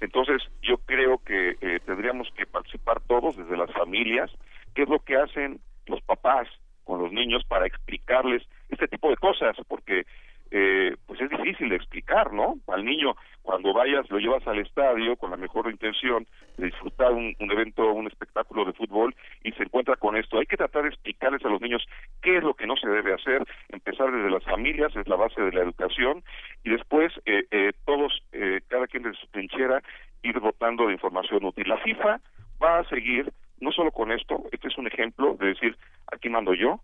[0.00, 1.54] Entonces, yo creo que
[1.84, 4.30] tendríamos que participar todos desde las familias,
[4.74, 6.48] qué es lo que hacen los papás
[6.84, 10.06] con los niños para explicarles este tipo de cosas, porque
[10.50, 12.56] eh, pues es difícil de explicar, ¿no?
[12.68, 17.34] Al niño, cuando vayas, lo llevas al estadio con la mejor intención de disfrutar un,
[17.38, 20.38] un evento, un espectáculo de fútbol y se encuentra con esto.
[20.38, 21.86] Hay que tratar de explicarles a los niños
[22.20, 25.40] qué es lo que no se debe hacer, empezar desde las familias, es la base
[25.40, 26.22] de la educación,
[26.64, 29.82] y después eh, eh, todos, eh, cada quien de su trinchera,
[30.22, 31.68] ir dotando de información útil.
[31.68, 32.20] La FIFA
[32.62, 35.76] va a seguir, no solo con esto, este es un ejemplo de decir,
[36.12, 36.80] aquí mando yo,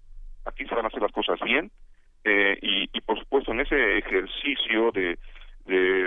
[0.47, 1.71] aquí se van a hacer las cosas bien,
[2.27, 5.17] eh, y, y por supuesto en ese ejercicio de,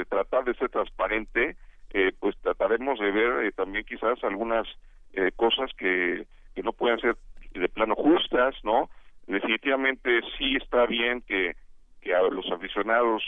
[0.10, 1.56] tratar de ser transparente,
[1.92, 4.68] eh, pues trataremos de ver eh, también quizás algunas
[5.14, 7.16] eh, cosas que, que no puedan ser
[7.54, 8.90] de plano justas, ¿no?
[9.28, 11.56] Definitivamente sí está bien que,
[12.02, 13.24] que a los aficionados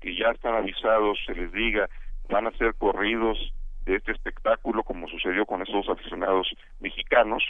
[0.00, 1.88] que ya están avisados se les diga
[2.28, 3.38] van a ser corridos
[3.86, 6.48] de este espectáculo como sucedió con esos aficionados
[6.80, 7.42] mexicanos,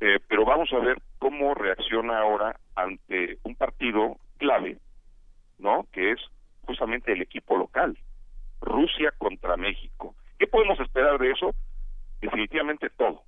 [0.00, 4.78] eh, pero vamos a ver cómo reacciona ahora ante un partido clave,
[5.58, 5.86] ¿no?
[5.92, 6.20] Que es
[6.64, 7.98] justamente el equipo local,
[8.60, 10.14] Rusia contra México.
[10.38, 11.54] ¿Qué podemos esperar de eso?
[12.20, 13.22] Definitivamente todo,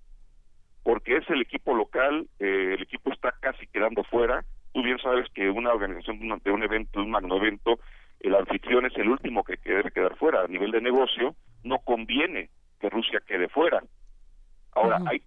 [0.82, 4.44] porque es el equipo local, eh, el equipo está casi quedando fuera.
[4.72, 7.80] Tú bien sabes que una organización de un, de un evento, un magno evento,
[8.20, 10.42] el anfitrión es el último que que debe quedar fuera.
[10.42, 11.34] A nivel de negocio,
[11.64, 12.50] no conviene
[12.80, 13.82] que Rusia quede fuera.
[14.72, 15.22] Ahora, hay,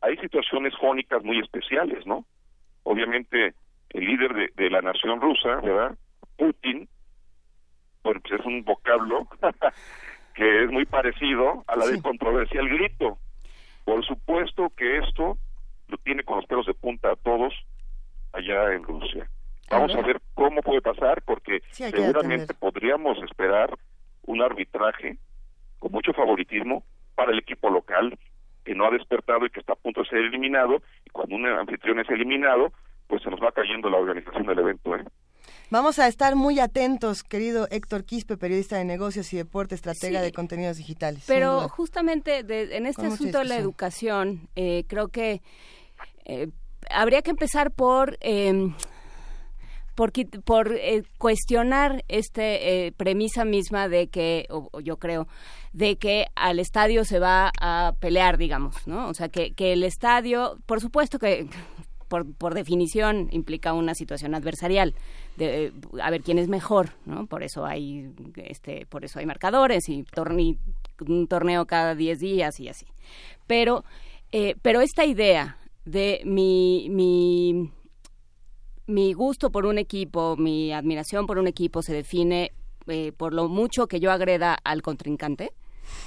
[0.00, 2.24] hay situaciones jónicas muy especiales, ¿no?
[2.84, 3.54] Obviamente,
[3.90, 5.96] el líder de, de la nación rusa, ¿verdad?
[6.36, 6.88] Putin,
[8.02, 9.26] bueno, pues es un vocablo
[10.34, 13.18] que es muy parecido a la de controversia el grito.
[13.84, 15.38] Por supuesto que esto
[15.88, 17.54] lo tiene con los pelos de punta a todos
[18.32, 19.28] allá en Rusia.
[19.70, 23.76] Vamos a ver cómo puede pasar, porque Sí, seguramente podríamos esperar
[24.22, 25.16] un arbitraje
[25.78, 26.84] con mucho favoritismo
[27.14, 28.16] para el equipo local
[28.64, 30.82] que no ha despertado y que está a punto de ser eliminado.
[31.04, 32.72] Y cuando un anfitrión es eliminado,
[33.08, 34.94] pues se nos va cayendo la organización del evento.
[34.96, 35.04] ¿eh?
[35.70, 40.24] Vamos a estar muy atentos, querido Héctor Quispe, periodista de negocios y deporte, estratega Sí.
[40.26, 41.24] de contenidos digitales.
[41.26, 45.42] Pero justamente de- en este asunto de la educación, eh, creo que
[46.24, 46.48] eh,
[46.90, 48.70] habría que empezar por eh,
[49.94, 50.12] por,
[50.44, 55.26] por eh, cuestionar este eh, premisa misma de que, o, o yo creo,
[55.72, 59.08] de que al estadio se va a pelear, digamos, ¿no?
[59.08, 61.46] O sea, que, que el estadio, por supuesto que
[62.08, 64.94] por, por definición implica una situación adversarial
[65.36, 65.72] de eh,
[66.02, 70.02] a ver quién es mejor no por eso hay este por eso hay marcadores y,
[70.04, 70.58] torne-
[71.06, 72.86] un torneo cada 10 días y así.
[73.46, 73.84] Pero
[74.32, 77.70] eh, pero esta idea de mi mi
[78.86, 82.52] mi gusto por un equipo mi admiración por un equipo se define
[82.86, 85.52] eh, por lo mucho que yo agreda al contrincante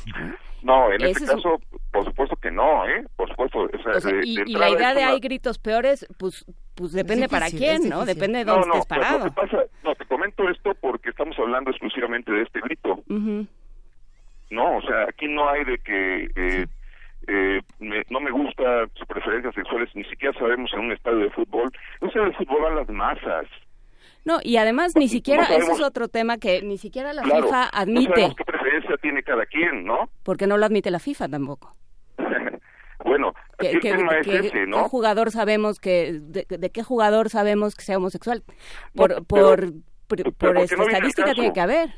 [0.07, 1.59] No, en Ese este es un- caso,
[1.91, 3.05] por supuesto que no, ¿eh?
[3.15, 3.59] Por supuesto.
[3.59, 6.45] o sea, O sea, de- y, de y la idea de hay gritos peores, pues,
[6.75, 8.05] pues depende para quién, ¿no?
[8.05, 9.19] Depende de No, dónde no, estés pues, parado.
[9.25, 12.99] Lo que pasa, no, te comento esto porque estamos hablando exclusivamente de este grito.
[13.09, 13.45] Ujú.
[14.49, 16.65] No, o sea, aquí no hay de que eh,
[17.27, 21.29] eh, me- no me gusta sus preferencias sexuales, ni siquiera sabemos en un estadio de
[21.31, 21.69] fútbol.
[22.01, 23.45] Un estadio de fútbol van las masas.
[24.25, 27.63] No, y además ni siquiera, ese es otro tema que ni siquiera la claro, FIFA
[27.63, 30.09] No admite, sabemos qué preferencia tiene cada quien, ¿no?
[30.23, 31.75] porque no lo admite la FIFA tampoco.
[33.05, 34.89] Bueno, ¿Qué, el tema es qué- ¿no?
[34.89, 38.43] jugador sabemos que, de, de qué jugador sabemos que sea homosexual?
[38.93, 39.71] Por, No, por, pero-
[40.07, 41.89] por, pero por ¿por qué esta no estadística tiene que haber.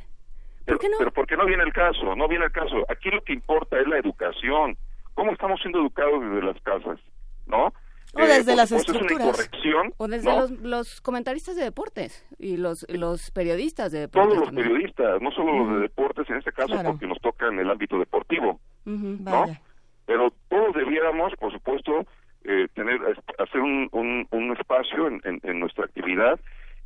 [0.65, 2.15] Pero, pero ¿por qué no viene el caso?
[2.15, 2.85] No viene el caso.
[2.88, 4.77] Aquí lo que importa es la educación.
[5.15, 6.99] ¿Cómo estamos siendo educados desde las casas?
[7.48, 7.73] ¿No?
[8.14, 9.28] O desde por las es estructuras.
[9.28, 10.40] incorrección, O desde ¿no?
[10.42, 14.28] los, los comentaristas de deportes y los, los periodistas de deportes.
[14.30, 14.68] todos los también.
[14.68, 16.92] periodistas, no solo los de deportes, en este caso Claro.
[16.92, 18.60] porque nos toca en el ámbito deportivo.
[18.86, 19.46] ¿no?
[20.06, 22.06] Pero todos debiéramos, por supuesto,
[22.44, 23.00] eh, tener
[23.38, 26.40] hacer un, un, un espacio en, en- en nuestra actividad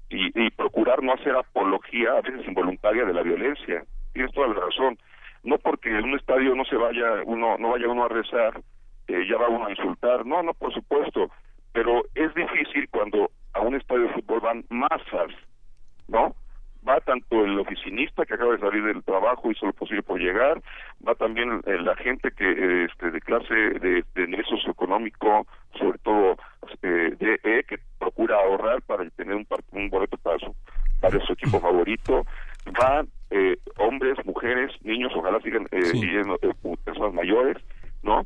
[0.10, 3.84] y, y procurar no hacer apología, a veces involuntaria, de la violencia.
[4.14, 5.00] Tienes toda la razón.
[5.44, 8.62] No porque en un estadio no se vaya uno, no vaya uno a rezar,
[9.08, 10.26] eh, ya va uno a insultar.
[10.26, 11.30] No, no, por supuesto.
[11.74, 15.32] Pero es difícil cuando a un estadio de fútbol van masas,
[16.08, 16.36] ¿no?
[16.88, 20.62] Va tanto el oficinista que acaba de salir del trabajo, hizo lo posible por llegar,
[21.06, 25.48] va también eh, la gente que eh, este, de clase de, de nivel socioeconómico,
[25.80, 26.38] sobre todo
[26.84, 30.56] eh, de que procura ahorrar para tener un, un boleto para su,
[31.02, 32.24] para su equipo favorito,
[32.80, 36.54] van eh, hombres, mujeres, niños, ojalá sigan eh, yendo, eh,
[36.84, 37.58] personas mayores,
[38.04, 38.26] ¿no?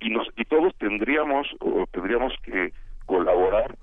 [0.00, 2.72] Y, nos, y todos tendríamos o tendríamos que
[3.06, 3.76] colaborar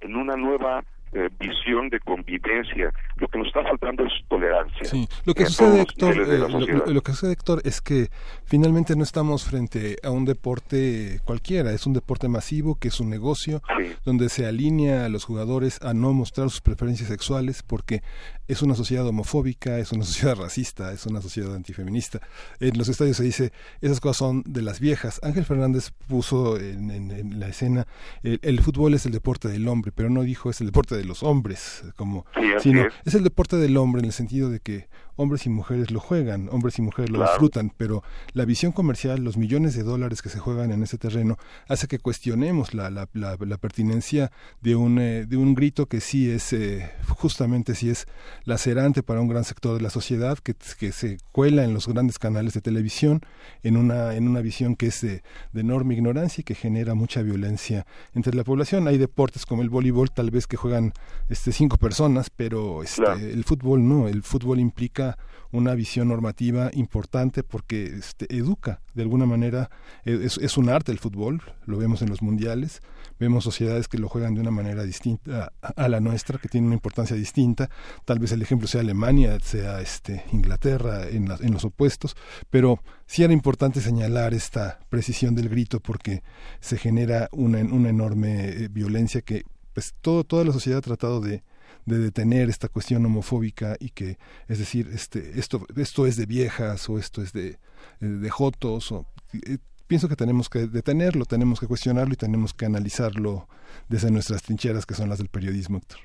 [0.00, 2.90] en una nueva eh, visión de convivencia.
[3.16, 4.84] Lo que nos está faltando es tolerancia.
[4.84, 8.10] Sí, lo que sucede, Héctor, eh, lo- que sucede, Héctor, es que
[8.44, 13.10] finalmente no estamos frente a un deporte cualquiera, es un deporte masivo que es un
[13.10, 13.62] negocio
[14.04, 18.02] donde se alinea a los jugadores a no mostrar sus preferencias sexuales porque
[18.48, 22.20] es una sociedad homofóbica, es una sociedad racista, es una sociedad antifeminista.
[22.60, 25.18] En los estadios se dice, esas cosas son de las viejas.
[25.22, 27.86] Ángel Fernández puso en, en- en la escena,
[28.22, 31.04] el, el fútbol es el deporte del hombre, pero no dijo es el deporte de
[31.04, 32.94] los hombres, como, Sí, sino es.
[33.04, 36.48] es el deporte del hombre en el sentido de que hombres y mujeres lo juegan,
[36.50, 37.32] hombres y mujeres lo Claro.
[37.32, 38.02] disfrutan, pero
[38.32, 41.36] la visión comercial, los millones de dólares que se juegan en ese terreno,
[41.68, 44.30] hace que cuestionemos la, la, la, la pertinencia
[44.62, 48.06] de un, eh, de un grito que sí es, eh, justamente sí es
[48.44, 52.18] lacerante para un gran sector de la sociedad, que, que se cuela en los grandes
[52.18, 53.20] canales de televisión,
[53.62, 55.22] en una, en una visión que es de,
[55.52, 58.86] de enorme ignorancia y que genera mucha violencia entre la población.
[58.88, 60.92] Hay deportes como el voleibol, tal vez que juegan
[61.28, 65.05] este, cinco personas, pero este, el fútbol no, el fútbol implica
[65.52, 69.70] una visión normativa importante porque este, educa de alguna manera,
[70.04, 72.80] eh, es, un arte el fútbol, lo vemos en los mundiales,
[73.20, 76.66] vemos sociedades que lo juegan de una manera distinta a, a la nuestra, que tiene
[76.66, 77.68] una importancia distinta,
[78.04, 82.16] tal vez el ejemplo sea Alemania, sea este, Inglaterra en, la- en los opuestos,
[82.50, 86.22] pero sí era importante señalar esta precisión del grito porque
[86.60, 89.42] se genera una, una enorme eh, violencia que
[89.74, 91.42] pues todo, toda la sociedad ha tratado de,
[91.86, 94.18] de detener esta cuestión homofóbica y que
[94.48, 97.56] es decir este esto esto es de viejas o esto es de eh,
[98.00, 102.66] de jotos o eh, pienso que tenemos que detenerlo tenemos que cuestionarlo y tenemos que
[102.66, 103.48] analizarlo
[103.88, 106.00] desde nuestras trincheras que son las del periodismo Héctor.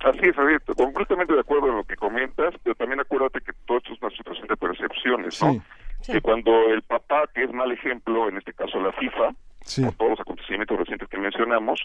[0.00, 3.78] Así es, Javier, completamente de acuerdo en lo que comentas, pero también acuérdate que todo
[3.78, 5.60] esto es una situación de percepciones, ¿no?
[6.06, 9.34] Que cuando el papá, que es mal ejemplo, en este caso la FIFA,
[9.64, 9.82] Sí.
[9.82, 11.80] por todos los acontecimientos recientes que mencionamos,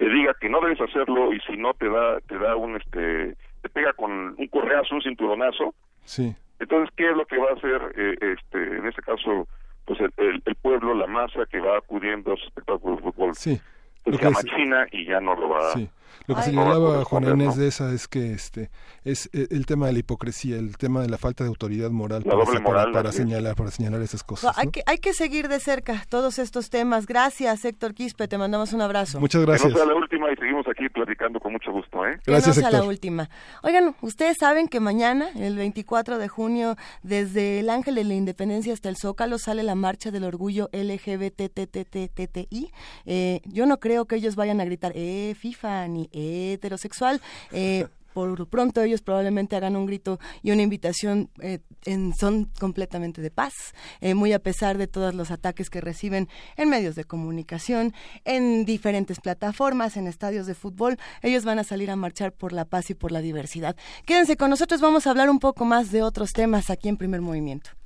[0.00, 3.36] Te diga que no debes hacerlo y si no te da, te da un, este,
[3.60, 5.74] te pega con un correazo, un cinturonazo,
[6.04, 6.34] Sí.
[6.58, 9.46] entonces, ¿qué es lo que va a hacer, eh, este, en este caso,
[9.84, 13.34] pues el, el- el pueblo, la masa que va acudiendo a su espectáculo de fútbol?
[13.34, 13.60] Sí.
[14.02, 15.86] Pues Lo que es- China y ya no lo va Sí.
[16.26, 16.46] Lo que Ay.
[16.50, 17.62] señalaba corresponder, Inés ¿no?
[17.62, 18.70] de esa es que este
[19.04, 22.22] es eh, el tema de la hipocresía, el tema de la falta de autoridad moral
[22.24, 24.58] La para, doble moral, señalar para señalar esas No, cosas.
[24.58, 24.72] hay, ¿no?
[24.72, 27.06] que, hay que seguir de cerca todos estos temas.
[27.06, 28.28] Gracias, Héctor Quispe.
[28.28, 29.18] Te mandamos un abrazo.
[29.20, 29.72] Muchas Que gracias.
[29.72, 32.18] no sea la última y seguimos aquí platicando con mucho gusto, ¿eh?
[32.24, 33.28] Que no sea la última.
[33.62, 38.72] Oigan, ustedes saben que mañana, el 24 de junio, desde el Ángel de la Independencia
[38.72, 42.70] hasta el Zócalo, sale la marcha del orgullo LGBTTTTI.
[43.06, 47.20] Eh, yo no creo que ellos vayan a gritar, eh, FIFA, ni heterosexual.
[47.52, 53.22] Eh, por pronto ellos probablemente hagan un grito y una invitación eh, en son completamente
[53.22, 53.54] de paz,
[54.00, 57.94] eh, muy a pesar de todos los ataques que reciben en medios de comunicación,
[58.24, 60.98] en diferentes plataformas, en estadios de fútbol.
[61.22, 63.76] Ellos van a salir a marchar por la paz y por la diversidad.
[64.04, 67.20] Quédense con nosotros, vamos a hablar un poco más de otros temas aquí en Primer
[67.20, 67.79] Movimiento.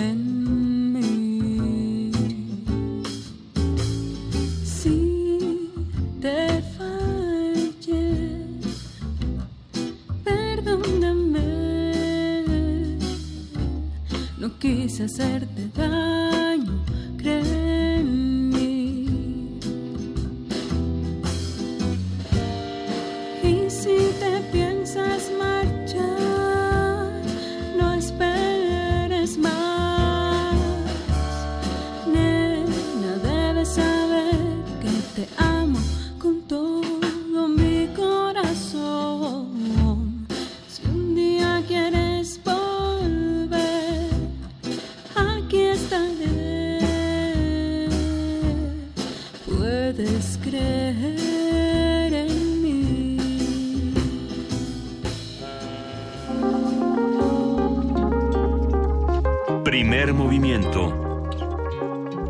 [0.00, 0.18] en
[0.92, 2.10] mí.
[4.64, 5.70] Si
[6.20, 8.44] te fallé,
[10.24, 11.48] perdóname,
[14.38, 16.25] no quise hacerte daño.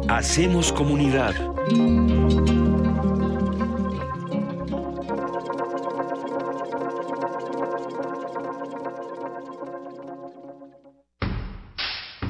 [0.09, 1.35] Hacemos comunidad.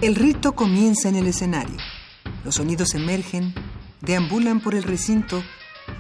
[0.00, 1.76] El rito comienza en el escenario.
[2.44, 3.54] Los sonidos emergen,
[4.00, 5.40] deambulan por el recinto,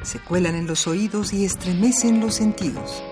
[0.02, 3.04] se cuelan en los oídos y estremecen los sentidos.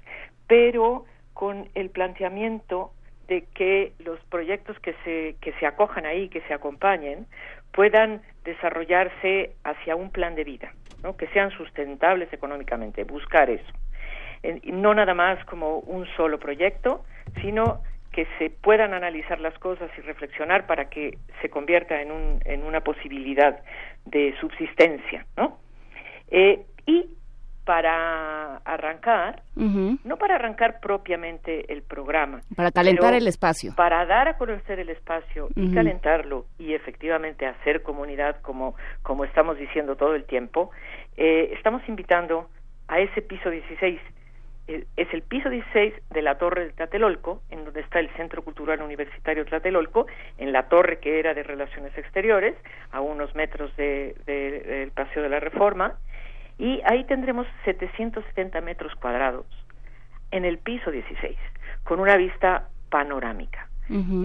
[0.47, 2.93] pero con el planteamiento
[3.29, 7.27] de que los proyectos que se, que se acojan ahí, que se acompañen,
[7.77, 10.73] puedan desarrollarse hacia un plan de vida,
[11.03, 11.17] ¿no?
[11.17, 13.73] que sean sustentables económicamente, buscar eso.
[14.65, 17.05] No nada más como un solo proyecto,
[17.43, 17.83] sino
[18.13, 22.63] que se puedan analizar las cosas y reflexionar para que se convierta en, un, en
[22.63, 23.61] una posibilidad
[24.07, 25.59] de subsistencia, ¿no?
[26.31, 27.11] Eh, y
[27.67, 33.73] para arrancar, no para arrancar propiamente el programa, Para calentar el espacio.
[33.77, 39.59] Para dar a conocer el espacio y calentarlo y efectivamente hacer comunidad como, como estamos
[39.59, 40.71] diciendo todo el tiempo,
[41.17, 42.49] eh, estamos invitando
[42.87, 44.01] a ese piso 16.
[44.69, 48.43] Eh, es el piso 16 de la Torre de Tlatelolco, en donde está el Centro
[48.43, 50.07] Cultural Universitario Tlatelolco,
[50.39, 52.55] en la torre que era de Relaciones Exteriores,
[52.93, 55.95] a unos metros de- de- del Paseo de la Reforma,
[56.59, 59.47] y ahí tendremos 770 metros cuadrados
[60.31, 61.37] en el piso 16,
[61.85, 63.69] con una vista panorámica.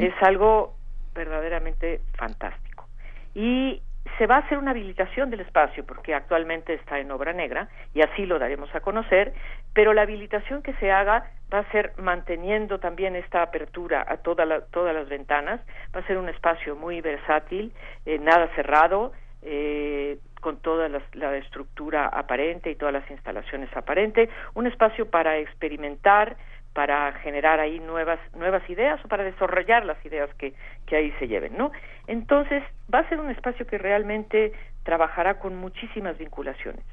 [0.02, 0.76] Es algo
[1.14, 2.88] verdaderamente fantástico.
[3.36, 3.82] Y
[4.18, 8.02] se va a hacer una habilitación del espacio, porque actualmente está en obra negra, y
[8.02, 9.34] así lo daremos a conocer,
[9.74, 14.45] pero la habilitación que se haga va a ser manteniendo también esta apertura a toda
[14.45, 15.62] la- todas las ventanas,
[15.95, 17.74] va a ser un espacio muy versátil,
[18.06, 19.12] eh, nada cerrado,
[19.44, 26.35] eh, con toda la, estructura aparente y todas las instalaciones aparentes, un espacio para experimentar,
[26.73, 30.53] para generar ahí nuevas nuevas ideas o para desarrollar las ideas que,
[30.88, 31.72] que ahí se lleven, ¿no?
[32.07, 32.63] Entonces,
[32.93, 34.51] va a ser un espacio que realmente
[34.84, 36.84] trabajará con muchísimas vinculaciones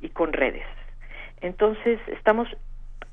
[0.00, 0.66] y con redes.
[1.40, 2.48] Entonces, estamos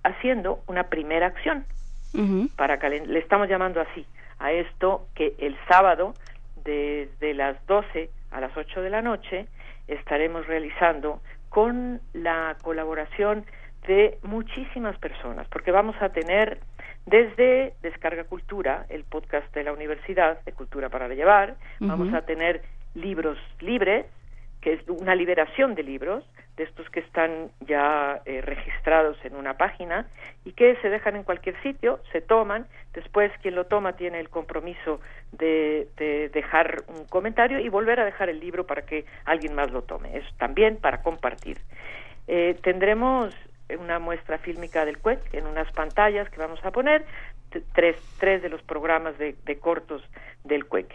[0.03, 1.65] haciendo una primera acción
[2.13, 2.49] Ujú.
[2.55, 4.05] para calen- le estamos llamando así
[4.39, 6.15] a esto que el sábado
[6.63, 9.47] desde las 12 a las 8 de la noche
[9.87, 13.45] estaremos realizando con la colaboración
[13.87, 16.59] de muchísimas personas, porque vamos a tener
[17.05, 22.63] desde Descarga Cultura, el podcast de la universidad de Cultura para Llevar, vamos a tener
[22.95, 24.07] libros libres,
[24.61, 26.23] que es una liberación de libros,
[26.57, 30.07] de estos que están ya eh, registrados en una página
[30.45, 34.30] y que se dejan en cualquier sitio, se toman, después quien lo toma tiene el
[34.30, 35.02] compromiso
[35.32, 39.72] de, de dejar un comentario y volver a dejar el libro para que alguien más
[39.72, 40.18] lo tome.
[40.18, 41.57] Es también para compartir.
[42.27, 43.36] Eh, tendremos
[43.80, 47.06] una muestra fílmica del CUEC en unas pantallas que vamos a poner,
[47.73, 50.03] tres, tres de los programas de, de cortos
[50.44, 50.88] del CUEC.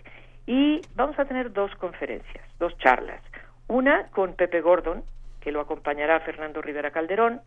[0.46, 3.20] Y vamos a tener dos conferencias, dos charlas.
[3.68, 5.04] Una con Pepe Gordon,
[5.40, 7.40] que lo acompañará Fernando Rivera Calderón.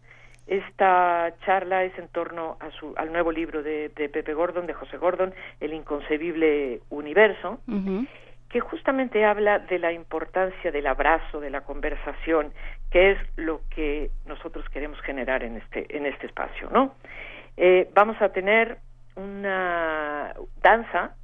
[0.48, 4.74] Esta charla es en torno a su, al nuevo libro de, de Pepe Gordon, de
[4.74, 7.60] José Gordon, El inconcebible universo
[8.54, 12.54] que justamente habla de la importancia del abrazo, de la conversación,
[12.92, 16.94] que es lo que nosotros queremos generar en este en este espacio, ¿no?
[17.58, 18.78] Eh, vamos a tener
[19.16, 21.16] una danza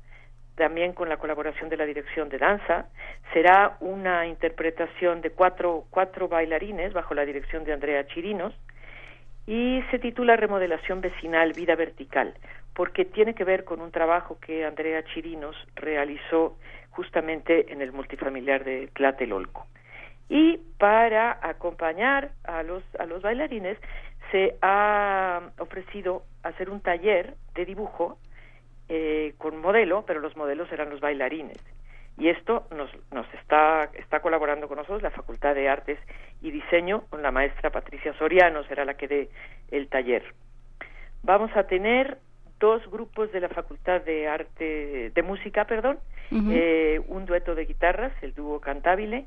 [0.59, 2.87] también con la colaboración de la dirección de danza
[3.31, 8.53] será una interpretación de cuatro cuatro bailarines bajo la dirección de Andrea Chirinos
[9.47, 12.33] y se titula Remodelación Vecinal, Vida Vertical,
[12.75, 16.57] porque tiene que ver con un trabajo que Andrea Chirinos realizó
[16.89, 19.65] justamente en el multifamiliar de Tlatelolco.
[20.27, 23.77] Y para acompañar a los, a los bailarines
[24.31, 28.19] se ha ofrecido hacer un taller de dibujo
[28.89, 31.57] eh, con modelo, pero los modelos eran los bailarines.
[32.17, 35.97] Y esto nos, nos está, está colaborando con nosotros la Facultad de Artes
[36.41, 39.29] y Diseño, con la maestra Patricia Soriano, será la que dé
[39.71, 40.23] el taller.
[41.23, 42.17] Vamos a tener
[42.59, 45.99] dos grupos de la Facultad de Arte, de Música, perdón,
[46.31, 49.25] eh, un dueto de guitarras, el dúo cantabile,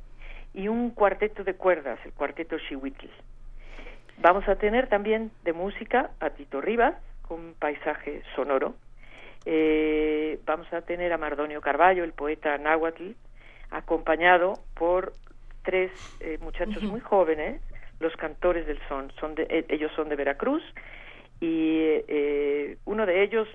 [0.54, 3.08] y un cuarteto de cuerdas, el cuarteto Xihuitl.
[4.18, 6.94] Vamos a tener también de música a Tito Rivas,
[7.26, 8.74] con paisaje sonoro.
[9.44, 13.12] Eh, vamos a tener a Mardonio Carballo, el poeta náhuatl,
[13.70, 15.12] acompañado por
[15.62, 15.90] tres
[16.20, 17.60] eh, muchachos muy jóvenes,
[18.00, 19.12] los cantores del son.
[19.20, 20.62] son de, eh, ellos son de Veracruz
[21.40, 21.78] y
[22.08, 23.48] eh, uno de ellos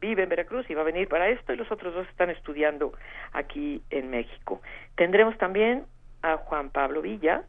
[0.00, 2.92] vive en Veracruz y va a venir para esto y los otros dos están estudiando
[3.32, 4.60] aquí en México.
[4.94, 5.84] Tendremos también
[6.22, 7.44] a Juan Pablo Villa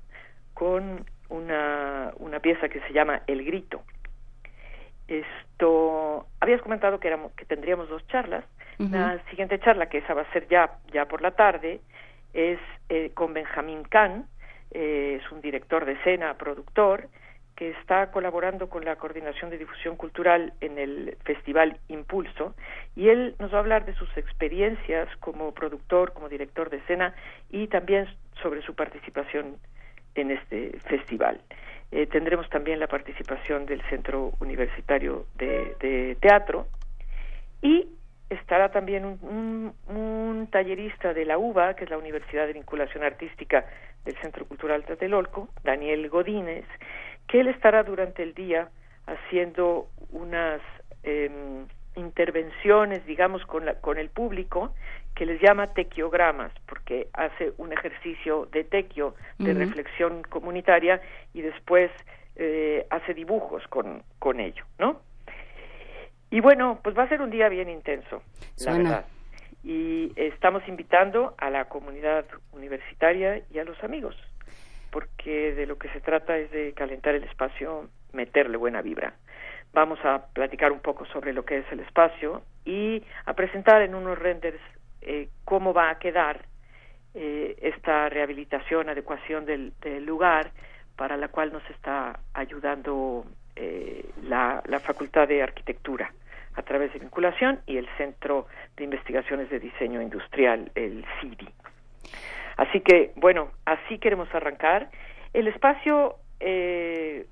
[0.53, 3.83] con una, una pieza que se llama El Grito.
[5.07, 8.43] Esto, habías comentado que, éramos, que tendríamos dos charlas.
[8.79, 11.81] La siguiente charla, que esa va a ser ya, ya por la tarde,
[12.33, 12.59] es
[12.89, 14.27] eh, con Benjamín Kahn,
[14.69, 17.07] eh, es un director de escena, productor,
[17.55, 22.53] que está colaborando con la Coordinación de Difusión Cultural en el Festival Impulso,
[22.95, 27.15] y él nos va a hablar de sus experiencias como productor, como director de escena,
[27.49, 28.07] y también
[28.43, 29.57] sobre su participación
[30.13, 31.41] en este festival.
[31.91, 36.67] Eh, tendremos también la participación del Centro Universitario de, de Teatro
[37.61, 37.87] y
[38.29, 43.03] estará también un, un- un tallerista de la UBA, que es la Universidad de Vinculación
[43.03, 43.65] Artística
[44.03, 46.65] del Centro Cultural Tlatelolco, Daniel Godínez,
[47.27, 48.69] que él estará durante el día
[49.05, 50.59] haciendo unas
[51.03, 51.65] em,
[51.95, 54.73] intervenciones, digamos, con, la- con el público,
[55.17, 61.01] que les llama tequiogramas, porque hace un ejercicio de tequio, de reflexión comunitaria,
[61.33, 61.89] y después
[62.35, 65.01] eh, hace dibujos con, con ello, ¿no?
[66.29, 68.21] Y bueno, pues va a ser un día bien intenso,
[68.63, 69.05] la verdad.
[69.63, 74.15] Y estamos invitando a la comunidad universitaria y a los amigos,
[74.91, 79.15] porque de lo que se trata es de calentar el espacio, meterle buena vibra.
[79.73, 83.95] Vamos a platicar un poco sobre lo que es el espacio y a presentar en
[83.95, 84.59] unos renders
[85.07, 86.45] eh, cómo va a quedar
[87.13, 90.51] eh, esta rehabilitación, adecuación del, del lugar,
[90.95, 93.25] para la cual nos está ayudando
[93.55, 96.13] eh, la, Facultad de Arquitectura
[96.55, 101.49] a través de vinculación y el Centro de Investigaciones de Diseño Industrial, el CIDI.
[102.57, 104.89] Así que, bueno, así queremos arrancar.
[105.33, 107.25] El espacio eh,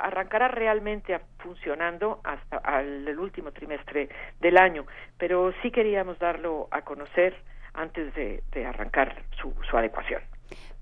[0.00, 4.08] arrancará realmente a- funcionando hasta al, el último trimestre
[4.40, 4.86] del año,
[5.18, 7.34] pero sí queríamos darlo a conocer
[7.74, 10.22] antes de, arrancar su, adecuación.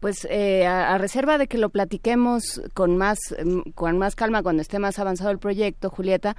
[0.00, 4.62] Pues eh, a, reserva de que lo platiquemos con más mm, con más calma cuando
[4.62, 6.36] esté más avanzado el proyecto, Julieta,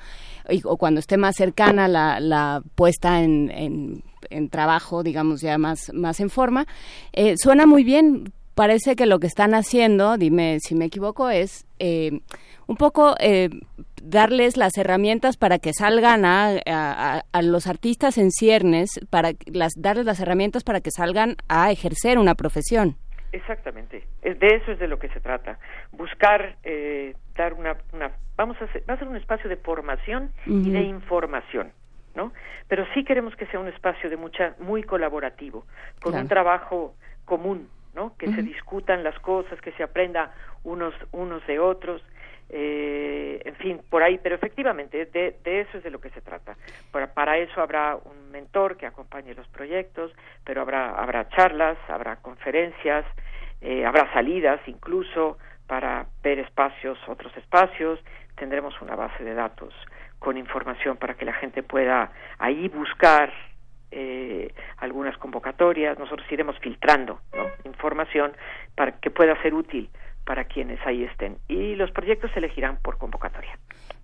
[0.64, 4.01] o cuando esté más cercana la, puesta en
[4.49, 6.65] trabajo, digamos ya más más en forma,
[7.14, 8.31] eh, suena muy bien.
[8.60, 12.19] Parece que lo que están haciendo, dime si me equivoco, es eh,
[12.68, 13.48] un poco eh,
[14.03, 19.72] darles las herramientas para que salgan a, a- a los artistas en ciernes, para las,
[19.77, 22.98] darles las herramientas para que salgan a ejercer una profesión.
[23.31, 25.57] Exactamente, de eso es de lo que se trata.
[25.94, 30.31] Buscar eh, dar una, una vamos a hacer, va a ser un espacio de formación
[30.45, 31.72] y de información,
[32.14, 32.34] ¿no?
[32.68, 35.64] Pero sí queremos que sea un espacio de mucha muy colaborativo,
[36.02, 36.23] con Claro.
[36.23, 37.69] un trabajo común,
[38.00, 38.16] ¿no?
[38.18, 40.32] Que se discutan las cosas, que se aprenda
[40.64, 42.02] unos unos de otros.
[42.52, 46.22] eh, en fin, por ahí, pero efectivamente de, de eso es de lo que se
[46.22, 46.56] trata.
[46.92, 50.12] Para, para eso habrá un mentor que acompañe los proyectos,
[50.46, 53.06] pero habrá, habrá charlas, habrá conferencias,
[53.62, 58.00] eh, habrá salidas incluso para ver espacios, otros espacios,
[58.36, 59.74] tendremos una base de datos
[60.18, 63.32] con información para que la gente pueda ahí buscar
[63.91, 67.20] eh, algunas convocatorias, nosotros iremos filtrando
[67.66, 68.34] información
[68.76, 69.90] para que pueda ser útil
[70.26, 73.57] para quienes ahí estén y los proyectos se elegirán por convocatoria.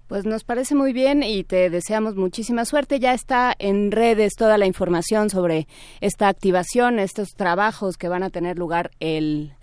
[0.07, 2.99] Pues nos parece muy bien y te deseamos muchísima suerte.
[2.99, 5.65] Ya está en redes toda la información sobre
[5.99, 9.54] esta activación, estos trabajos que van a tener lugar el,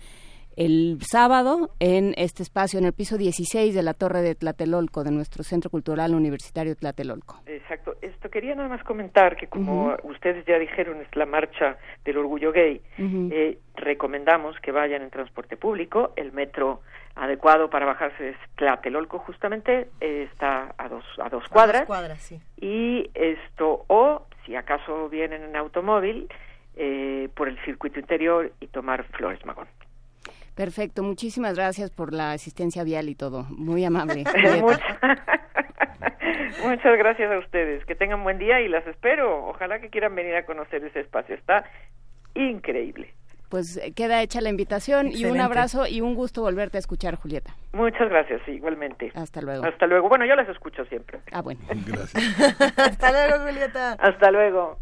[0.55, 5.11] el sábado en este espacio, en el piso 16 de la Torre de Tlatelolco, de
[5.11, 7.41] nuestro Centro Cultural Universitario Tlatelolco.
[7.45, 7.95] Exacto.
[8.01, 12.51] Esto quería nada más comentar que como ustedes ya dijeron es la marcha del orgullo
[12.51, 12.81] gay.
[12.97, 16.13] Eh, recomendamos que vayan en transporte público.
[16.15, 16.81] El metro
[17.15, 21.81] adecuado para bajarse es Tlatelolco justamente eh, está a dos a dos cuadras.
[21.81, 22.41] Dos cuadras, sí.
[22.59, 26.27] Y esto o si acaso vienen en automóvil
[26.75, 29.67] eh, por el circuito interior y tomar Flores Magón.
[30.55, 33.43] Perfecto, muchísimas gracias por la asistencia vial y todo.
[33.49, 34.23] Muy amable.
[36.63, 37.85] Muchas- gracias a ustedes.
[37.85, 39.47] Que tengan buen día y las espero.
[39.47, 41.35] Ojalá que quieran venir a conocer ese espacio.
[41.35, 41.63] Está
[42.35, 43.13] increíble.
[43.49, 47.15] Pues eh, queda hecha la invitación y un abrazo y un gusto volverte a escuchar,
[47.17, 47.55] Julieta.
[47.73, 49.11] Muchas gracias, igualmente.
[49.13, 49.65] Hasta luego.
[49.65, 50.09] Hasta luego.
[50.09, 51.19] Bueno, yo las escucho siempre.
[51.31, 51.61] Ah, bueno.
[51.85, 52.15] Gracias.
[52.77, 53.93] Hasta luego, Julieta.
[53.93, 54.79] Hasta luego.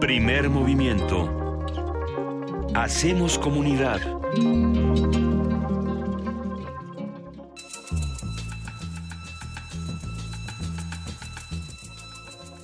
[0.00, 1.43] Primer movimiento.
[2.74, 4.00] Hacemos comunidad.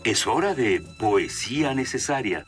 [0.02, 2.44] Es hora de poesía necesaria.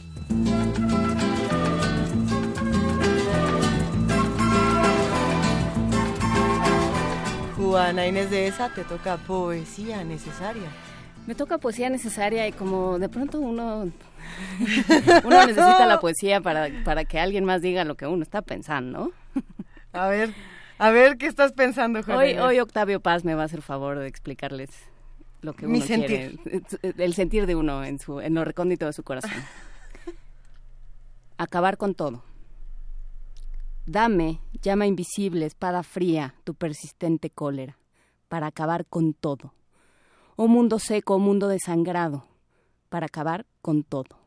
[7.57, 10.69] Juana Inés de esa te toca poesía necesaria.
[11.29, 13.93] Me toca poesía necesaria y como de pronto uno
[15.24, 19.12] uno necesita la poesía para, para que alguien más diga lo que uno está pensando.
[19.93, 20.35] A ver,
[20.78, 23.99] a ver qué estás pensando, Juana Hoy, hoy Octavio Paz me va a hacer favor
[23.99, 24.70] de explicarles
[25.43, 26.39] lo que uno Mi quiere,
[26.82, 29.31] el sentir de uno en su en lo recóndito de su corazón.
[31.36, 32.23] Acabar con todo.
[33.85, 37.78] Dame, llama invisible, espada fría, tu persistente cólera,
[38.28, 39.53] para acabar con todo.
[40.36, 42.28] Oh mundo seco, oh mundo desangrado,
[42.93, 44.19] para acabar con todo.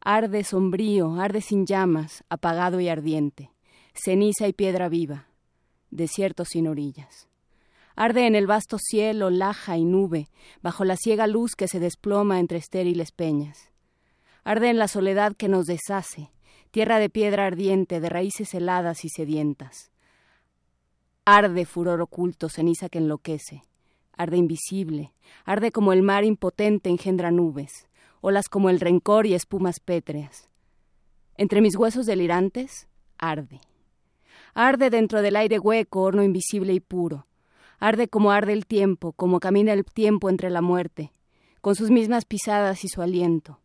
[0.00, 3.50] Arde sombrío, arde sin llamas, apagado y ardiente,
[3.94, 5.26] ceniza y piedra viva,
[5.90, 7.26] desierto sin orillas.
[7.96, 10.28] Arde en el vasto cielo laja y nube,
[10.62, 13.72] bajo la ciega luz que se desploma entre estériles peñas.
[14.44, 16.30] Arde en la soledad que nos deshace,
[16.70, 19.90] tierra de piedra ardiente, de raíces heladas y sedientas.
[21.24, 23.64] Arde furor oculto, ceniza que enloquece.
[24.20, 25.14] Arde invisible,
[25.46, 27.88] arde como el mar impotente engendra nubes,
[28.20, 30.50] olas como el rencor y espumas pétreas.
[31.38, 32.86] Entre mis huesos delirantes,
[33.16, 33.62] arde.
[34.52, 37.26] Arde dentro del aire hueco, horno invisible y puro.
[37.78, 41.14] Arde como arde el tiempo, como camina el tiempo entre la muerte,
[41.62, 43.58] con sus mismas pisadas y su aliento.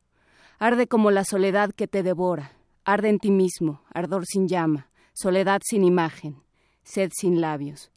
[0.57, 2.53] Arde como la soledad que te devora.
[2.85, 6.37] Arde en ti mismo, ardor sin llama, soledad sin imagen,
[6.83, 7.91] sed sin labios.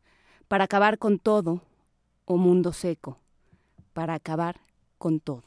[0.48, 1.62] Para acabar con todo,
[2.30, 3.18] oh mundo seco,
[3.94, 4.60] para acabar
[4.98, 5.44] con todo.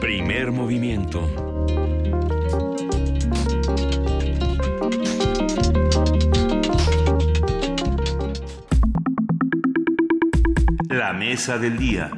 [0.00, 1.20] Primer movimiento.
[10.88, 12.12] La mesa del día.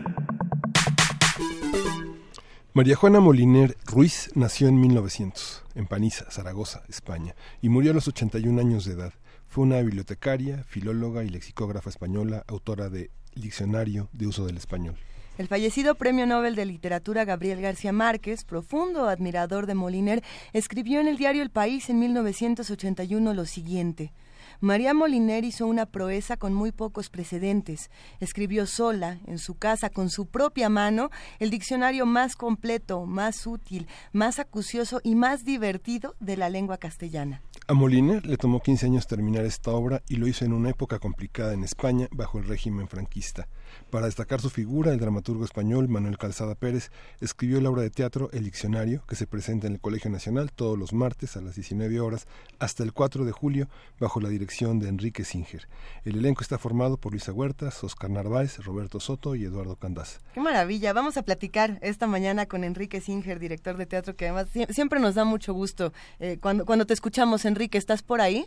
[2.75, 8.07] María Juana Moliner Ruiz nació en 1900, en Paniza, Zaragoza, España, y murió a los
[8.07, 9.15] 81 años de edad.
[9.59, 14.95] Una bibliotecaria, filóloga y lexicógrafa española, autora de Diccionario de Uso del Español.
[15.37, 20.23] El fallecido Premio Nobel de Literatura Gabriel García Márquez, profundo admirador de Moliner,
[20.53, 24.13] escribió en el diario El País en 1981 lo siguiente.
[24.61, 27.91] María Moliner hizo una proeza con muy pocos precedentes.
[28.21, 31.11] Escribió sola, en su casa, con su propia mano,
[31.41, 37.43] el diccionario más completo, más útil, más acucioso y más divertido de la lengua castellana.
[37.71, 40.99] A Moliner le tomó 15 años terminar esta obra y lo hizo en una época
[40.99, 43.47] complicada en España bajo el régimen franquista.
[43.91, 46.91] Para destacar su figura, el dramaturgo español Manuel Calzada Pérez
[47.21, 50.79] escribió la obra de teatro El Diccionario, que se presenta en el Colegio Nacional todos
[50.79, 52.27] los martes a las 19 horas
[52.59, 53.69] hasta el 4 de julio
[53.99, 55.69] bajo la dirección de Enrique Singer.
[56.05, 60.21] El elenco está formado por Luisa Huertas, Oscar Narváez, Roberto Soto y Eduardo Candás.
[60.35, 60.93] Qué maravilla.
[60.93, 65.01] Vamos a platicar esta mañana con Enrique Singer, director de teatro, que además sie- siempre
[65.01, 67.45] nos da mucho gusto eh, cuando, cuando te escuchamos.
[67.45, 68.47] Enrique, ¿estás por ahí?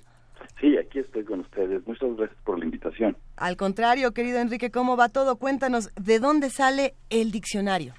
[0.60, 1.86] Sí, aquí estoy con ustedes.
[1.88, 3.18] Muchas gracias por la invitación.
[3.38, 5.38] Al contrario, querido Enrique, ¿cómo va todo?
[5.38, 7.94] Cuéntanos, ¿de dónde sale el diccionario?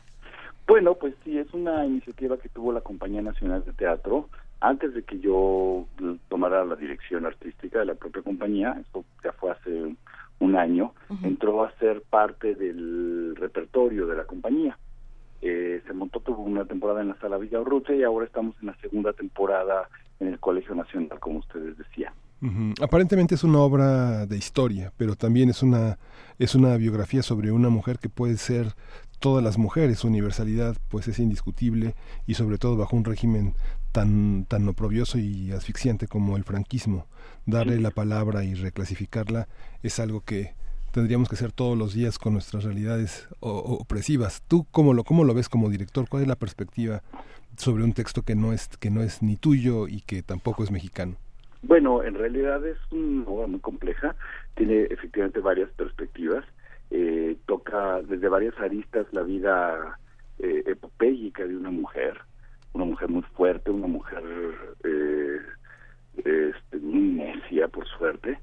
[0.66, 4.28] Bueno, pues sí, es una iniciativa que tuvo la Compañía Nacional de Teatro
[4.60, 5.86] antes de que yo
[6.28, 8.76] tomara la dirección artística de la propia compañía.
[8.80, 9.96] Esto ya fue hace
[10.38, 10.94] un año.
[11.22, 14.78] Entró a ser parte del repertorio de la compañía.
[15.40, 18.76] Eh, se montó, tuvo una temporada en la Sala Villarruche y ahora estamos en la
[18.76, 19.88] segunda temporada
[20.20, 22.14] en el Colegio Nacional, como ustedes decían.
[22.80, 25.98] Aparentemente es una obra de historia, pero también es una
[26.40, 28.74] es una biografía sobre una mujer que puede ser
[29.20, 30.00] todas las mujeres.
[30.00, 31.94] Su universalidad, pues, es indiscutible
[32.26, 33.54] y sobre todo bajo un régimen
[33.92, 37.06] tan tan oprobioso y asfixiante como el franquismo.
[37.46, 39.46] Darle la palabra y reclasificarla
[39.84, 40.54] es algo que
[40.90, 44.42] tendríamos que hacer todos los días con nuestras realidades opresivas.
[44.48, 46.08] ¿Tú cómo lo cómo lo ves como director?
[46.08, 47.04] ¿Cuál es la perspectiva
[47.56, 50.72] sobre un texto que no es que no es ni tuyo y que tampoco es
[50.72, 51.16] mexicano?
[51.62, 54.16] Bueno, en realidad es una obra muy compleja,
[54.56, 56.44] tiene efectivamente varias perspectivas,
[56.90, 59.98] eh, toca desde varias aristas la vida
[60.40, 62.20] eh, epopéyica de una mujer,
[62.72, 64.22] una mujer muy fuerte, una mujer
[64.82, 65.38] eh,
[66.16, 68.40] este, muy necia, por suerte.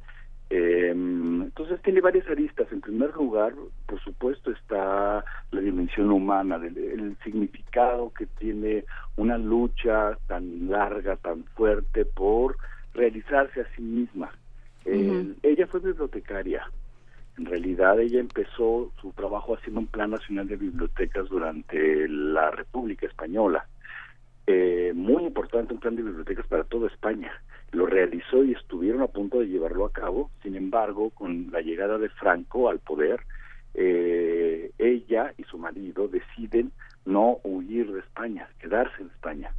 [0.49, 2.71] Eh, entonces tiene varias aristas.
[2.71, 3.53] En primer lugar,
[3.85, 8.85] por supuesto, está la dimensión humana, del, el significado que tiene
[9.17, 12.55] una lucha tan larga, tan fuerte por
[12.93, 14.31] realizarse a sí misma.
[14.85, 16.63] Eh, Ella fue bibliotecaria.
[17.37, 23.05] En realidad ella empezó su trabajo haciendo un plan nacional de bibliotecas durante la República
[23.05, 23.65] Española.
[24.45, 27.31] Eh, muy importante un plan de bibliotecas para toda España.
[27.71, 30.31] Lo realizó y estuvieron a punto de llevarlo a cabo.
[30.43, 33.21] Sin embargo, con la llegada de Franco al poder,
[33.75, 36.71] eh, ella y su marido deciden
[37.05, 39.53] no huir de España, quedarse en España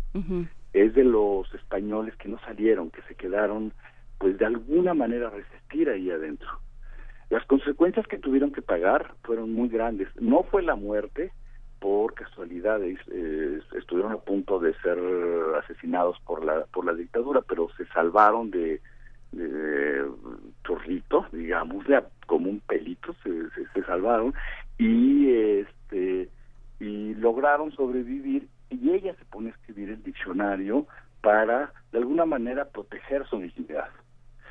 [0.72, 3.72] es de los españoles que no salieron, que se quedaron,
[4.18, 6.48] pues de alguna manera resistir ahí adentro.
[7.28, 10.08] Las consecuencias que tuvieron que pagar fueron muy grandes.
[10.20, 11.32] No fue la muerte,
[11.80, 14.98] por casualidades, eh, estuvieron a punto de ser
[15.62, 18.80] asesinados por la por la dictadura, pero se salvaron de,
[19.32, 20.04] de
[21.32, 24.34] digamos, de como un pelito, se, se, se salvaron
[24.78, 26.28] y este
[26.78, 30.86] y lograron sobrevivir y ella se pone a escribir el diccionario
[31.20, 33.88] para de alguna manera proteger su dignidad.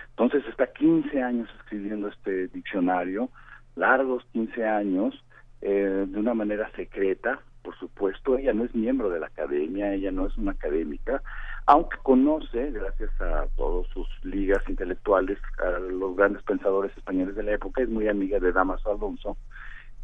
[0.10, 3.30] Entonces está 15 años escribiendo este diccionario,
[3.76, 5.24] largos 15 años,
[5.62, 10.12] eh, de una manera secreta, por supuesto, ella no es miembro de la academia, ella
[10.12, 11.22] no es una académica,
[11.66, 17.54] aunque conoce, gracias a todas sus ligas intelectuales, a los grandes pensadores españoles de la
[17.54, 19.38] época, es muy amiga de Damaso Alonso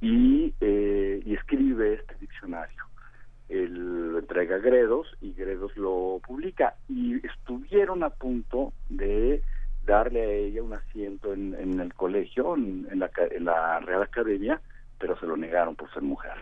[0.01, 2.83] y, eh, y escribe este diccionario.
[3.49, 9.41] Él lo entrega a Gredos y Gredos lo publica y estuvieron a punto de
[9.85, 14.01] darle a ella un asiento en, en el colegio, en, en la, en la Real
[14.01, 14.59] Academia,
[14.97, 16.33] pero se lo negaron por ser mujer.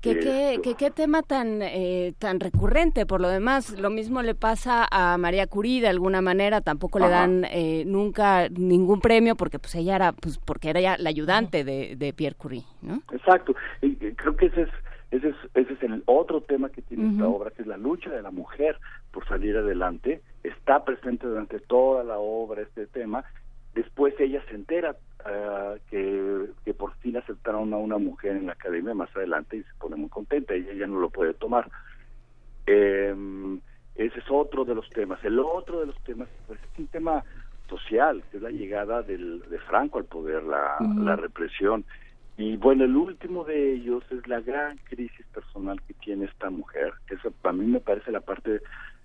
[0.00, 0.62] ¿Qué, qué, Esto.
[0.62, 3.06] qué- qué tema tan, eh, tan recurrente?
[3.06, 7.08] Por lo demás, lo mismo le pasa a María Curie de alguna manera, tampoco le
[7.08, 11.62] dan eh, nunca ningún premio porque pues ella era pues porque era ya la ayudante
[11.62, 13.00] de, de Pierre Curie, ¿no?
[13.12, 13.54] Exacto.
[13.80, 14.68] Y creo que ese es
[15.12, 18.08] ese es ese es el otro tema que tiene esta obra, que es la lucha
[18.08, 18.78] de la mujer
[19.10, 20.22] por salir adelante.
[20.42, 23.22] Está presente durante toda la obra este tema.
[23.74, 28.52] Después ella se entera ah, que, que por fin aceptaron a una mujer en la
[28.52, 30.54] academia más adelante y se pone muy contenta.
[30.54, 31.70] Ella ya no lo puede tomar.
[32.66, 33.14] Eh,
[33.96, 35.22] ese es otro de los temas.
[35.24, 37.22] El otro de los temas pues, es un tema
[37.68, 41.84] social, que es la llegada del, de Franco al poder, la, la represión.
[42.36, 46.92] Y bueno, el último de ellos es la gran crisis personal que tiene esta mujer,
[47.08, 48.60] eso a mí me parece la parte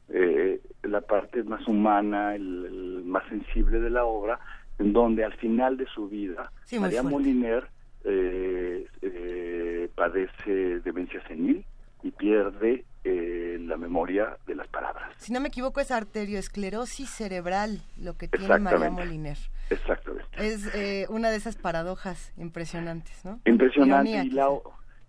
[0.09, 4.39] eh, la parte más humana, el, el más sensible de la obra,
[4.79, 7.17] en donde al final de su vida Sí, María fuerte.
[7.17, 7.67] Moliner
[8.05, 11.65] eh, eh, padece demencia senil
[12.03, 15.13] y pierde eh, la memoria de las palabras.
[15.17, 18.89] Si no me equivoco, es arteriosclerosis cerebral lo que tiene María.
[18.89, 19.37] Moliner.
[19.69, 20.27] Exactamente.
[20.37, 23.39] Es eh, una de esas paradojas impresionantes, ¿no?
[23.45, 24.11] Impresionante.
[24.11, 24.49] Ironía, y la,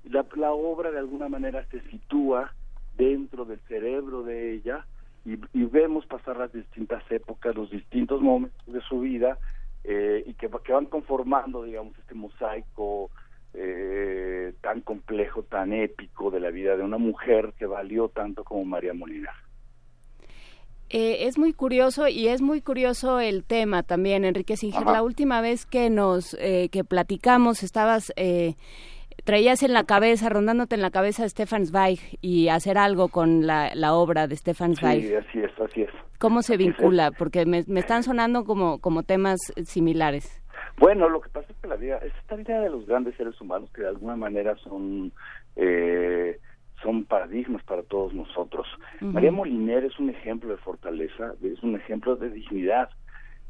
[0.04, 2.52] la, la obra de alguna manera se sitúa
[2.96, 4.86] dentro del cerebro de ella
[5.24, 9.38] y, y vemos pasar las distintas épocas, los distintos momentos de su vida
[9.84, 13.10] eh, y que, que van conformando, digamos, este mosaico
[13.54, 18.64] eh, tan complejo, tan épico de la vida de una mujer que valió tanto como
[18.64, 19.30] María Molina.
[20.90, 24.82] Eh, es muy curioso y es muy curioso el tema también, Enrique Singer.
[24.82, 24.92] Ajá.
[24.92, 28.54] La última vez que nos eh, que platicamos estabas eh,
[29.24, 33.46] traías en la cabeza, rondándote en la cabeza a Stefan Zweig y hacer algo con
[33.46, 35.06] la, la obra de Stefan Zweig.
[35.06, 35.90] Sí, así es, así es.
[36.18, 36.76] ¿Cómo se Así es.
[36.76, 37.10] vincula?
[37.10, 40.40] Porque me, me están sonando como, como temas similares.
[40.78, 43.40] Bueno, lo que pasa es que la vida, es esta vida de los grandes seres
[43.40, 45.12] humanos que de alguna manera son
[45.56, 46.38] eh,
[46.82, 48.66] son paradigmas para todos nosotros.
[49.00, 52.90] María Moliner es un ejemplo de fortaleza, es un ejemplo de dignidad,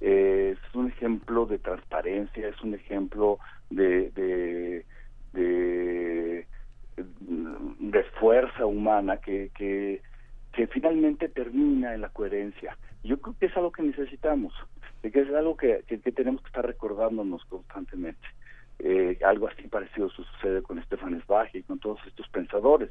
[0.00, 4.86] eh, es un ejemplo de transparencia, es un ejemplo de, de,
[5.34, 6.46] de,
[6.96, 10.00] de fuerza humana que, que,
[10.52, 12.78] que finalmente termina en la coherencia.
[13.04, 14.54] Yo creo que es algo que necesitamos,
[15.02, 18.26] de que es algo que, que, que tenemos que estar recordándonos constantemente.
[18.80, 22.90] Eh, algo así parecido sucede con Stefan Zweig y con todos estos pensadores.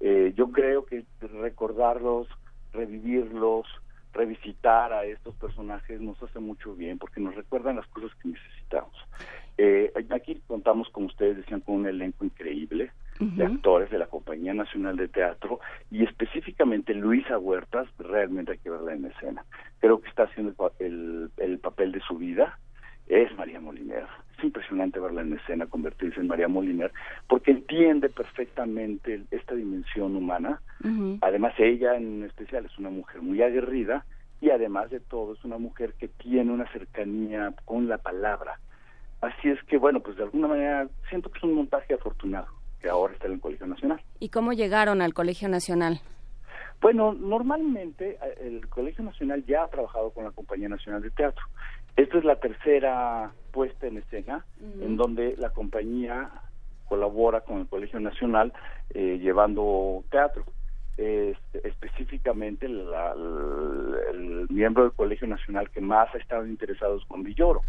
[0.00, 2.28] Eh, yo creo que recordarlos,
[2.72, 3.66] revivirlos,
[4.12, 8.94] revisitar a estos personajes nos hace mucho bien porque nos recuerdan las cosas que necesitamos.
[9.58, 14.54] Eh, aquí contamos, como ustedes decían, con un elenco increíble de actores de la Compañía
[14.54, 15.60] Nacional de Teatro
[15.90, 19.44] y específicamente Luisa Huertas, realmente hay que verla en escena.
[19.80, 22.58] Creo que está haciendo el, el, el papel de su vida,
[23.06, 24.06] es María Moliner.
[24.36, 26.92] Es impresionante verla en escena, convertirse en María Moliner,
[27.28, 30.60] porque entiende perfectamente esta dimensión humana.
[31.20, 34.04] Además, ella en especial es una mujer muy aguerrida
[34.40, 38.58] y además de todo es una mujer que tiene una cercanía con la palabra.
[39.20, 42.48] Así es que, bueno, pues de alguna manera siento que es un montaje afortunado
[42.84, 43.98] que ahora está en el Colegio Nacional.
[44.20, 46.00] ¿Y cómo llegaron al Colegio Nacional?
[46.82, 51.42] Bueno, normalmente eh, el Colegio Nacional ya ha trabajado con la Compañía Nacional de Teatro.
[51.96, 54.44] Esta es la tercera puesta en escena
[54.82, 56.28] en donde la compañía
[56.86, 58.52] colabora con el Colegio Nacional
[58.92, 60.44] eh, llevando teatro.
[60.98, 67.04] Eh, específicamente la- el, el miembro del Colegio Nacional que más ha estado interesado es
[67.04, 67.62] Juan Villoro,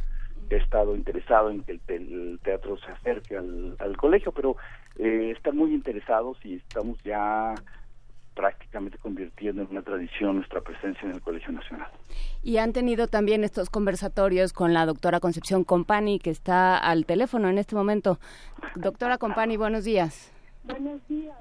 [0.51, 4.57] ha estado interesado en que el teatro se acerque al, al colegio, pero
[4.98, 7.56] eh, están muy interesados y estamos ya
[8.35, 11.88] prácticamente convirtiendo en una tradición nuestra presencia en el Colegio Nacional.
[12.43, 17.49] Y han tenido también estos conversatorios con la doctora Concepción Compani, que está al teléfono
[17.49, 18.19] en este momento.
[18.75, 20.32] Doctora Compani, buenos días.
[20.65, 21.38] Buenos días,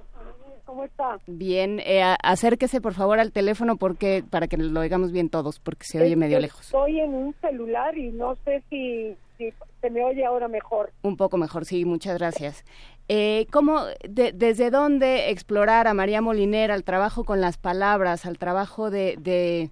[0.65, 1.18] ¿cómo está?
[1.26, 5.84] Bien, eh, acérquese por favor al teléfono porque para que lo oigamos bien todos, porque
[5.84, 6.62] se oye medio lejos.
[6.67, 10.91] Estoy en un celular y no sé si, si se me oye ahora mejor.
[11.02, 12.65] Un poco mejor, sí, muchas gracias.
[13.09, 18.39] Eh, ¿cómo, de- desde dónde explorar a María Moliner al trabajo con las palabras, al
[18.39, 19.70] trabajo de, de,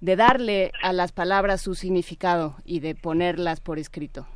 [0.00, 4.26] de darle a las palabras su significado y de ponerlas por escrito?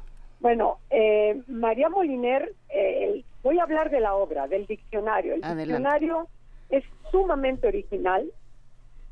[0.40, 5.34] Bueno, eh, María Moliner, eh, voy a hablar de la obra, del diccionario.
[5.34, 5.64] El Adelante.
[5.64, 6.28] diccionario
[6.70, 8.30] es sumamente original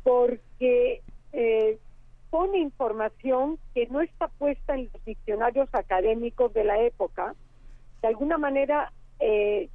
[0.03, 1.79] porque eh,
[2.31, 7.35] pone información que no está puesta en los diccionarios académicos de la época.
[8.03, 9.69] De alguna manera eh,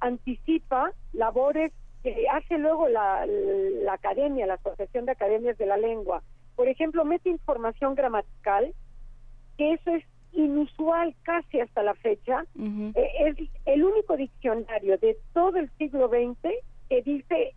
[0.00, 6.22] anticipa labores que hace luego la, la academia, la Asociación de Academias de la Lengua.
[6.56, 8.74] Por ejemplo, mete información gramatical,
[9.58, 12.44] que eso es inusual casi hasta la fecha.
[12.58, 16.52] Eh, es el único diccionario de todo el siglo XX
[16.88, 17.54] que dice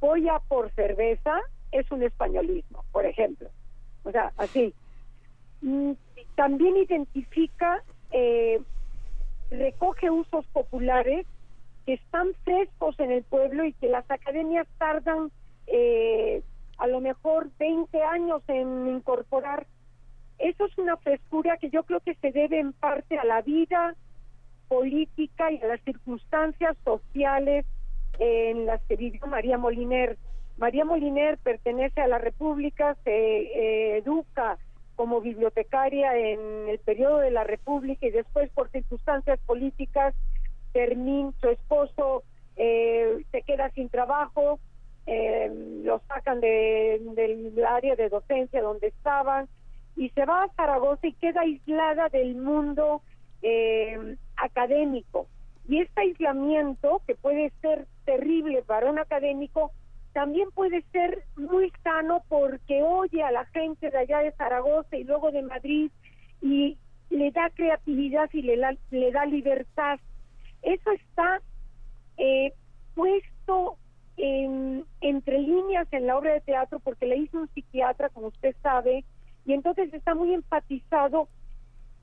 [0.00, 1.40] voy a por cerveza
[1.70, 3.48] es un españolismo, por ejemplo.
[4.04, 4.74] O sea, así.
[5.62, 5.92] Mm,
[6.34, 8.60] También identifica, eh,
[9.50, 11.26] recoge usos populares
[11.86, 15.30] que están frescos en el pueblo y que las academias tardan
[15.66, 16.42] eh,
[16.78, 19.66] a lo mejor 20 años en incorporar.
[20.42, 23.94] Eso es una frescura que yo creo que se debe en parte a la vida
[24.66, 27.64] política y a las circunstancias sociales
[28.18, 30.18] en las que vivió María Moliner.
[30.58, 34.58] María Moliner pertenece a la República, se eh, educa
[34.96, 40.12] como bibliotecaria en el periodo de la República y después por circunstancias políticas
[40.72, 42.24] Fermín, su esposo,
[42.56, 44.58] eh, se queda sin trabajo,
[45.06, 45.52] eh,
[45.84, 49.48] lo sacan de- del área de docencia donde estaban
[49.96, 53.02] y se va a Zaragoza y queda aislada del mundo
[53.42, 55.28] eh, académico.
[55.68, 59.72] Y este aislamiento, que puede ser terrible para un académico,
[60.12, 65.04] también puede ser muy sano porque oye a la gente de allá de Zaragoza y
[65.04, 65.90] luego de Madrid
[66.40, 66.76] y
[67.10, 69.98] le da creatividad y le, la- le da libertad.
[70.62, 71.40] Eso está
[72.18, 72.52] eh,
[72.94, 73.78] puesto
[74.16, 78.54] en- entre líneas en la obra de teatro porque le hizo un psiquiatra, como usted
[78.62, 79.04] sabe,
[79.44, 81.28] y entonces está muy enfatizado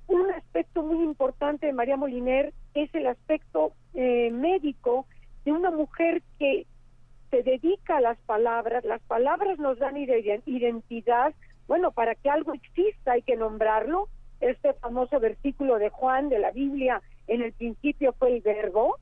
[0.08, 5.06] un aspecto muy importante de María Moliner es el aspecto eh, médico
[5.46, 6.66] de una mujer que
[7.30, 11.34] se dedica a las palabras, las palabras nos dan ide- identidad,
[11.68, 14.10] bueno, para que algo exista hay que nombrarlo,
[14.42, 18.98] este famoso versículo de Juan de la Biblia, en el principio fue el verbo,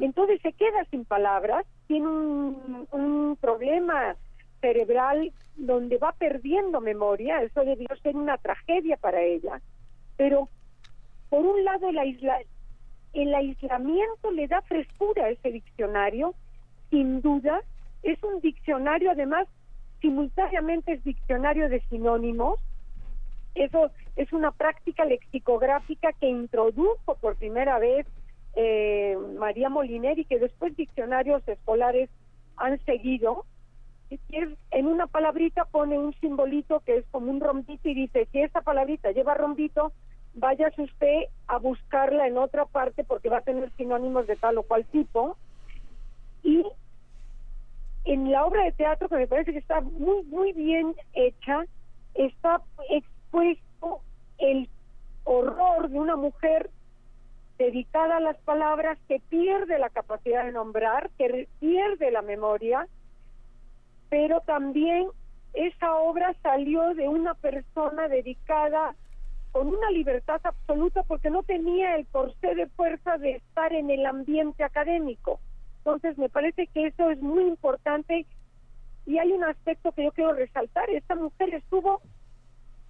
[0.00, 4.16] entonces se queda sin palabras, tiene un, un problema
[4.60, 9.60] cerebral donde va perdiendo memoria, eso debió ser una tragedia para ella,
[10.16, 10.48] pero
[11.28, 12.44] por un lado el, aisla-
[13.12, 16.34] el aislamiento le da frescura a ese diccionario,
[16.90, 17.60] sin duda,
[18.02, 19.46] es un diccionario además
[20.00, 22.58] simultáneamente es diccionario de sinónimos,
[23.54, 28.06] eso es una práctica lexicográfica que introdujo por primera vez
[28.54, 32.08] eh, María Moliner y que después diccionarios escolares
[32.56, 33.44] han seguido.
[34.70, 38.60] En una palabrita pone un simbolito que es como un rombito y dice, si esa
[38.60, 39.92] palabrita lleva rombito,
[40.34, 44.62] váyase usted a buscarla en otra parte porque va a tener sinónimos de tal o
[44.64, 45.36] cual tipo.
[46.42, 46.64] Y
[48.04, 51.64] en la obra de teatro, que me parece que está muy, muy bien hecha,
[52.14, 54.00] está expuesto
[54.38, 54.68] el
[55.24, 56.70] horror de una mujer
[57.58, 62.88] dedicada a las palabras que pierde la capacidad de nombrar, que pierde la memoria,
[64.10, 65.08] pero también
[65.54, 68.94] esa obra salió de una persona dedicada
[69.52, 74.04] con una libertad absoluta porque no tenía el corsé de fuerza de estar en el
[74.06, 75.40] ambiente académico.
[75.78, 78.26] Entonces me parece que eso es muy importante
[79.06, 80.88] y hay un aspecto que yo quiero resaltar.
[80.90, 82.02] Esta mujer estuvo,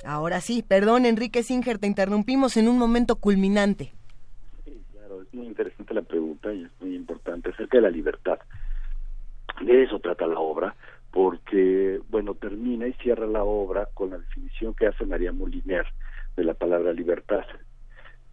[0.05, 3.93] Ahora sí, perdón Enrique Singer, te interrumpimos en un momento culminante.
[4.91, 8.39] Claro, es muy interesante la pregunta y es muy importante acerca de la libertad.
[9.61, 10.75] De eso trata la obra,
[11.11, 15.85] porque, bueno, termina y cierra la obra con la definición que hace María Moliner
[16.35, 17.45] de la palabra libertad,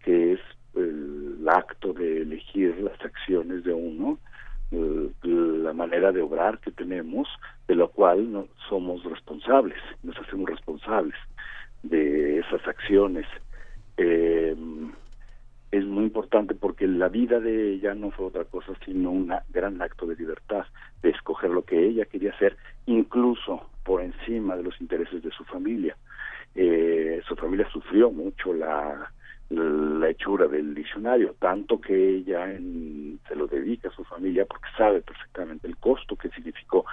[0.03, 0.39] que es
[0.75, 4.17] el acto de elegir las acciones de uno,
[4.71, 7.27] eh, la manera de obrar que tenemos,
[7.67, 11.15] de lo cual no somos responsables, nos hacemos responsables
[11.83, 13.25] de esas acciones.
[13.97, 14.55] Eh,
[15.71, 19.81] es muy importante porque la vida de ella no fue otra cosa sino un gran
[19.81, 20.65] acto de libertad,
[21.01, 25.45] de escoger lo que ella quería hacer, incluso por encima de los intereses de su
[25.45, 25.95] familia.
[26.55, 29.11] Eh, su familia sufrió mucho la,
[29.49, 32.45] la hechura del diccionario, tanto que ella
[33.27, 36.85] se lo dedica a su familia porque sabe perfectamente el costo que significó,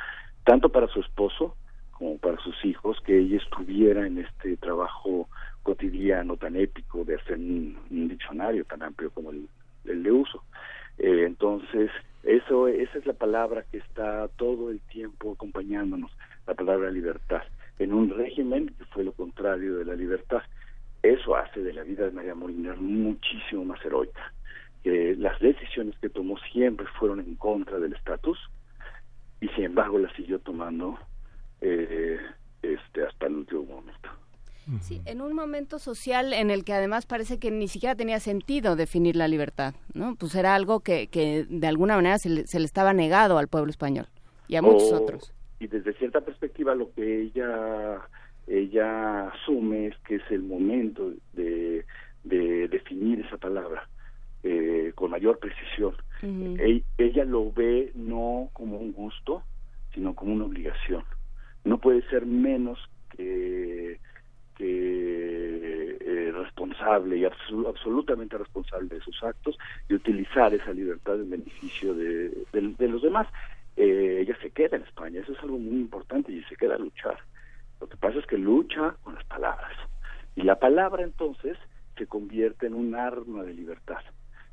[0.44, 1.57] tanto para su esposo
[1.99, 5.28] como para sus hijos, que ella estuviera en este trabajo
[5.65, 9.49] cotidiano tan épico de hacer un, diccionario tan amplio como el,
[9.85, 10.44] de uso.
[10.99, 11.91] Eh, entonces,
[12.23, 16.10] eso, esa es la palabra que está todo el tiempo acompañándonos,
[16.47, 17.43] la palabra libertad,
[17.78, 20.43] en un régimen que fue lo contrario de la libertad.
[21.02, 24.33] Eso hace de la vida de María Moliner muchísimo más heroica.
[24.83, 28.39] Que las decisiones que tomó siempre fueron en contra del estatus
[29.41, 30.99] y sin embargo las siguió tomando
[31.61, 32.19] eh,
[32.62, 34.09] este hasta el último momento.
[34.83, 38.77] Sí, en un momento social en el que además parece que ni siquiera tenía sentido
[38.77, 40.15] definir la libertad, ¿no?
[40.15, 43.49] Pues era algo que, que de alguna manera se le, se le estaba negado al
[43.49, 44.09] pueblo español
[44.47, 45.33] y a muchos O- otros.
[45.59, 48.03] Y desde cierta perspectiva lo que ella
[48.47, 51.87] ella asume es que es el momento de,
[52.25, 53.89] de definir esa palabra
[54.43, 55.95] eh, con mayor precisión.
[56.23, 59.43] E- ella lo ve no como un gusto,
[59.95, 61.05] sino como una obligación.
[61.68, 62.78] No puede ser menos
[63.10, 63.98] que,
[64.56, 71.94] que eh, responsable y absolutamente responsable de sus actos y utilizar esa libertad en beneficio
[71.94, 73.28] de los demás.
[73.80, 76.78] Eh, ella se queda en España, eso es algo muy importante y se queda a
[76.78, 77.16] luchar.
[77.80, 79.70] Lo que pasa es que lucha con las palabras.
[80.34, 81.56] Y la palabra entonces
[81.97, 84.02] se convierte en un arma de libertad,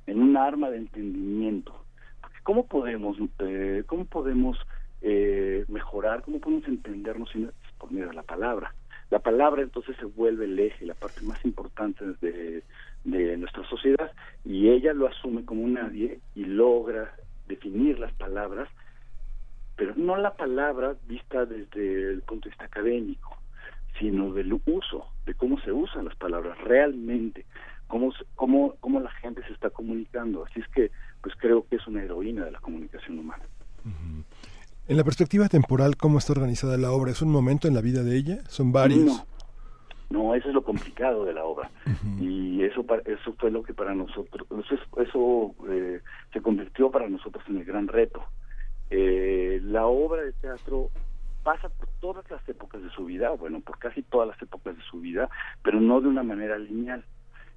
[0.06, 1.74] en un arma de entendimiento.
[2.22, 4.60] Porque ¿Cómo podemos, eh, cómo podemos
[5.08, 7.30] eh, mejorar, cómo podemos entendernos
[7.78, 8.74] por medio de la palabra?
[9.12, 12.64] La palabra entonces se vuelve el eje, la parte más importante de,
[13.04, 14.12] nuestra sociedad
[14.44, 17.14] y ella lo asume como nadie y logra
[17.48, 18.68] definir las palabras
[19.76, 23.38] pero no la palabra vista desde el punto de vista académico,
[24.00, 27.46] sino del uso, de cómo se usan las palabras realmente,
[27.88, 30.46] cómo, cómo, cómo la gente se está comunicando.
[30.46, 30.90] Así es que,
[31.22, 33.44] pues creo que es una heroína de la comunicación humana.
[34.88, 37.12] En la perspectiva temporal, ¿cómo está organizada la obra?
[37.12, 38.38] ¿Es un momento en la vida de ella?
[38.48, 39.04] ¿Son varios?
[39.06, 39.26] No,
[40.26, 41.72] no, eso es lo complicado de la obra.
[42.22, 47.10] Y eso eso fue lo que para nosotros, eso, es- eso eh, se convirtió para
[47.10, 48.24] nosotros en el gran reto.
[48.92, 50.92] Eh, la obra de teatro
[51.44, 54.84] pasa por todas las épocas de su vida, bueno, por casi todas las épocas de
[54.84, 55.30] su vida,
[55.64, 57.04] pero no de una manera lineal.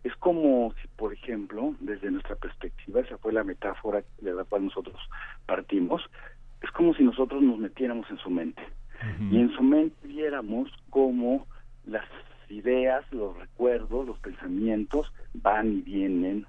[0.04, 4.64] Es como si, por ejemplo, desde nuestra perspectiva, esa fue la metáfora de la cual
[4.66, 4.96] nosotros
[5.44, 6.02] partimos,
[6.62, 8.62] es como si nosotros nos metiéramos en su mente
[9.30, 11.46] y en su mente viéramos cómo
[11.86, 12.04] las
[12.48, 16.46] ideas, los recuerdos, los pensamientos van y vienen,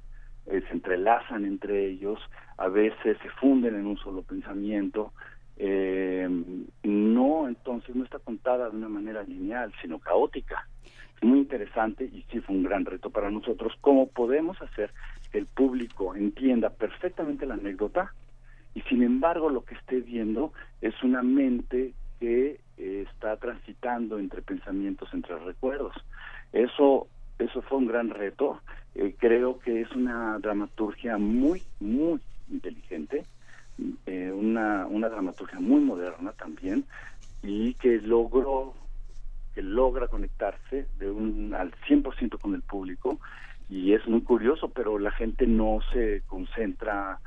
[0.48, 2.20] eh, se entrelazan entre ellos,
[2.58, 5.14] a veces se funden en un solo pensamiento.
[5.58, 6.28] eh,
[6.84, 10.68] no, entonces no está contada de una manera lineal, sino caótica.
[11.18, 14.92] Es muy interesante y sí fue un gran reto para nosotros cómo podemos hacer
[15.32, 18.14] que el público entienda perfectamente la anécdota
[18.74, 24.42] y sin embargo lo que esté viendo es una mente que eh, está transitando entre
[24.42, 25.96] pensamientos, entre recuerdos.
[26.54, 27.08] Eso,
[27.38, 28.62] eso fue un gran reto.
[28.96, 33.24] Eh, creo que es una dramaturgia muy, muy inteligente,
[34.06, 36.86] eh, una, una dramaturgia muy moderna también
[37.42, 38.74] y que logró
[39.56, 43.20] que logra conectarse de un al 100% con el público
[43.70, 47.20] y es muy curioso, pero la gente no se concentra,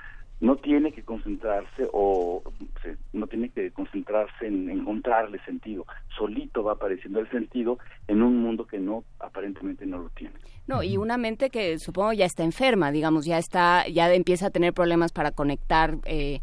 [0.42, 2.42] no tiene que concentrarse o
[2.82, 5.86] se- no tiene que concentrarse en encontrarle sentido,
[6.18, 10.34] solito va apareciendo el sentido en un mundo que no aparentemente no lo tiene.
[10.66, 14.50] No, y una mente que supongo ya está enferma, digamos, ya está, ya empieza a
[14.50, 16.40] tener problemas para conectar eh,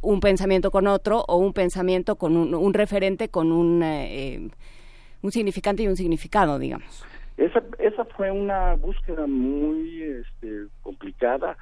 [0.00, 4.48] un pensamiento con otro o un pensamiento con un, un referente con un, eh, eh,
[5.22, 7.04] un significante y un significado, digamos.
[7.36, 11.56] Esa, esa fue una búsqueda muy este, complicada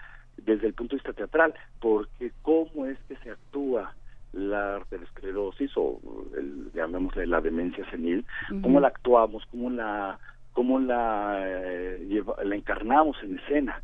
[0.44, 3.94] desde el punto de vista teatral, porque cómo es que se actúa
[4.32, 6.00] la arteriosclerosis o
[6.36, 8.24] el, llamémosle la demencia senil,
[8.62, 10.18] cómo la actuamos, cómo la
[10.54, 13.82] cómo la, eh, lleva- la encarnamos en escena.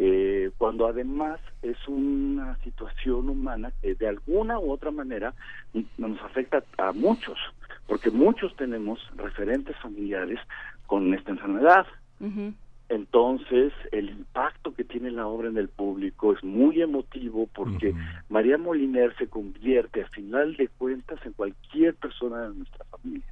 [0.00, 5.34] eh, cuando además es una situación humana que de alguna u otra manera
[5.96, 7.36] nos afecta a muchos,
[7.88, 10.38] porque muchos tenemos referentes familiares
[10.86, 11.84] con esta enfermedad.
[12.88, 17.94] Entonces, el impacto que tiene la obra en el público es muy emotivo porque
[18.30, 23.26] María Moliner se convierte, a final de cuentas, en cualquier persona de nuestra familia.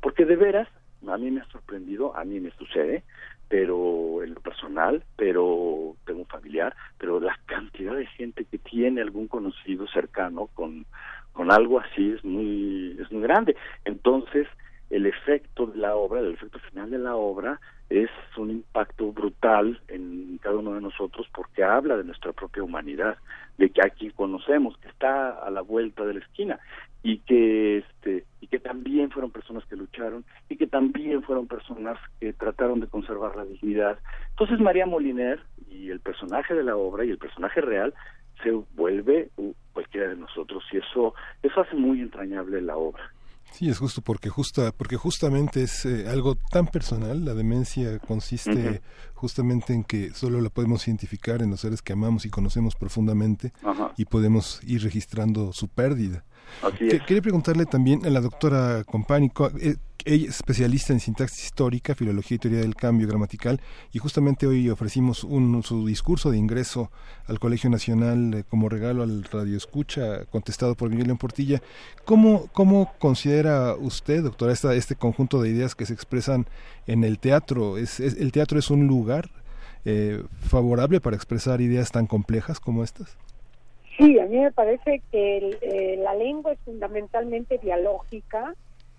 [0.00, 0.68] Porque de veras,
[1.06, 3.02] a mí me ha sorprendido, a mí me sucede,
[3.48, 9.00] pero en lo personal, pero tengo un familiar, pero la cantidad de gente que tiene
[9.00, 10.84] algún conocido cercano con,
[11.32, 13.56] con algo así es muy, es muy grande.
[13.86, 14.46] Entonces,
[14.90, 17.58] el efecto de la obra, el efecto final de la obra
[17.90, 23.16] es un impacto brutal en cada uno de nosotros porque habla de nuestra propia humanidad,
[23.56, 26.58] de que a quien conocemos, que está a la vuelta de la esquina
[27.02, 31.98] y que este y que también fueron personas que lucharon y que también fueron personas
[32.20, 33.98] que trataron de conservar la dignidad.
[34.30, 37.94] Entonces María Moliner y el personaje de la obra y el personaje real
[38.42, 39.30] se vuelve
[39.72, 43.12] cualquiera de nosotros y eso eso hace muy entrañable la obra.
[43.52, 47.24] Sí, es justo porque justa porque justamente es eh, algo tan personal.
[47.24, 48.82] La demencia consiste.
[49.18, 53.52] Justamente en que solo la podemos identificar en los seres que amamos y conocemos profundamente
[53.62, 53.92] Ajá.
[53.96, 56.24] y podemos ir registrando su pérdida.
[56.62, 57.02] Así es.
[57.02, 62.36] Quería preguntarle también a la doctora Compánico, eh, ella es especialista en sintaxis histórica, filología
[62.36, 63.60] y teoría del cambio gramatical,
[63.92, 66.90] y justamente hoy ofrecimos un, su discurso de ingreso
[67.26, 71.60] al Colegio Nacional eh, como regalo al Radio Escucha, contestado por Miguel León Portilla.
[72.06, 76.46] ¿Cómo, ¿Cómo considera usted, doctora, esta, este conjunto de ideas que se expresan
[76.86, 77.76] en el teatro?
[77.76, 79.07] ¿Es, es- ¿El teatro es un lugar
[79.84, 83.16] eh, favorable para expresar ideas tan complejas como estas?
[83.96, 88.54] Sí, a mí me parece que el- eh, la lengua es fundamentalmente dialógica.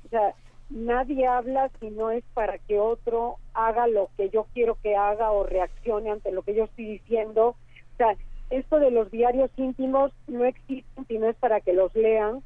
[0.05, 0.33] O sea,
[0.69, 5.31] nadie habla si no es para que otro haga lo que yo quiero que haga
[5.31, 7.47] o reaccione ante lo que yo estoy diciendo.
[7.49, 8.15] O sea,
[8.49, 12.41] esto de los diarios íntimos no existen si no es para que los lean.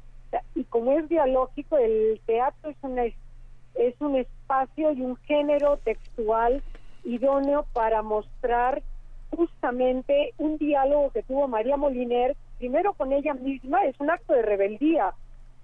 [0.54, 6.62] Y como es dialógico, el teatro es una es un espacio y un género textual
[7.04, 8.82] idóneo para mostrar
[9.30, 14.42] justamente un diálogo que tuvo María Moliner, primero con ella misma, es un acto de
[14.42, 15.12] rebeldía,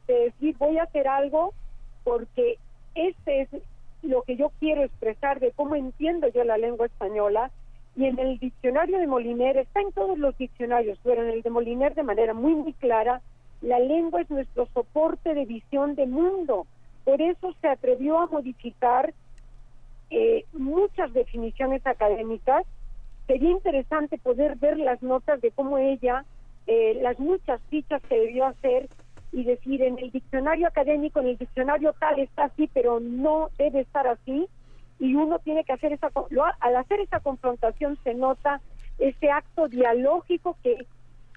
[0.07, 1.55] de decir voy a hacer algo
[2.05, 2.59] porque
[2.95, 3.49] este es
[4.03, 7.51] lo que yo quiero expresar de cómo entiendo yo la lengua española
[7.97, 11.51] y en el diccionario de Moliner, está en todos los diccionarios, pero en el de
[11.51, 13.21] Moliner de manera muy muy clara,
[13.61, 16.67] la lengua es nuestro soporte de visión de mundo.
[17.05, 19.13] Por eso se atrevió a modificar
[20.11, 22.67] eh, muchas definiciones académicas.
[23.27, 26.25] Sería interesante poder ver las notas de cómo ella,
[26.67, 28.89] eh, las muchas fichas que debió hacer
[29.33, 33.81] y decir en el diccionario académico, en el diccionario tal está así, pero no debe
[33.81, 34.49] estar así.
[34.99, 36.11] Y uno tiene que hacer esa,
[36.61, 38.61] al hacer esa confrontación se nota
[38.99, 40.87] ese acto dialógico que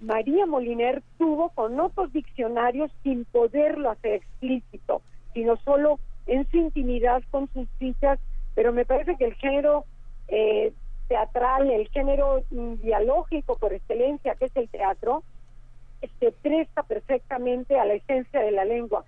[0.01, 5.01] María Moliner tuvo con otros diccionarios sin poderlo hacer explícito,
[5.33, 8.19] sino solo en su intimidad con sus fichas,
[8.55, 9.85] pero me parece que el género
[10.27, 10.71] eh,
[11.07, 15.23] teatral, el género dialógico por excelencia, que es el teatro,
[16.19, 19.05] se presta perfectamente a la esencia de la lengua.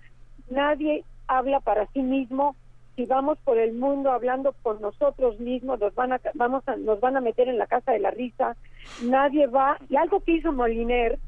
[0.50, 2.56] Nadie habla para sí mismo.
[2.94, 6.98] Si vamos por el mundo hablando con nosotros mismos, nos van a, vamos a, nos
[7.00, 8.56] van a meter en la casa de la risa.
[9.02, 9.76] Nadie va.
[9.90, 11.18] Y algo que hizo Moliner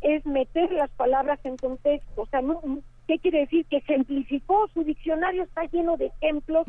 [0.00, 2.22] es meter las palabras en contexto.
[2.22, 2.60] O sea, no-
[3.08, 3.64] ¿qué quiere decir?
[3.66, 6.66] Que ejemplificó, su diccionario está lleno de ejemplos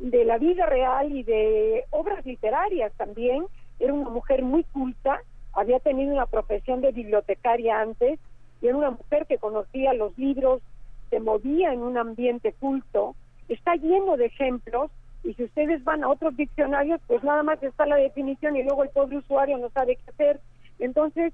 [0.00, 3.46] de la vida real y de obras literarias también.
[3.78, 5.20] Era una mujer muy culta,
[5.52, 8.18] había tenido una profesión de bibliotecaria antes,
[8.60, 10.60] y era una mujer que conocía los libros,
[11.08, 13.14] se movía en un ambiente culto.
[13.48, 14.90] Está lleno de ejemplos
[15.22, 18.82] y si ustedes van a otros diccionarios, pues nada más está la definición y luego
[18.82, 20.40] el pobre usuario no sabe qué hacer.
[20.80, 21.32] Entonces,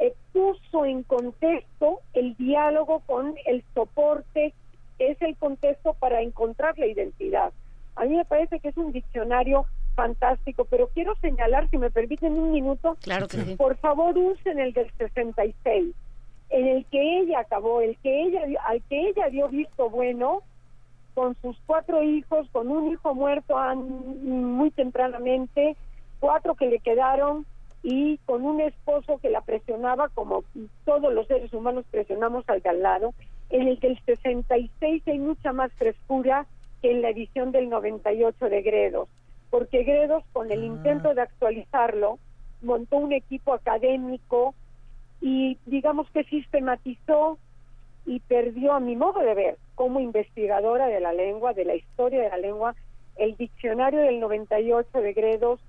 [0.00, 4.54] eh, puso en contexto el diálogo con el soporte,
[4.98, 7.52] que es el contexto para encontrar la identidad.
[7.96, 12.32] A mí me parece que es un diccionario fantástico, pero quiero señalar, si me permiten
[12.38, 13.56] un minuto, Claro que sí.
[13.56, 15.94] por favor usen el del 66,
[16.48, 20.42] en el que ella acabó, el que ella al que ella dio visto bueno
[21.14, 25.76] con sus cuatro hijos, con un hijo muerto muy tempranamente,
[26.20, 27.44] cuatro que le quedaron
[27.82, 30.44] y con un esposo que la presionaba como
[30.84, 33.14] todos los seres humanos presionamos al de al lado.
[33.48, 36.46] En el del 66 hay mucha más frescura
[36.82, 39.08] que en la edición del 98 de Gredos,
[39.50, 42.18] porque Gredos con el intento de actualizarlo
[42.62, 44.54] montó un equipo académico
[45.20, 47.38] y digamos que sistematizó
[48.06, 52.22] y perdió a mi modo de ver como investigadora de la lengua, de la historia
[52.22, 52.74] de la lengua,
[53.16, 55.60] el diccionario del 98 de Gredos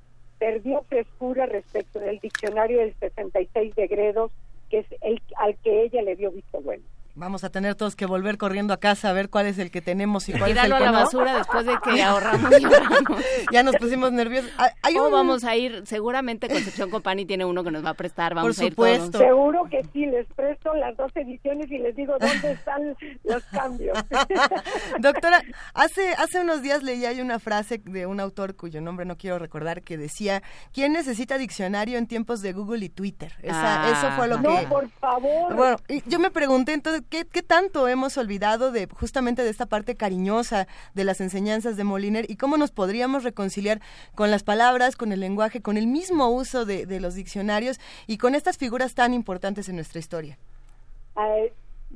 [0.42, 4.32] perdió frescura respecto del diccionario del 66 de Gredos,
[4.72, 6.84] que es el al que ella le dio visto bueno.
[7.16, 9.82] Vamos a tener todos que volver corriendo a casa a ver cuál es el que
[9.82, 11.04] tenemos y cuál Tirarlo es a el la que no.
[11.06, 13.24] basura después de que ahorramos y ahorramos.
[13.52, 14.50] ya nos pusimos nerviosos.
[14.58, 17.90] Ah, Hay o un- vamos a ir, seguramente Concepción Company tiene uno que nos va
[17.90, 19.12] a prestar, vamos Por a ir supuesto.
[19.12, 19.26] todos.
[19.26, 23.98] Seguro que sí, les presto las dos ediciones y les digo dónde están los cambios.
[25.00, 25.42] Doctora,
[25.74, 29.40] hace, hace unos días leí ahí una frase de un autor cuyo nombre no quiero
[29.40, 30.42] recordar que decía,
[30.74, 33.34] ¿quién necesita diccionario en tiempos de Google y Twitter?
[33.42, 34.68] Esa, Ah, eso fue lo no, que...
[34.68, 35.56] por favor.
[35.56, 39.66] Bueno, y yo me pregunté entonces, ¿qué, ¿qué tanto hemos olvidado de justamente de esta
[39.66, 43.82] parte cariñosa de las enseñanzas de Moliner y cómo nos podríamos reconciliar
[44.16, 48.36] con las palabras, con el lenguaje, con el mismo uso de, los diccionarios y con
[48.36, 50.38] estas figuras tan importantes en nuestra historia?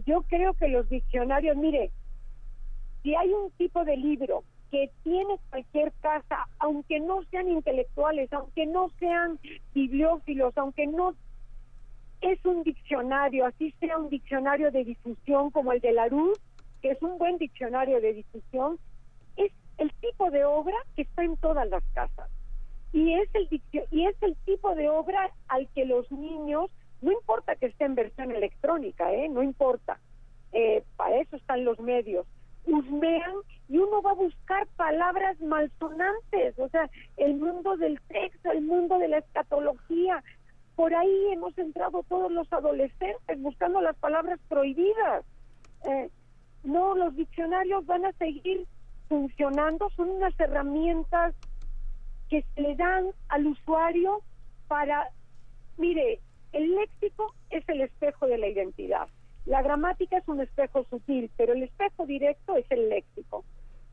[0.06, 1.92] Yo creo que los diccionarios, mire,
[3.01, 8.66] si hay un tipo de libro que tiene cualquier casa, aunque no sean intelectuales, aunque
[8.66, 9.40] no sean
[9.74, 11.16] bibliófilos, aunque no
[12.22, 16.42] es un diccionario, así sea un diccionario de difusión como el de Larousse,
[16.82, 18.80] que es un buen diccionario de difusión,
[19.38, 22.30] es el tipo de obra que está en todas las casas.
[22.94, 23.61] Y es el
[23.92, 26.72] y es el tipo de obra al que los niños,
[27.02, 29.27] no importa que esté en versión electrónica, ¿eh?
[29.27, 30.00] no importa,
[30.53, 32.26] eh, para eso están los medios,
[32.66, 33.34] husmean
[33.68, 38.98] y uno va a buscar palabras malsonantes, o sea, el mundo del sexo, el mundo
[39.00, 40.24] de la escatología,
[40.75, 45.23] por ahí hemos entrado todos los adolescentes buscando las palabras prohibidas.
[45.85, 46.09] Eh,
[46.63, 48.65] no, los diccionarios van a seguir
[49.07, 51.35] funcionando, son unas herramientas
[52.29, 54.21] que se le dan al usuario
[54.67, 55.09] para,
[55.77, 56.19] mire,
[56.51, 59.07] el léxico es el espejo de la identidad.
[59.45, 63.45] La gramática es un espejo sutil, pero el espejo directo es el léxico.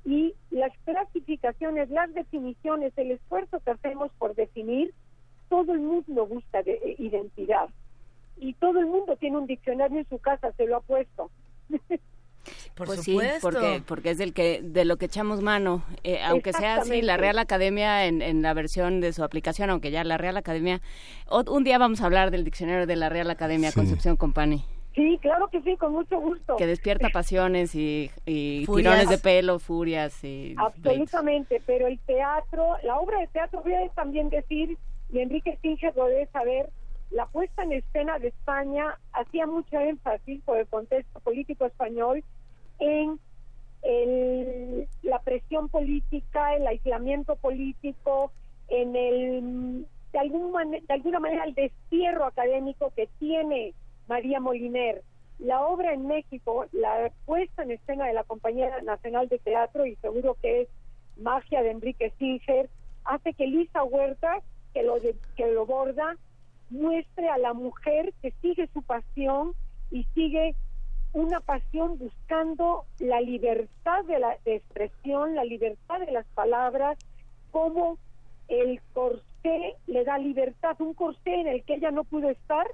[0.04, 4.94] Y las clasificaciones, las definiciones, el esfuerzo que hacemos por definir,
[5.52, 7.68] todo el mundo busca de, eh, identidad.
[8.38, 11.30] Y todo el mundo tiene un diccionario en su casa, se lo ha puesto.
[12.74, 13.34] Por pues supuesto.
[13.34, 15.84] sí, porque, porque es del que, de lo que echamos mano.
[16.04, 17.18] Eh, aunque sea así, la.
[17.18, 20.80] Real Academia en, en la versión de su aplicación, aunque ya la Real Academia...
[21.30, 23.76] un día vamos a hablar del diccionario de la Real Academia Sí.
[23.76, 24.64] Concepción Company,
[24.94, 26.56] Sí, claro que sí, con mucho gusto.
[26.56, 30.54] que despierta pasiones y, y tirones de pelo, furias y...
[30.58, 34.76] Absolutamente, pero el teatro, la obra de teatro, voy a también decir,
[35.12, 36.70] y Enrique Singer lo debe saber,
[37.10, 42.24] la puesta en escena de España hacía mucho énfasis por el contexto político español
[42.78, 43.20] en
[43.82, 48.32] el- la presión política, el aislamiento político,
[48.68, 53.74] en el de, algún de alguna manera el destierro académico que tiene
[54.08, 55.02] María Moliner.
[55.38, 59.96] La obra en México, la puesta en escena de la Compañía Nacional de Teatro, y
[59.96, 60.68] seguro que es
[61.16, 62.68] magia de Enrique Singer,
[63.04, 64.40] hace que Lisa Huerta,
[64.72, 66.16] que lo, de- que lo borda,
[66.70, 69.52] muestre a la mujer que sigue su pasión
[69.90, 70.54] y sigue
[71.12, 76.96] una pasión buscando la libertad de la de expresión, la libertad de las palabras,
[77.50, 77.98] como
[78.48, 82.66] el corsé le da libertad, un corsé en el que ella no pudo estar,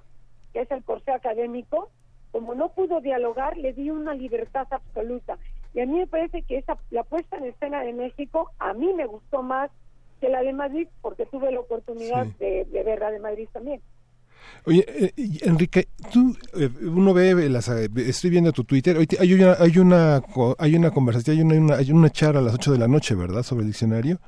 [0.53, 1.91] que es el corsé académico,
[2.31, 5.39] como no pudo dialogar, le dio una libertad absoluta.
[5.75, 8.93] Y a mí me parece que esa, la puesta en escena de México a mí
[8.95, 9.71] me gustó más
[10.21, 12.35] que la de Madrid, porque tuve la oportunidad Sí.
[12.41, 13.81] de, de ver la de Madrid también.
[14.65, 19.07] Oye, eh, y Enrique, tú, eh, uno ve, las, eh, estoy viendo tu Twitter, hoy
[19.07, 22.41] te- hay una, hay una, co- hay una conversación, hay una, una- hay una charla
[22.41, 24.19] a las 8 de la noche, ¿verdad?, sobre el diccionario.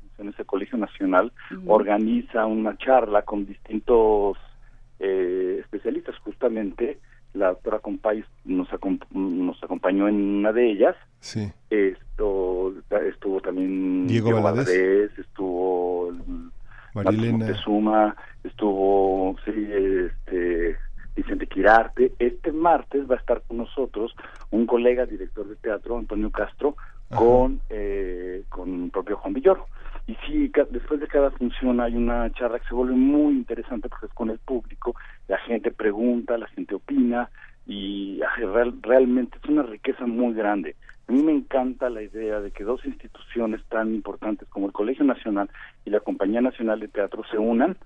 [0.00, 1.32] Funciones el Colegio Nacional
[1.66, 4.36] organiza una charla con distintos
[5.00, 6.16] eh, especialistas.
[6.18, 6.98] Justamente
[7.34, 10.96] la doctora Compay nos, acom- nos acompañó en una de ellas.
[11.20, 11.50] Sí.
[11.70, 12.72] Esto
[13.08, 14.66] estuvo también Diego Valadez.
[14.66, 16.12] Valadez, estuvo
[16.94, 17.32] Marilena.
[17.32, 20.76] Marcos Moctezuma, estuvo sí, este,
[21.16, 22.12] Vicente Quirarte.
[22.18, 24.14] Este martes va a estar con nosotros
[24.50, 26.76] un colega director de teatro, Antonio Castro,
[27.08, 29.66] con, eh, con el propio Juan Villoro.
[30.06, 34.06] Y sí, después de cada función hay una charla que se vuelve muy interesante porque
[34.06, 34.94] es con el público,
[35.28, 37.30] la gente pregunta, la gente opina
[37.66, 40.76] y real- realmente es una riqueza muy grande.
[41.08, 45.04] A mí me encanta la idea de que dos instituciones tan importantes como el Colegio
[45.06, 45.48] Nacional
[45.86, 47.76] y la Compañía Nacional de Teatro se unan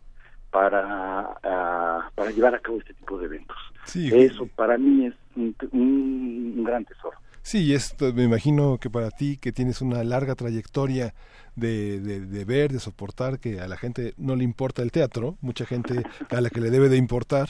[0.50, 3.56] para, ah, para llevar a cabo este tipo de eventos.
[3.84, 4.10] Sí.
[4.12, 7.16] Eso para mí es un, un- gran tesoro.
[7.42, 11.14] Sí, esto me imagino que para ti, que tienes una larga trayectoria
[11.58, 15.36] de, de, de ver, de soportar que a la gente no le importa el teatro,
[15.40, 17.48] mucha gente a la que le debe de importar.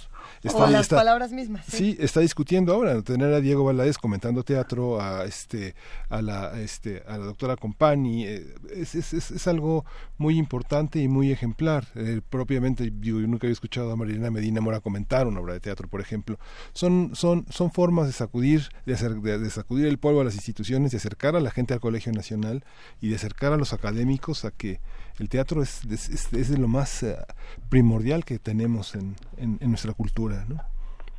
[0.52, 1.66] o las palabras mismas.
[1.66, 1.96] Sí.
[2.00, 5.74] está discutiendo ahora, tener a Diego Valadez comentando teatro, a este,
[6.08, 9.84] a la, este, a la doctora Compani, eh, es, es, es, es algo
[10.16, 11.86] muy importante y muy ejemplar.
[11.94, 15.88] Eh, propiamente, yo nunca había escuchado a Marilena Medina Mora comentar una obra de teatro,
[15.88, 16.38] por ejemplo.
[16.72, 20.34] Son, son, son formas de sacudir, de, hacer, de, de sacudir el polvo a las
[20.34, 22.64] instituciones, de acercar a la gente al Colegio Nacional
[23.00, 23.97] y de acercar a los académicos
[24.44, 24.80] a que
[25.18, 27.16] el teatro es, es, es, de lo más uh,
[27.68, 30.62] primordial que tenemos en, en, en nuestra cultura, ¿no?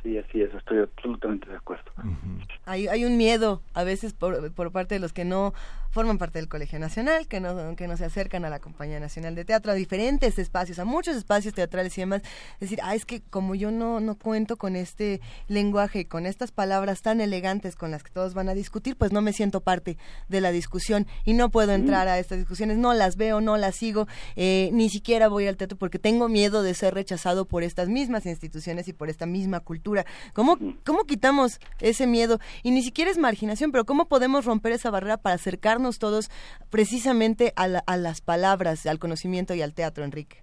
[0.02, 1.90] Sí, así es, estoy absolutamente de acuerdo.
[1.98, 2.46] Uh -huh.
[2.64, 5.52] hay, hay un miedo a veces por, por parte de los que no
[5.90, 9.34] forman parte del Colegio Nacional, que no, que no se acercan a la Compañía Nacional
[9.34, 12.22] de Teatro, a diferentes espacios, a muchos espacios teatrales y demás.
[12.54, 16.52] Es decir, ah, es que como yo no, no cuento con este lenguaje, con estas
[16.52, 19.98] palabras tan elegantes con las que todos van a discutir, pues no me siento parte
[20.28, 23.74] de la discusión y no puedo entrar a estas discusiones, no las veo, no las
[23.74, 24.06] sigo,
[24.36, 28.26] eh, ni siquiera voy al teatro porque tengo miedo de ser rechazado por estas mismas
[28.26, 29.89] instituciones y por esta misma cultura.
[30.34, 32.38] ¿Cómo, cómo quitamos ese miedo?
[32.62, 36.30] Y ni siquiera es marginación, pero ¿cómo podemos romper esa barrera para acercarnos todos
[36.70, 40.42] precisamente a, la, a, las palabras, al conocimiento y al teatro, Enrique?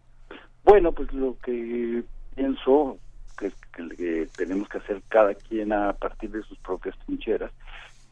[0.63, 2.03] Bueno, pues lo que
[2.35, 2.97] pienso
[3.37, 7.51] que, que, que, tenemos que hacer cada quien a partir de sus propias trincheras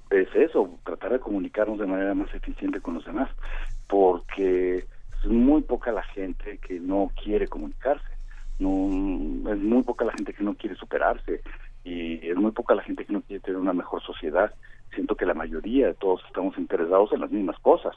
[0.09, 3.30] es eso, tratar de comunicarnos de manera más eficiente con los demás,
[3.88, 8.15] porque es muy poca la gente que no quiere comunicarse,
[8.59, 11.42] no es muy poca la gente que no quiere superarse
[11.84, 14.53] y es muy poca la gente que no quiere tener una mejor sociedad
[14.95, 17.95] siento que la mayoría de todos estamos interesados en las mismas cosas.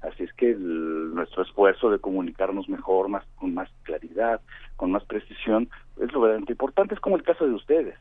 [0.00, 4.40] Así es que el, nuestro esfuerzo de comunicarnos mejor, más con más claridad,
[4.76, 5.68] con más precisión,
[6.00, 6.94] es lo verdaderamente importante.
[6.94, 7.96] Es como el caso de ustedes.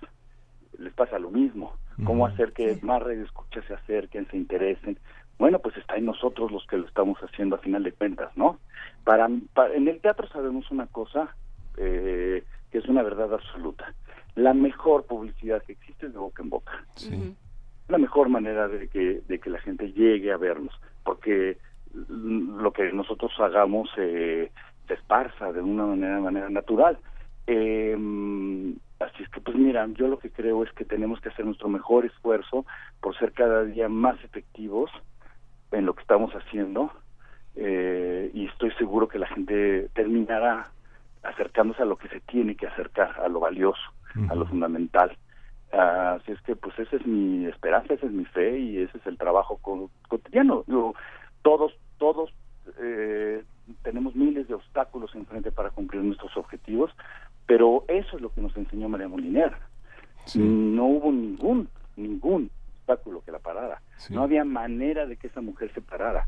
[0.78, 1.74] Les pasa lo mismo.
[2.06, 5.00] Cómo hacer que más radioescuchas se acerquen, se interesen.
[5.40, 8.60] Bueno, pues está en nosotros los que lo estamos haciendo a final de cuentas, ¿no?
[9.04, 11.36] Para, para en el teatro sabemos una cosa
[11.78, 13.94] eh, que es una verdad absoluta.
[14.36, 16.86] La mejor publicidad que existe es de boca en boca.
[16.96, 17.36] Sí
[17.88, 20.74] la mejor manera de que, de que la gente llegue a vernos,
[21.04, 21.58] porque
[21.94, 24.52] lo que nosotros hagamos eh,
[24.88, 25.86] se esparza de una
[26.20, 26.98] manera natural.
[27.48, 27.96] Eh,
[29.00, 31.70] así es que, pues mira, yo lo que creo es que tenemos que hacer nuestro
[31.70, 32.66] mejor esfuerzo
[33.00, 34.92] por ser cada día más efectivos
[35.72, 36.92] en lo que estamos haciendo
[37.56, 40.72] eh, y estoy seguro que la gente terminará
[41.24, 43.82] acercándose a lo que se tiene que acercar, a lo valioso,
[44.16, 44.32] uh -huh.
[44.32, 45.18] a lo fundamental.
[45.72, 49.06] Así es que, pues, esa es mi esperanza, esa es mi fe y ese es
[49.06, 49.60] el trabajo
[50.08, 50.64] cotidiano.
[51.42, 52.34] Todos, todos
[52.80, 53.44] eh,
[53.84, 56.92] tenemos miles de obstáculos enfrente para cumplir nuestros objetivos,
[57.46, 59.54] pero eso es lo que nos enseñó María Moliner.
[60.26, 60.40] Sí.
[60.40, 63.82] No hubo ningún, ningún obstáculo que la parara.
[63.98, 64.14] Sí.
[64.14, 66.28] No había manera de que esa mujer se parara.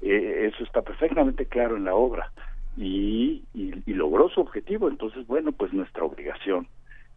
[0.00, 2.30] Eh, eso está perfectamente claro en la obra.
[2.76, 4.88] Y, y, y logró su objetivo.
[4.88, 6.68] Entonces, bueno, pues nuestra obligación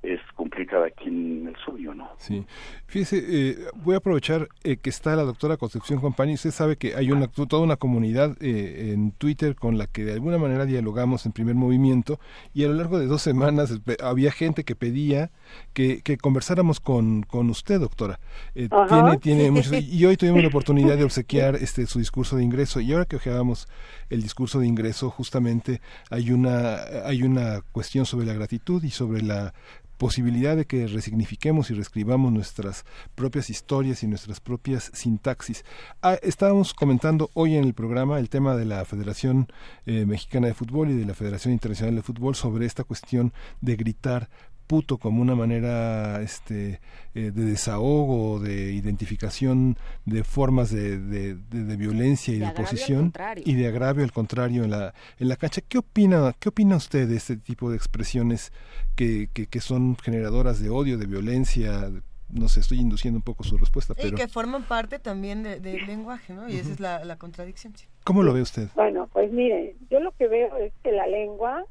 [0.01, 2.09] es cumplir cada quien el suyo, ¿no?
[2.17, 2.45] Sí.
[2.87, 6.35] Fíjese, eh, voy a aprovechar eh, que está la doctora Concepción Compañía.
[6.35, 10.13] Usted sabe que hay una, toda una comunidad eh, en Twitter con la que de
[10.13, 12.19] alguna manera dialogamos en primer movimiento
[12.53, 15.31] y a lo largo de dos semanas había gente que pedía
[15.73, 18.19] que, que conversáramos con, con usted, doctora.
[18.53, 22.79] tiene, tiene mucho, y hoy tuvimos la oportunidad de obsequiar este su discurso de ingreso
[22.79, 23.67] y ahora que ojeábamos
[24.09, 29.21] el discurso de ingreso justamente hay una hay una cuestión sobre la gratitud y sobre
[29.21, 29.53] la
[29.99, 35.65] posibilidad de que resignifiquemos y reescribamos nuestras propias historias y nuestras propias sintaxis.
[36.01, 39.51] Ah, estábamos comentando hoy en el programa el tema de la Federación
[39.85, 43.75] eh, Mexicana de Fútbol y de la Federación Internacional de Fútbol sobre esta cuestión de
[43.75, 44.29] gritar
[44.69, 46.79] puto como una manera este
[47.15, 53.11] eh, de desahogo de identificación de formas de, de, de, de violencia y de, oposición
[53.43, 57.09] y de agravio al contrario en la en la cancha qué opina qué opina usted
[57.09, 58.53] de este tipo de expresiones
[58.95, 61.89] que, que, que son generadoras de odio de violencia
[62.31, 64.09] no sé, estoy induciendo un poco su respuesta, pero...
[64.09, 66.47] Y que forman parte también del de lenguaje, ¿no?
[66.47, 66.61] Y uh -huh.
[66.61, 67.75] esa es la, la contradicción.
[67.75, 67.87] Sí.
[68.03, 68.67] ¿Cómo lo ve usted?
[68.75, 71.65] Bueno, pues mire, yo lo que veo es que la lengua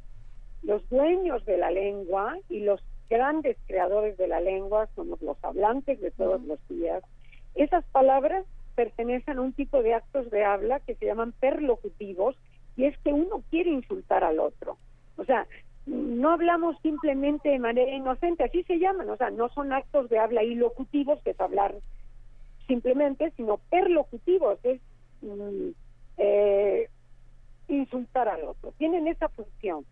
[0.63, 6.01] los dueños de la lengua y los grandes creadores de la lengua somos los hablantes
[6.01, 7.03] de todos los días.
[7.55, 12.37] Esas palabras pertenecen a un tipo de actos de habla que se llaman perlocutivos
[12.77, 14.77] y es que uno quiere insultar al otro.
[15.17, 15.47] O sea,
[15.87, 20.19] no hablamos simplemente de manera inocente, así se llaman, o sea, no son actos de
[20.19, 21.75] habla ilocutivos, que es hablar
[22.67, 24.81] simplemente, sino perlocutivos, es
[25.23, 25.71] mm,
[26.19, 26.89] eh,
[27.69, 28.73] insultar al otro.
[28.79, 29.85] Tienen esa función.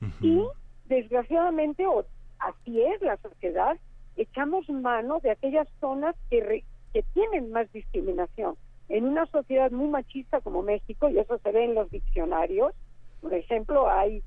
[0.00, 0.12] Uh -huh.
[0.20, 0.46] Y
[0.88, 2.04] desgraciadamente, o
[2.38, 3.76] así es la sociedad,
[4.16, 8.56] echamos mano de aquellas zonas que, re, que tienen más discriminación.
[8.88, 12.72] en una sociedad muy machista como México, y eso se ve en los diccionarios,
[13.20, 14.22] por ejemplo, hay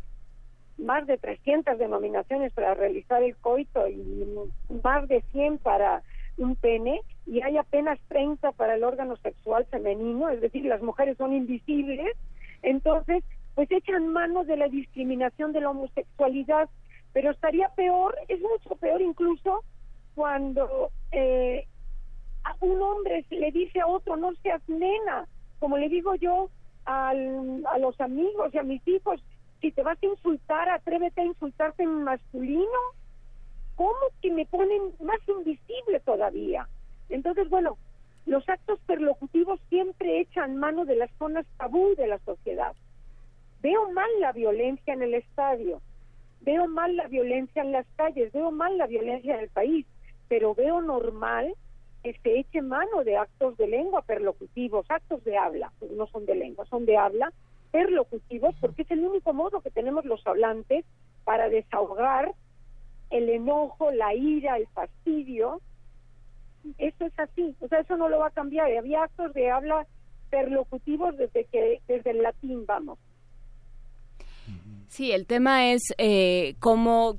[0.77, 4.27] más de 300 denominaciones para realizar el coito y
[4.83, 6.03] más de 100 para
[6.37, 11.17] un pene y hay apenas 30 para el órgano sexual femenino, es decir, las mujeres
[11.17, 12.15] son invisibles,
[12.63, 13.23] entonces
[13.55, 16.69] pues echan mano de la discriminación de la homosexualidad,
[17.13, 19.63] pero estaría peor, es mucho peor incluso
[20.15, 21.65] cuando eh,
[22.43, 25.27] a un hombre le dice a otro no seas nena,
[25.59, 26.49] como le digo yo
[26.85, 29.21] al- a los amigos y a mis hijos,
[29.61, 32.79] si te vas a insultar, atrévete a insultarte en masculino.
[33.75, 36.67] ¿Cómo que me ponen más invisible todavía?
[37.09, 37.77] Entonces, bueno,
[38.25, 42.73] los actos perlocutivos siempre echan mano de las zonas tabú de la sociedad.
[43.61, 45.81] Veo mal la violencia en el estadio,
[46.41, 49.85] veo mal la violencia en las calles, veo mal la violencia en el país,
[50.27, 51.53] pero veo normal
[52.03, 56.25] que se eche mano de actos de lengua perlocutivos, actos de habla, pues no son
[56.25, 57.31] de lengua, son de habla,
[57.71, 60.83] perlocutivos, porque es el único modo que tenemos los hablantes
[61.23, 62.33] para desahogar
[63.11, 65.61] el enojo, la ira, el fastidio.
[66.77, 68.71] Eso es así, o sea, eso no lo va a cambiar.
[68.75, 69.85] Había actos de habla
[70.31, 72.97] perlocutivos desde que desde el latín, vamos.
[74.91, 77.15] Sí, el tema es eh, cómo,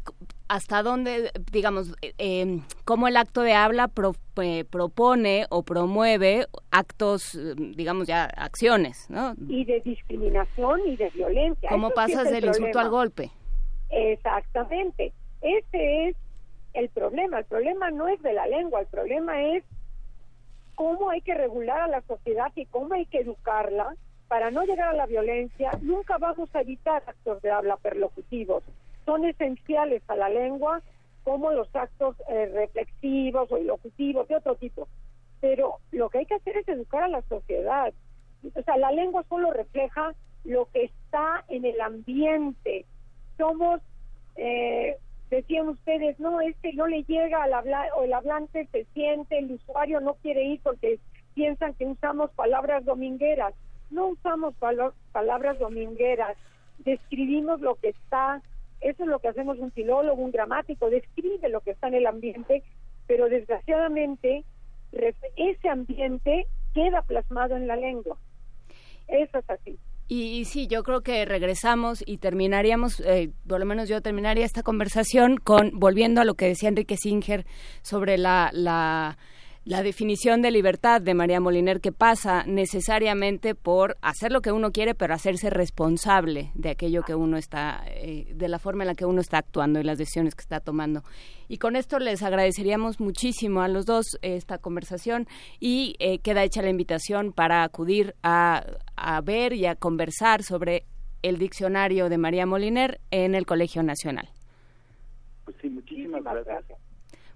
[0.46, 7.38] hasta dónde, digamos, eh, cómo el acto de habla pro- eh, propone o promueve actos,
[7.56, 9.32] digamos ya, acciones, ¿no?
[9.48, 11.70] Y de discriminación y de violencia.
[11.70, 13.30] ¿Cómo Eso pasas del insulto al golpe?
[13.88, 15.14] Exactamente.
[15.40, 16.16] Ese es
[16.74, 17.38] el problema.
[17.38, 19.64] El problema no es de la lengua, el problema es
[20.74, 23.96] cómo hay que regular a la sociedad y cómo hay que educarla
[24.32, 25.72] para no llegar a la violencia.
[25.82, 28.64] Nunca vamos a evitar actos de habla perlocutivos.
[29.04, 30.80] Son esenciales a la lengua
[31.22, 34.88] como los actos eh, reflexivos o ilocutivos de otro tipo.
[35.42, 37.92] Pero lo que hay que hacer es educar a la sociedad.
[38.42, 42.86] O sea, la lengua solo refleja lo que está en el ambiente.
[43.36, 43.82] Somos,
[44.36, 44.96] eh,
[45.28, 49.52] decían ustedes, no, este no le llega al hablar, o el hablante se siente, el
[49.52, 51.00] usuario no quiere ir porque
[51.34, 53.52] piensan que usamos palabras domingueras.
[53.92, 54.54] No usamos
[55.12, 56.36] palabras domingueras,
[56.78, 58.42] describimos lo que está,
[58.80, 62.06] eso es lo que hacemos un filólogo, un gramático, describe lo que está en el
[62.06, 62.62] ambiente,
[63.06, 64.44] pero desgraciadamente
[65.36, 68.16] ese ambiente queda plasmado en la lengua.
[69.08, 69.78] Eso es así.
[70.08, 74.44] Y, y sí, yo creo que regresamos y terminaríamos, eh, por lo menos yo terminaría
[74.44, 77.46] esta conversación con, volviendo a lo que decía Enrique Singer
[77.82, 79.16] sobre la, la,
[79.64, 84.72] la definición de libertad de María Moliner, que pasa necesariamente por hacer lo que uno
[84.72, 88.94] quiere, pero hacerse responsable de aquello que uno está, eh, de la forma en la
[88.96, 91.04] que uno está actuando y las decisiones que está tomando.
[91.48, 95.28] Y con esto les agradeceríamos muchísimo a los dos eh, esta conversación
[95.60, 98.64] y eh, queda hecha la invitación para acudir a,
[98.96, 100.86] a ver y a conversar sobre
[101.22, 104.28] el diccionario de María Moliner en el Colegio Nacional.
[105.44, 106.81] Pues sí, muchísimas gracias.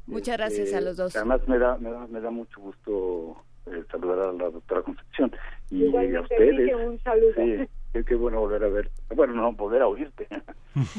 [0.06, 1.16] Muchas gracias Este, a los dos.
[1.16, 3.36] Además, me da, me da, me da mucho gusto
[3.66, 5.32] eh, saludar a la doctora Concepción
[5.70, 6.74] y a ustedes.
[6.74, 7.32] Un saludo.
[7.36, 8.90] Sí, qué, qué bueno volver a ver.
[9.14, 10.26] Bueno, no, volver a oírte.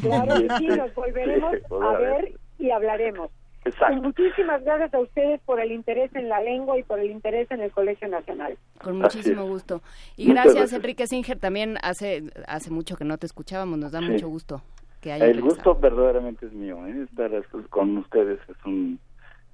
[0.02, 3.30] Claro sí, este, nos volveremos a ver y hablaremos.
[3.64, 3.94] Exacto.
[3.98, 7.52] Y muchísimas gracias a ustedes por el interés en la lengua y por el interés
[7.52, 8.58] en el Colegio Nacional.
[8.82, 9.82] Con muchísimo gusto.
[10.16, 10.74] Y gracias, gracias.
[10.74, 11.38] Enrique Singer.
[11.38, 13.78] También hace, hace mucho que no te escuchábamos.
[13.78, 14.06] Nos da Sí.
[14.06, 14.62] mucho gusto
[15.08, 16.86] que haya El gusto verdaderamente es mío.
[16.86, 17.06] ¿eh?
[17.10, 17.32] Estar
[17.70, 19.00] con ustedes es un,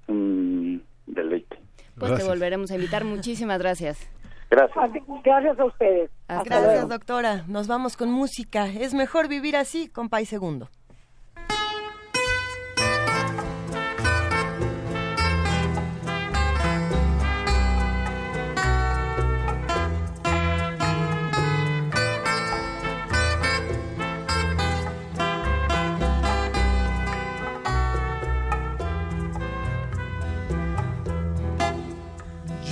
[0.07, 1.59] un deleite.
[1.98, 3.03] Pues te volveremos a invitar.
[3.06, 4.09] Muchísimas gracias.
[4.49, 4.91] Gracias.
[5.23, 6.09] Gracias a ustedes.
[6.27, 6.88] Hasta Gracias, luego.
[6.88, 7.43] doctora.
[7.48, 8.67] Nos vamos con música.
[8.67, 10.69] Es mejor vivir así con Pay Segundo.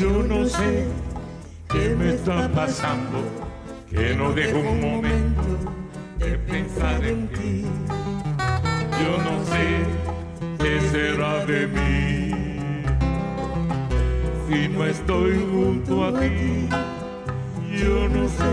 [0.01, 0.87] Yo no sé
[1.69, 3.19] qué me está pasando,
[3.87, 5.51] que no dejo un momento
[6.17, 7.65] de pensar en ti.
[8.99, 9.85] Yo no sé
[10.57, 12.31] qué será de mí
[14.47, 16.67] si no estoy junto a ti.
[17.71, 18.51] Yo no sé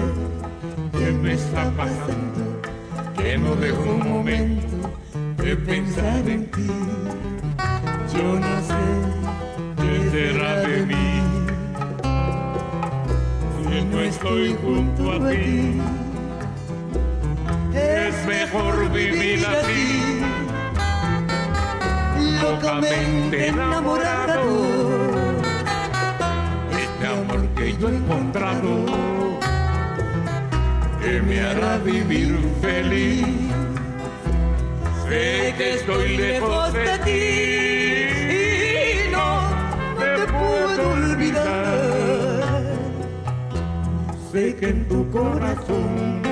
[0.98, 2.60] qué me está pasando,
[3.16, 4.76] que no dejo un momento
[5.38, 6.70] de pensar en ti.
[8.12, 8.84] Yo no sé
[9.78, 11.07] qué será de mí
[13.68, 15.80] si no estoy junto a ti.
[17.74, 20.20] Es mejor vivir así,
[22.42, 24.42] locamente enamorado.
[26.72, 28.84] Este amor que yo he encontrado
[31.00, 33.26] que me hará vivir feliz.
[35.08, 37.67] Sé que estoy lejos de ti
[44.38, 46.22] Sé que en tu corazón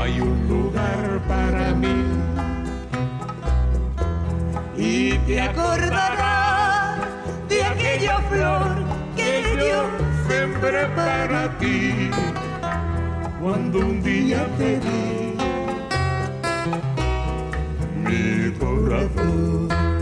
[0.00, 2.02] hay un lugar para mí
[4.74, 7.00] y te acordarás
[7.50, 8.72] de aquella flor
[9.14, 9.82] que yo
[10.26, 12.08] sembré para ti
[13.38, 15.36] cuando un día te di
[18.02, 19.93] mi corazón.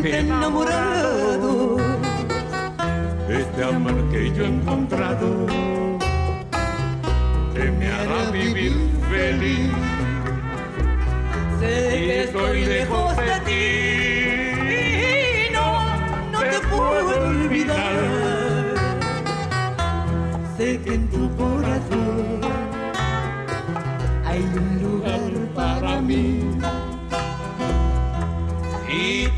[0.00, 1.76] Locamente enamorado.
[3.28, 5.46] Este amor que yo he encontrado,
[7.54, 8.72] que me hará vivir
[9.10, 9.70] feliz.
[11.60, 13.09] Sé que estoy lejos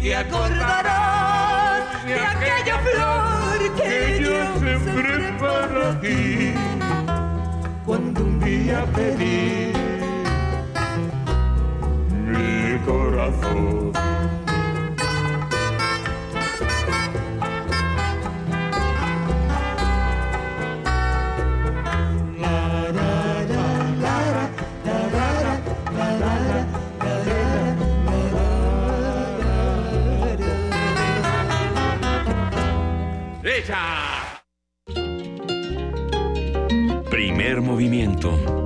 [0.03, 6.55] te acordarás de aquella flor que yo sembré para ti
[7.87, 9.73] cuando un día pedí
[12.27, 14.02] mi corazón.
[37.11, 38.62] Primer movimiento.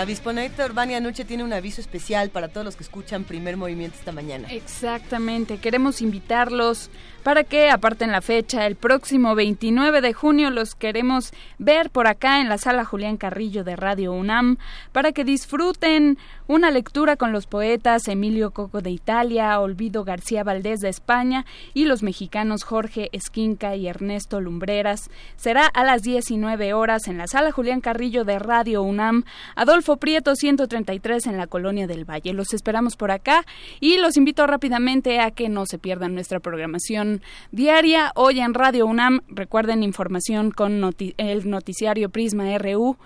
[0.00, 4.12] Avisponeta Urbania Nuche tiene un aviso especial para todos los que escuchan Primer Movimiento esta
[4.12, 4.48] mañana.
[4.50, 6.90] Exactamente, queremos invitarlos
[7.26, 8.66] para que aparten la fecha.
[8.66, 13.64] El próximo 29 de junio los queremos ver por acá en la sala Julián Carrillo
[13.64, 14.58] de Radio UNAM
[14.92, 20.78] para que disfruten una lectura con los poetas Emilio Coco de Italia, Olvido García Valdés
[20.78, 21.44] de España
[21.74, 25.10] y los mexicanos Jorge Esquinca y Ernesto Lumbreras.
[25.34, 29.24] Será a las 19 horas en la sala Julián Carrillo de Radio UNAM,
[29.56, 32.32] Adolfo Prieto 133 en la Colonia del Valle.
[32.32, 33.44] Los esperamos por acá
[33.80, 38.86] y los invito rápidamente a que no se pierdan nuestra programación diaria hoy en Radio
[38.86, 39.20] UNAM.
[39.28, 42.96] Recuerden información con noti- el noticiario Prisma RU.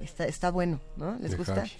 [0.00, 1.16] Está, está bueno, ¿no?
[1.20, 1.54] ¿Les De gusta?
[1.56, 1.70] Javi.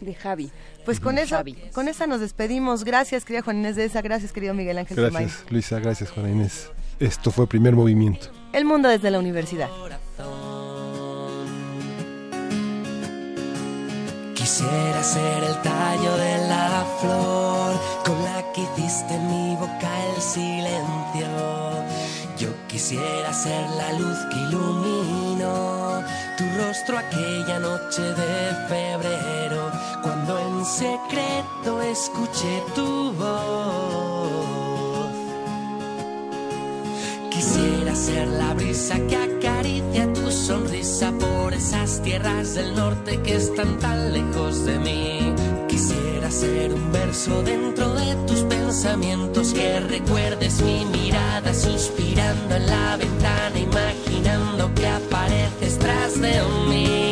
[0.00, 0.50] De Javi.
[0.84, 1.22] Pues con Ujú.
[1.24, 1.54] esa, Javi.
[1.72, 2.82] con esa nos despedimos.
[2.84, 4.02] Gracias, querida Juan Inés de esa.
[4.02, 4.96] Gracias, querido Miguel Ángel.
[4.96, 5.78] Gracias, Luisa.
[5.78, 6.70] Gracias, Juana Inés.
[6.98, 8.28] Esto fue Primer Movimiento.
[8.52, 9.70] El mundo desde la universidad.
[14.34, 17.72] Quisiera ser el tallo de la flor
[18.04, 21.28] con la que hiciste en mi boca el silencio.
[22.36, 26.02] Yo quisiera ser la luz que iluminó
[26.36, 29.70] tu rostro aquella noche de febrero,
[30.02, 34.61] cuando en secreto escuché tu voz.
[37.42, 43.80] Quisiera ser la brisa que acaricia tus sonrisa por esas tierras del norte que están
[43.80, 45.34] tan lejos de mí.
[45.68, 52.96] Quisiera ser un verso dentro de tus pensamientos que recuerdes mi mirada suspirando en la
[52.96, 57.11] ventana, imaginando que apareces tras de mí.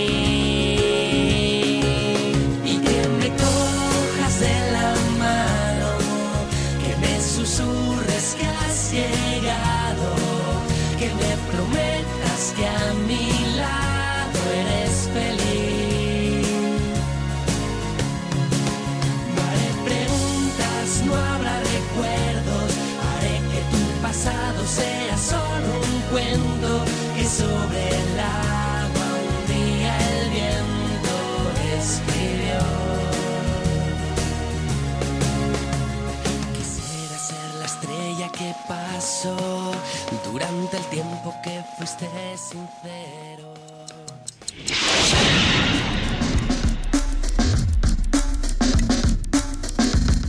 [40.24, 43.54] Durante el tiempo que fuiste sincero.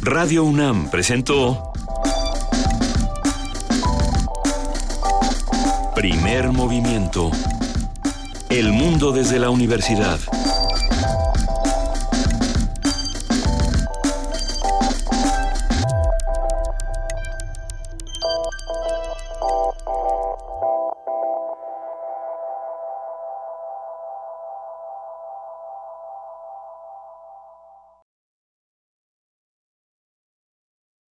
[0.01, 1.71] Radio UNAM presentó
[5.95, 7.31] Primer Movimiento.
[8.49, 10.19] El mundo desde la universidad.